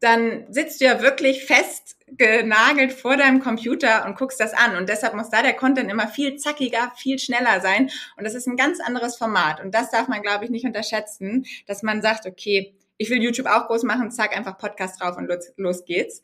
dann 0.00 0.52
sitzt 0.52 0.80
du 0.80 0.86
ja 0.86 1.00
wirklich 1.00 1.44
fest 1.44 1.96
genagelt 2.08 2.92
vor 2.92 3.16
deinem 3.16 3.38
Computer 3.38 4.04
und 4.04 4.18
guckst 4.18 4.40
das 4.40 4.52
an. 4.52 4.74
Und 4.74 4.88
deshalb 4.88 5.14
muss 5.14 5.30
da 5.30 5.42
der 5.42 5.54
Content 5.54 5.88
immer 5.88 6.08
viel 6.08 6.36
zackiger, 6.36 6.92
viel 6.96 7.20
schneller 7.20 7.60
sein. 7.60 7.90
Und 8.16 8.24
das 8.24 8.34
ist 8.34 8.48
ein 8.48 8.56
ganz 8.56 8.80
anderes 8.80 9.16
Format. 9.16 9.62
Und 9.62 9.72
das 9.72 9.92
darf 9.92 10.08
man, 10.08 10.20
glaube 10.20 10.44
ich, 10.44 10.50
nicht 10.50 10.66
unterschätzen, 10.66 11.46
dass 11.68 11.84
man 11.84 12.02
sagt, 12.02 12.26
okay, 12.26 12.74
ich 12.96 13.10
will 13.10 13.22
YouTube 13.22 13.46
auch 13.46 13.68
groß 13.68 13.84
machen, 13.84 14.10
zack, 14.10 14.36
einfach 14.36 14.58
Podcast 14.58 15.00
drauf 15.00 15.16
und 15.16 15.28
los, 15.28 15.52
los 15.56 15.84
geht's. 15.84 16.22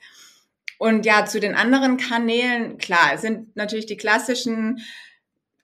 Und 0.79 1.05
ja, 1.05 1.27
zu 1.27 1.41
den 1.41 1.55
anderen 1.55 1.97
Kanälen, 1.97 2.79
klar, 2.79 3.19
sind 3.19 3.55
natürlich 3.57 3.87
die 3.87 3.97
klassischen 3.97 4.81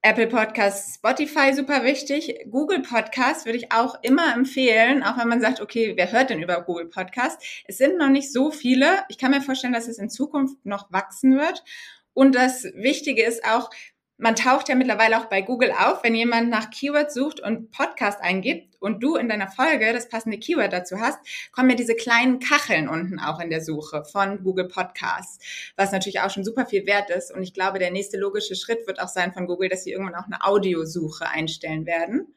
Apple 0.02 0.26
Podcasts, 0.26 0.96
Spotify 0.96 1.54
super 1.54 1.82
wichtig. 1.82 2.44
Google 2.50 2.82
Podcasts 2.82 3.46
würde 3.46 3.56
ich 3.56 3.72
auch 3.72 3.96
immer 4.02 4.34
empfehlen, 4.34 5.02
auch 5.02 5.16
wenn 5.16 5.28
man 5.28 5.40
sagt, 5.40 5.62
okay, 5.62 5.94
wer 5.96 6.12
hört 6.12 6.28
denn 6.28 6.42
über 6.42 6.60
Google 6.60 6.88
Podcasts? 6.88 7.42
Es 7.66 7.78
sind 7.78 7.96
noch 7.96 8.10
nicht 8.10 8.30
so 8.30 8.50
viele. 8.50 8.98
Ich 9.08 9.16
kann 9.16 9.30
mir 9.30 9.40
vorstellen, 9.40 9.72
dass 9.72 9.88
es 9.88 9.96
in 9.98 10.10
Zukunft 10.10 10.56
noch 10.66 10.92
wachsen 10.92 11.38
wird. 11.38 11.64
Und 12.12 12.34
das 12.34 12.64
Wichtige 12.74 13.24
ist 13.24 13.46
auch, 13.46 13.70
man 14.16 14.36
taucht 14.36 14.68
ja 14.68 14.76
mittlerweile 14.76 15.18
auch 15.18 15.26
bei 15.26 15.42
Google 15.42 15.72
auf, 15.72 16.04
wenn 16.04 16.14
jemand 16.14 16.48
nach 16.48 16.70
Keywords 16.70 17.14
sucht 17.14 17.40
und 17.40 17.72
Podcast 17.72 18.20
eingibt 18.20 18.76
und 18.80 19.02
du 19.02 19.16
in 19.16 19.28
deiner 19.28 19.48
Folge 19.48 19.92
das 19.92 20.08
passende 20.08 20.38
Keyword 20.38 20.72
dazu 20.72 21.00
hast, 21.00 21.18
kommen 21.52 21.70
ja 21.70 21.76
diese 21.76 21.96
kleinen 21.96 22.38
Kacheln 22.38 22.88
unten 22.88 23.18
auch 23.18 23.40
in 23.40 23.50
der 23.50 23.60
Suche 23.60 24.04
von 24.04 24.44
Google 24.44 24.68
Podcasts, 24.68 25.72
was 25.76 25.90
natürlich 25.90 26.20
auch 26.20 26.30
schon 26.30 26.44
super 26.44 26.66
viel 26.66 26.86
wert 26.86 27.10
ist. 27.10 27.34
Und 27.34 27.42
ich 27.42 27.54
glaube, 27.54 27.80
der 27.80 27.90
nächste 27.90 28.16
logische 28.16 28.54
Schritt 28.54 28.86
wird 28.86 29.00
auch 29.00 29.08
sein 29.08 29.32
von 29.32 29.46
Google, 29.46 29.68
dass 29.68 29.82
sie 29.82 29.92
irgendwann 29.92 30.14
auch 30.14 30.26
eine 30.26 30.44
Audiosuche 30.44 31.28
einstellen 31.28 31.84
werden. 31.86 32.34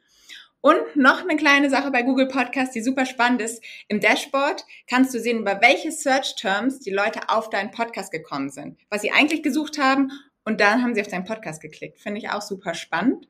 Und 0.62 0.96
noch 0.96 1.22
eine 1.22 1.38
kleine 1.38 1.70
Sache 1.70 1.92
bei 1.92 2.02
Google 2.02 2.28
Podcast, 2.28 2.74
die 2.74 2.82
super 2.82 3.06
spannend 3.06 3.42
ist. 3.42 3.64
Im 3.88 4.00
Dashboard 4.00 4.66
kannst 4.90 5.14
du 5.14 5.20
sehen, 5.20 5.40
über 5.40 5.62
welche 5.62 5.92
Search 5.92 6.36
Terms 6.36 6.80
die 6.80 6.90
Leute 6.90 7.30
auf 7.30 7.52
deinen 7.52 7.70
Podcast 7.70 8.12
gekommen 8.12 8.50
sind, 8.50 8.80
was 8.90 9.02
sie 9.02 9.12
eigentlich 9.12 9.44
gesucht 9.44 9.78
haben 9.78 10.12
und 10.48 10.62
dann 10.62 10.82
haben 10.82 10.96
sie 10.96 11.02
auf 11.02 11.10
deinen 11.10 11.26
Podcast 11.26 11.62
geklickt. 11.62 12.00
Finde 12.00 12.20
ich 12.20 12.30
auch 12.30 12.42
super 12.42 12.74
spannend. 12.74 13.28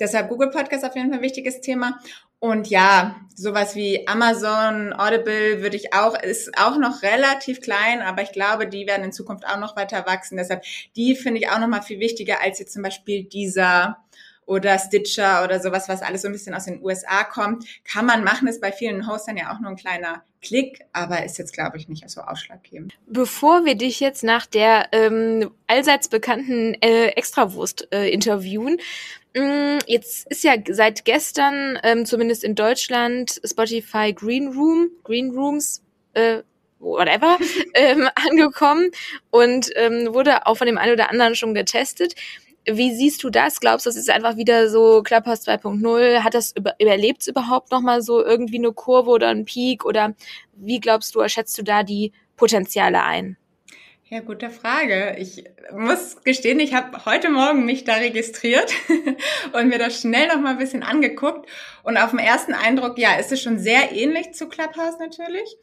Deshalb 0.00 0.28
Google 0.28 0.50
Podcast 0.50 0.84
auf 0.84 0.96
jeden 0.96 1.10
Fall 1.10 1.20
ein 1.20 1.22
wichtiges 1.22 1.60
Thema. 1.60 2.00
Und 2.40 2.68
ja, 2.68 3.20
sowas 3.36 3.76
wie 3.76 4.08
Amazon, 4.08 4.92
Audible 4.92 5.62
würde 5.62 5.76
ich 5.76 5.94
auch, 5.94 6.20
ist 6.20 6.58
auch 6.58 6.76
noch 6.76 7.02
relativ 7.02 7.60
klein, 7.60 8.02
aber 8.02 8.22
ich 8.22 8.32
glaube, 8.32 8.66
die 8.66 8.88
werden 8.88 9.04
in 9.04 9.12
Zukunft 9.12 9.46
auch 9.46 9.60
noch 9.60 9.76
weiter 9.76 10.06
wachsen. 10.06 10.38
Deshalb, 10.38 10.64
die 10.96 11.14
finde 11.14 11.38
ich 11.38 11.48
auch 11.50 11.60
noch 11.60 11.68
mal 11.68 11.82
viel 11.82 12.00
wichtiger 12.00 12.40
als 12.40 12.58
jetzt 12.58 12.72
zum 12.72 12.82
Beispiel 12.82 13.22
dieser 13.22 13.98
oder 14.44 14.76
Stitcher 14.80 15.44
oder 15.44 15.60
sowas, 15.60 15.88
was 15.88 16.02
alles 16.02 16.22
so 16.22 16.28
ein 16.28 16.32
bisschen 16.32 16.56
aus 16.56 16.64
den 16.64 16.82
USA 16.82 17.22
kommt. 17.22 17.64
Kann 17.84 18.06
man 18.06 18.24
machen, 18.24 18.48
ist 18.48 18.60
bei 18.60 18.72
vielen 18.72 19.06
Hostern 19.06 19.36
ja 19.36 19.54
auch 19.54 19.60
nur 19.60 19.70
ein 19.70 19.76
kleiner 19.76 20.24
Klick, 20.42 20.80
aber 20.92 21.24
ist 21.24 21.38
jetzt, 21.38 21.52
glaube 21.52 21.76
ich, 21.76 21.88
nicht 21.88 22.08
so 22.08 22.22
ausschlaggebend. 22.22 22.94
Bevor 23.06 23.66
wir 23.66 23.74
dich 23.74 24.00
jetzt 24.00 24.24
nach 24.24 24.46
der 24.46 24.88
ähm, 24.92 25.50
allseits 25.66 26.08
bekannten 26.08 26.74
äh, 26.80 27.08
Extrawurst 27.08 27.88
äh, 27.92 28.08
interviewen, 28.08 28.78
mh, 29.36 29.76
mm, 29.76 29.78
jetzt 29.86 30.26
ist 30.28 30.42
ja 30.42 30.54
seit 30.70 31.04
gestern, 31.04 31.78
ähm, 31.82 32.06
zumindest 32.06 32.42
in 32.42 32.54
Deutschland, 32.54 33.40
Spotify 33.44 34.14
Green 34.14 34.48
Room, 34.48 34.90
Green 35.04 35.30
Rooms, 35.30 35.82
äh, 36.14 36.42
whatever, 36.78 37.36
ähm, 37.74 38.08
angekommen 38.14 38.90
und 39.30 39.70
ähm, 39.76 40.14
wurde 40.14 40.46
auch 40.46 40.56
von 40.56 40.66
dem 40.66 40.78
einen 40.78 40.94
oder 40.94 41.10
anderen 41.10 41.34
schon 41.34 41.52
getestet. 41.52 42.14
Wie 42.76 42.94
siehst 42.94 43.22
du 43.22 43.30
das? 43.30 43.60
Glaubst 43.60 43.86
du, 43.86 43.90
das 43.90 43.96
ist 43.96 44.10
einfach 44.10 44.36
wieder 44.36 44.68
so 44.68 45.02
Clubhouse 45.02 45.46
2.0? 45.46 46.22
Hat 46.22 46.34
das 46.34 46.52
über, 46.56 46.74
überlebt 46.78 47.26
überhaupt 47.26 47.70
nochmal 47.70 48.02
so 48.02 48.24
irgendwie 48.24 48.58
eine 48.58 48.72
Kurve 48.72 49.10
oder 49.10 49.28
ein 49.28 49.44
Peak? 49.44 49.84
Oder 49.84 50.14
wie 50.54 50.80
glaubst 50.80 51.14
du, 51.14 51.26
schätzt 51.28 51.56
du 51.58 51.62
da 51.62 51.82
die 51.82 52.12
Potenziale 52.36 53.02
ein? 53.02 53.36
Ja, 54.12 54.18
gute 54.18 54.50
Frage. 54.50 55.14
Ich 55.20 55.44
muss 55.72 56.24
gestehen, 56.24 56.58
ich 56.58 56.74
habe 56.74 57.04
heute 57.04 57.30
Morgen 57.30 57.64
mich 57.64 57.84
da 57.84 57.94
registriert 57.94 58.72
und 59.52 59.68
mir 59.68 59.78
das 59.78 60.00
schnell 60.00 60.26
noch 60.26 60.40
mal 60.40 60.50
ein 60.50 60.58
bisschen 60.58 60.82
angeguckt. 60.82 61.48
Und 61.84 61.96
auf 61.96 62.10
den 62.10 62.18
ersten 62.18 62.52
Eindruck, 62.52 62.98
ja, 62.98 63.14
ist 63.14 63.30
es 63.30 63.40
schon 63.40 63.60
sehr 63.60 63.92
ähnlich 63.92 64.32
zu 64.32 64.48
Clubhouse 64.48 64.98
natürlich. 64.98 65.56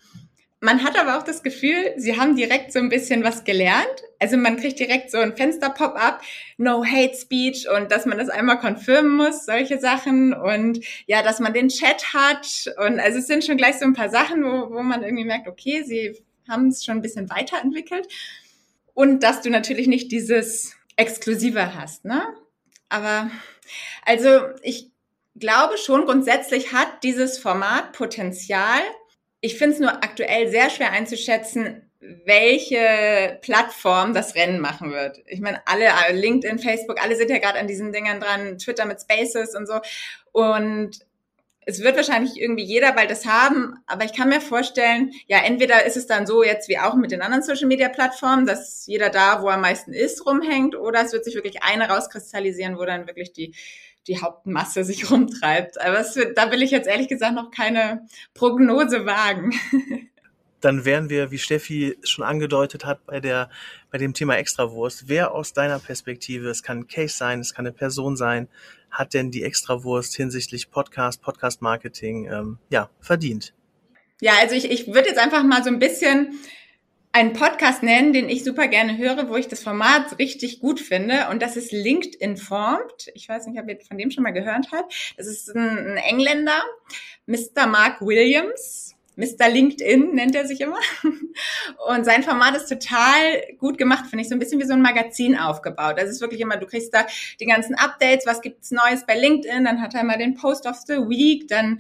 Man 0.60 0.84
hat 0.84 1.00
aber 1.00 1.18
auch 1.18 1.24
das 1.24 1.44
Gefühl, 1.44 1.94
sie 1.98 2.20
haben 2.20 2.36
direkt 2.36 2.74
so 2.74 2.80
ein 2.80 2.90
bisschen 2.90 3.24
was 3.24 3.44
gelernt. 3.44 4.04
Also 4.18 4.38
man 4.38 4.58
kriegt 4.58 4.80
direkt 4.80 5.12
so 5.12 5.20
ein 5.20 5.36
Fenster-Pop-up, 5.36 6.22
No 6.58 6.84
Hate 6.84 7.16
Speech 7.16 7.70
und 7.70 7.92
dass 7.92 8.08
man 8.08 8.18
das 8.18 8.30
einmal 8.30 8.58
konfirmen 8.58 9.16
muss, 9.16 9.46
solche 9.46 9.80
Sachen 9.80 10.34
und 10.34 10.80
ja, 11.06 11.22
dass 11.22 11.40
man 11.40 11.54
den 11.54 11.70
Chat 11.70 12.14
hat 12.14 12.74
und 12.88 13.00
also 13.00 13.20
es 13.20 13.28
sind 13.28 13.44
schon 13.44 13.58
gleich 13.58 13.78
so 13.78 13.86
ein 13.86 13.94
paar 13.94 14.10
Sachen, 14.10 14.44
wo, 14.44 14.74
wo 14.74 14.82
man 14.82 15.04
irgendwie 15.04 15.26
merkt, 15.26 15.48
okay, 15.48 15.84
sie 15.84 16.18
haben 16.50 16.70
es 16.70 16.84
schon 16.84 16.98
ein 16.98 17.02
bisschen 17.04 17.30
weiterentwickelt 17.30 18.08
und 18.96 19.22
dass 19.22 19.42
du 19.42 19.52
natürlich 19.52 19.86
nicht 19.86 20.12
dieses 20.12 20.76
Exklusive 20.96 21.76
hast, 21.76 22.04
ne? 22.04 22.24
Aber 22.90 23.30
also 24.06 24.30
ich 24.64 24.90
glaube 25.36 25.78
schon 25.78 26.06
grundsätzlich 26.06 26.74
hat 26.74 27.04
dieses 27.04 27.38
Format 27.38 27.92
Potenzial, 27.92 28.82
ich 29.42 29.58
finde 29.58 29.76
es 29.76 29.80
nur 29.80 30.04
aktuell 30.04 30.50
sehr 30.50 30.70
schwer 30.70 30.92
einzuschätzen, 30.92 31.84
welche 32.26 33.40
Plattform 33.42 34.14
das 34.14 34.36
Rennen 34.36 34.60
machen 34.60 34.92
wird. 34.92 35.22
Ich 35.26 35.42
meine, 35.42 35.62
alle, 35.66 35.90
LinkedIn, 36.12 36.60
Facebook, 36.60 37.04
alle 37.04 37.16
sind 37.16 37.30
ja 37.30 37.40
gerade 37.40 37.60
an 37.60 37.68
diesen 37.68 37.92
Dingern 37.92 38.20
dran, 38.20 38.58
Twitter 38.58 38.86
mit 38.86 39.02
Spaces 39.02 39.56
und 39.56 39.68
so. 39.68 39.80
Und 40.32 41.00
es 41.70 41.84
wird 41.84 41.98
wahrscheinlich 41.98 42.40
irgendwie 42.40 42.64
jeder 42.64 42.94
bald 42.94 43.12
das 43.12 43.26
haben, 43.26 43.76
aber 43.88 44.06
ich 44.06 44.14
kann 44.14 44.30
mir 44.30 44.40
vorstellen, 44.40 45.12
ja, 45.28 45.40
entweder 45.40 45.86
ist 45.86 45.98
es 45.98 46.08
dann 46.08 46.26
so 46.26 46.42
jetzt 46.42 46.70
wie 46.70 46.80
auch 46.80 46.96
mit 46.96 47.12
den 47.12 47.22
anderen 47.22 47.44
Social 47.44 47.68
Media 47.68 47.90
Plattformen, 47.90 48.46
dass 48.46 48.88
jeder 48.88 49.10
da, 49.10 49.42
wo 49.42 49.50
er 49.50 49.56
am 49.56 49.62
meisten 49.62 49.92
ist, 49.92 50.26
rumhängt, 50.26 50.78
oder 50.78 51.04
es 51.04 51.12
wird 51.12 51.26
sich 51.26 51.36
wirklich 51.36 51.64
eine 51.64 51.90
rauskristallisieren, 51.90 52.78
wo 52.78 52.86
dann 52.86 53.06
wirklich 53.06 53.34
die 53.34 53.54
die 54.08 54.22
Hauptmasse 54.22 54.84
sich 54.84 55.10
rumtreibt. 55.12 55.80
Aber 55.82 56.00
es, 56.00 56.18
da 56.36 56.52
will 56.52 56.62
ich 56.62 56.72
jetzt 56.72 56.88
ehrlich 56.88 57.08
gesagt 57.08 57.36
noch 57.36 57.52
keine 57.52 58.08
Prognose 58.34 59.06
wagen. 59.06 59.54
Dann 60.60 60.86
wären 60.86 61.10
wir, 61.10 61.30
wie 61.30 61.38
Steffi 61.38 61.98
schon 62.04 62.26
angedeutet 62.26 62.84
hat, 62.84 63.06
bei 63.06 63.20
der, 63.20 63.52
bei 63.92 64.00
dem 64.00 64.16
Thema 64.16 64.38
Extrawurst. 64.38 65.08
Wer 65.08 65.32
aus 65.32 65.54
deiner 65.54 65.78
Perspektive, 65.78 66.50
es 66.50 66.64
kann 66.64 66.80
ein 66.80 66.88
Case 66.88 67.16
sein, 67.16 67.40
es 67.42 67.54
kann 67.54 67.68
eine 67.68 67.74
Person 67.74 68.18
sein, 68.18 68.48
hat 68.90 69.14
denn 69.14 69.30
die 69.30 69.44
Extrawurst 69.44 70.16
hinsichtlich 70.16 70.72
Podcast, 70.72 71.22
Podcast 71.22 71.62
Marketing, 71.62 72.28
ähm, 72.32 72.58
ja, 72.72 72.90
verdient? 73.00 73.54
Ja, 74.20 74.34
also 74.42 74.56
ich, 74.56 74.72
ich 74.72 74.88
würde 74.88 75.10
jetzt 75.10 75.20
einfach 75.20 75.44
mal 75.44 75.64
so 75.64 75.70
ein 75.70 75.78
bisschen 75.78 76.40
einen 77.12 77.34
Podcast 77.34 77.84
nennen, 77.84 78.14
den 78.14 78.30
ich 78.30 78.44
super 78.44 78.68
gerne 78.68 78.98
höre, 78.98 79.30
wo 79.30 79.36
ich 79.38 79.48
das 79.48 79.64
Format 79.64 80.20
richtig 80.20 80.60
gut 80.60 80.80
finde. 80.80 81.30
Und 81.32 81.42
das 81.42 81.58
ist 81.58 81.72
LinkedIn 81.72 82.38
Formed. 82.38 83.12
Ich 83.16 83.28
weiß 83.28 83.48
nicht, 83.48 83.60
ob 83.60 83.68
ihr 83.68 83.80
von 83.88 83.98
dem 83.98 84.12
schon 84.12 84.24
mal 84.24 84.32
gehört 84.34 84.68
habt. 84.72 85.16
Das 85.18 85.28
ist 85.28 85.50
ein, 85.56 85.98
Engländer, 85.98 86.62
Mr. 87.26 87.66
Mark 87.68 88.02
Williams. 88.02 88.94
Mr. 89.16 89.50
LinkedIn 89.50 90.14
nennt 90.14 90.36
er 90.36 90.46
sich 90.46 90.62
immer. 90.62 90.78
Und 91.88 92.06
sein 92.06 92.22
Format 92.22 92.56
ist 92.56 92.70
total 92.70 93.42
gut 93.58 93.80
gemacht, 93.80 94.06
finde 94.08 94.22
ich. 94.22 94.30
So 94.30 94.36
ein 94.36 94.40
bisschen 94.40 94.60
wie 94.60 94.68
so 94.68 94.74
ein 94.74 94.84
Magazin 94.84 95.36
aufgebaut. 95.36 95.96
Das 95.98 96.12
ist 96.12 96.22
wirklich 96.22 96.42
immer, 96.42 96.58
du 96.58 96.68
kriegst 96.68 96.94
da 96.94 97.08
die 97.40 97.48
ganzen 97.48 97.74
Updates, 97.74 98.28
was 98.28 98.42
gibt's 98.42 98.70
Neues 98.70 99.08
bei 99.08 99.18
LinkedIn, 99.18 99.66
dann 99.66 99.82
hat 99.82 99.96
er 99.96 100.04
mal 100.04 100.20
den 100.20 100.36
Post 100.36 100.68
of 100.68 100.78
the 100.86 100.98
Week, 100.98 101.48
dann 101.48 101.80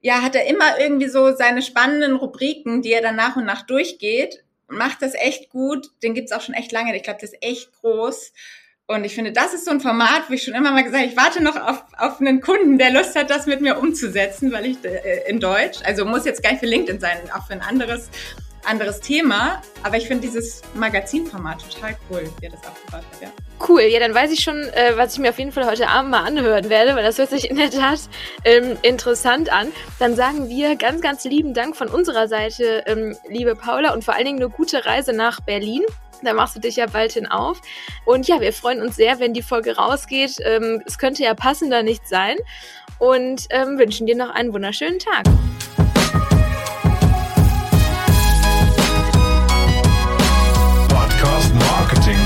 ja, 0.00 0.22
hat 0.22 0.34
er 0.34 0.46
immer 0.46 0.78
irgendwie 0.80 1.08
so 1.08 1.34
seine 1.36 1.62
spannenden 1.62 2.16
Rubriken, 2.16 2.82
die 2.82 2.92
er 2.92 3.02
dann 3.02 3.16
nach 3.16 3.36
und 3.36 3.44
nach 3.44 3.62
durchgeht 3.62 4.44
macht 4.68 5.02
das 5.02 5.14
echt 5.14 5.50
gut. 5.50 5.88
Den 6.02 6.14
gibt's 6.14 6.32
auch 6.32 6.40
schon 6.40 6.54
echt 6.54 6.72
lange. 6.72 6.94
Ich 6.96 7.02
glaube, 7.02 7.18
das 7.20 7.32
ist 7.32 7.42
echt 7.42 7.72
groß. 7.80 8.32
Und 8.88 9.04
ich 9.04 9.14
finde, 9.16 9.32
das 9.32 9.52
ist 9.52 9.64
so 9.64 9.72
ein 9.72 9.80
Format, 9.80 10.28
wo 10.28 10.34
ich 10.34 10.44
schon 10.44 10.54
immer 10.54 10.70
mal 10.70 10.84
gesagt 10.84 11.02
habe, 11.02 11.10
ich 11.10 11.16
warte 11.16 11.42
noch 11.42 11.56
auf, 11.56 11.82
auf 11.98 12.20
einen 12.20 12.40
Kunden, 12.40 12.78
der 12.78 12.92
Lust 12.92 13.16
hat, 13.16 13.30
das 13.30 13.46
mit 13.46 13.60
mir 13.60 13.78
umzusetzen, 13.78 14.52
weil 14.52 14.66
ich 14.66 14.84
äh, 14.84 15.28
in 15.28 15.40
Deutsch, 15.40 15.78
also 15.84 16.04
muss 16.04 16.24
jetzt 16.24 16.40
gar 16.40 16.52
nicht 16.52 16.60
für 16.60 16.66
LinkedIn 16.66 17.00
sein, 17.00 17.18
auch 17.34 17.48
für 17.48 17.54
ein 17.54 17.62
anderes 17.62 18.08
anderes 18.66 19.00
Thema, 19.00 19.62
aber 19.82 19.96
ich 19.96 20.06
finde 20.06 20.26
dieses 20.26 20.62
Magazinformat 20.74 21.62
total 21.72 21.96
cool, 22.10 22.30
wie 22.40 22.46
er 22.46 22.52
das 22.52 22.60
aufgebaut 22.66 23.04
hat, 23.12 23.22
ja. 23.22 23.28
Cool, 23.66 23.82
ja, 23.82 24.00
dann 24.00 24.14
weiß 24.14 24.32
ich 24.32 24.40
schon, 24.40 24.56
äh, 24.56 24.92
was 24.96 25.14
ich 25.14 25.18
mir 25.18 25.30
auf 25.30 25.38
jeden 25.38 25.52
Fall 25.52 25.66
heute 25.66 25.88
Abend 25.88 26.10
mal 26.10 26.24
anhören 26.24 26.68
werde, 26.68 26.94
weil 26.94 27.02
das 27.02 27.18
hört 27.18 27.30
sich 27.30 27.48
in 27.48 27.56
der 27.56 27.70
Tat 27.70 28.00
ähm, 28.44 28.76
interessant 28.82 29.50
an. 29.50 29.68
Dann 29.98 30.14
sagen 30.14 30.48
wir 30.48 30.76
ganz, 30.76 31.00
ganz 31.00 31.24
lieben 31.24 31.54
Dank 31.54 31.76
von 31.76 31.88
unserer 31.88 32.28
Seite, 32.28 32.84
ähm, 32.86 33.16
liebe 33.28 33.54
Paula, 33.54 33.94
und 33.94 34.04
vor 34.04 34.14
allen 34.14 34.26
Dingen 34.26 34.42
eine 34.42 34.50
gute 34.50 34.84
Reise 34.84 35.12
nach 35.12 35.40
Berlin. 35.40 35.82
Da 36.22 36.34
machst 36.34 36.56
du 36.56 36.60
dich 36.60 36.76
ja 36.76 36.86
bald 36.86 37.12
hin 37.12 37.26
auf. 37.26 37.60
Und 38.04 38.26
ja, 38.28 38.40
wir 38.40 38.52
freuen 38.52 38.80
uns 38.80 38.96
sehr, 38.96 39.20
wenn 39.20 39.32
die 39.32 39.42
Folge 39.42 39.76
rausgeht. 39.76 40.38
Ähm, 40.42 40.82
es 40.86 40.98
könnte 40.98 41.22
ja 41.22 41.34
passender 41.34 41.82
nicht 41.82 42.06
sein. 42.08 42.36
Und 42.98 43.46
ähm, 43.50 43.78
wünschen 43.78 44.06
dir 44.06 44.16
noch 44.16 44.30
einen 44.30 44.52
wunderschönen 44.52 44.98
Tag. 44.98 45.24
marketing 51.86 52.25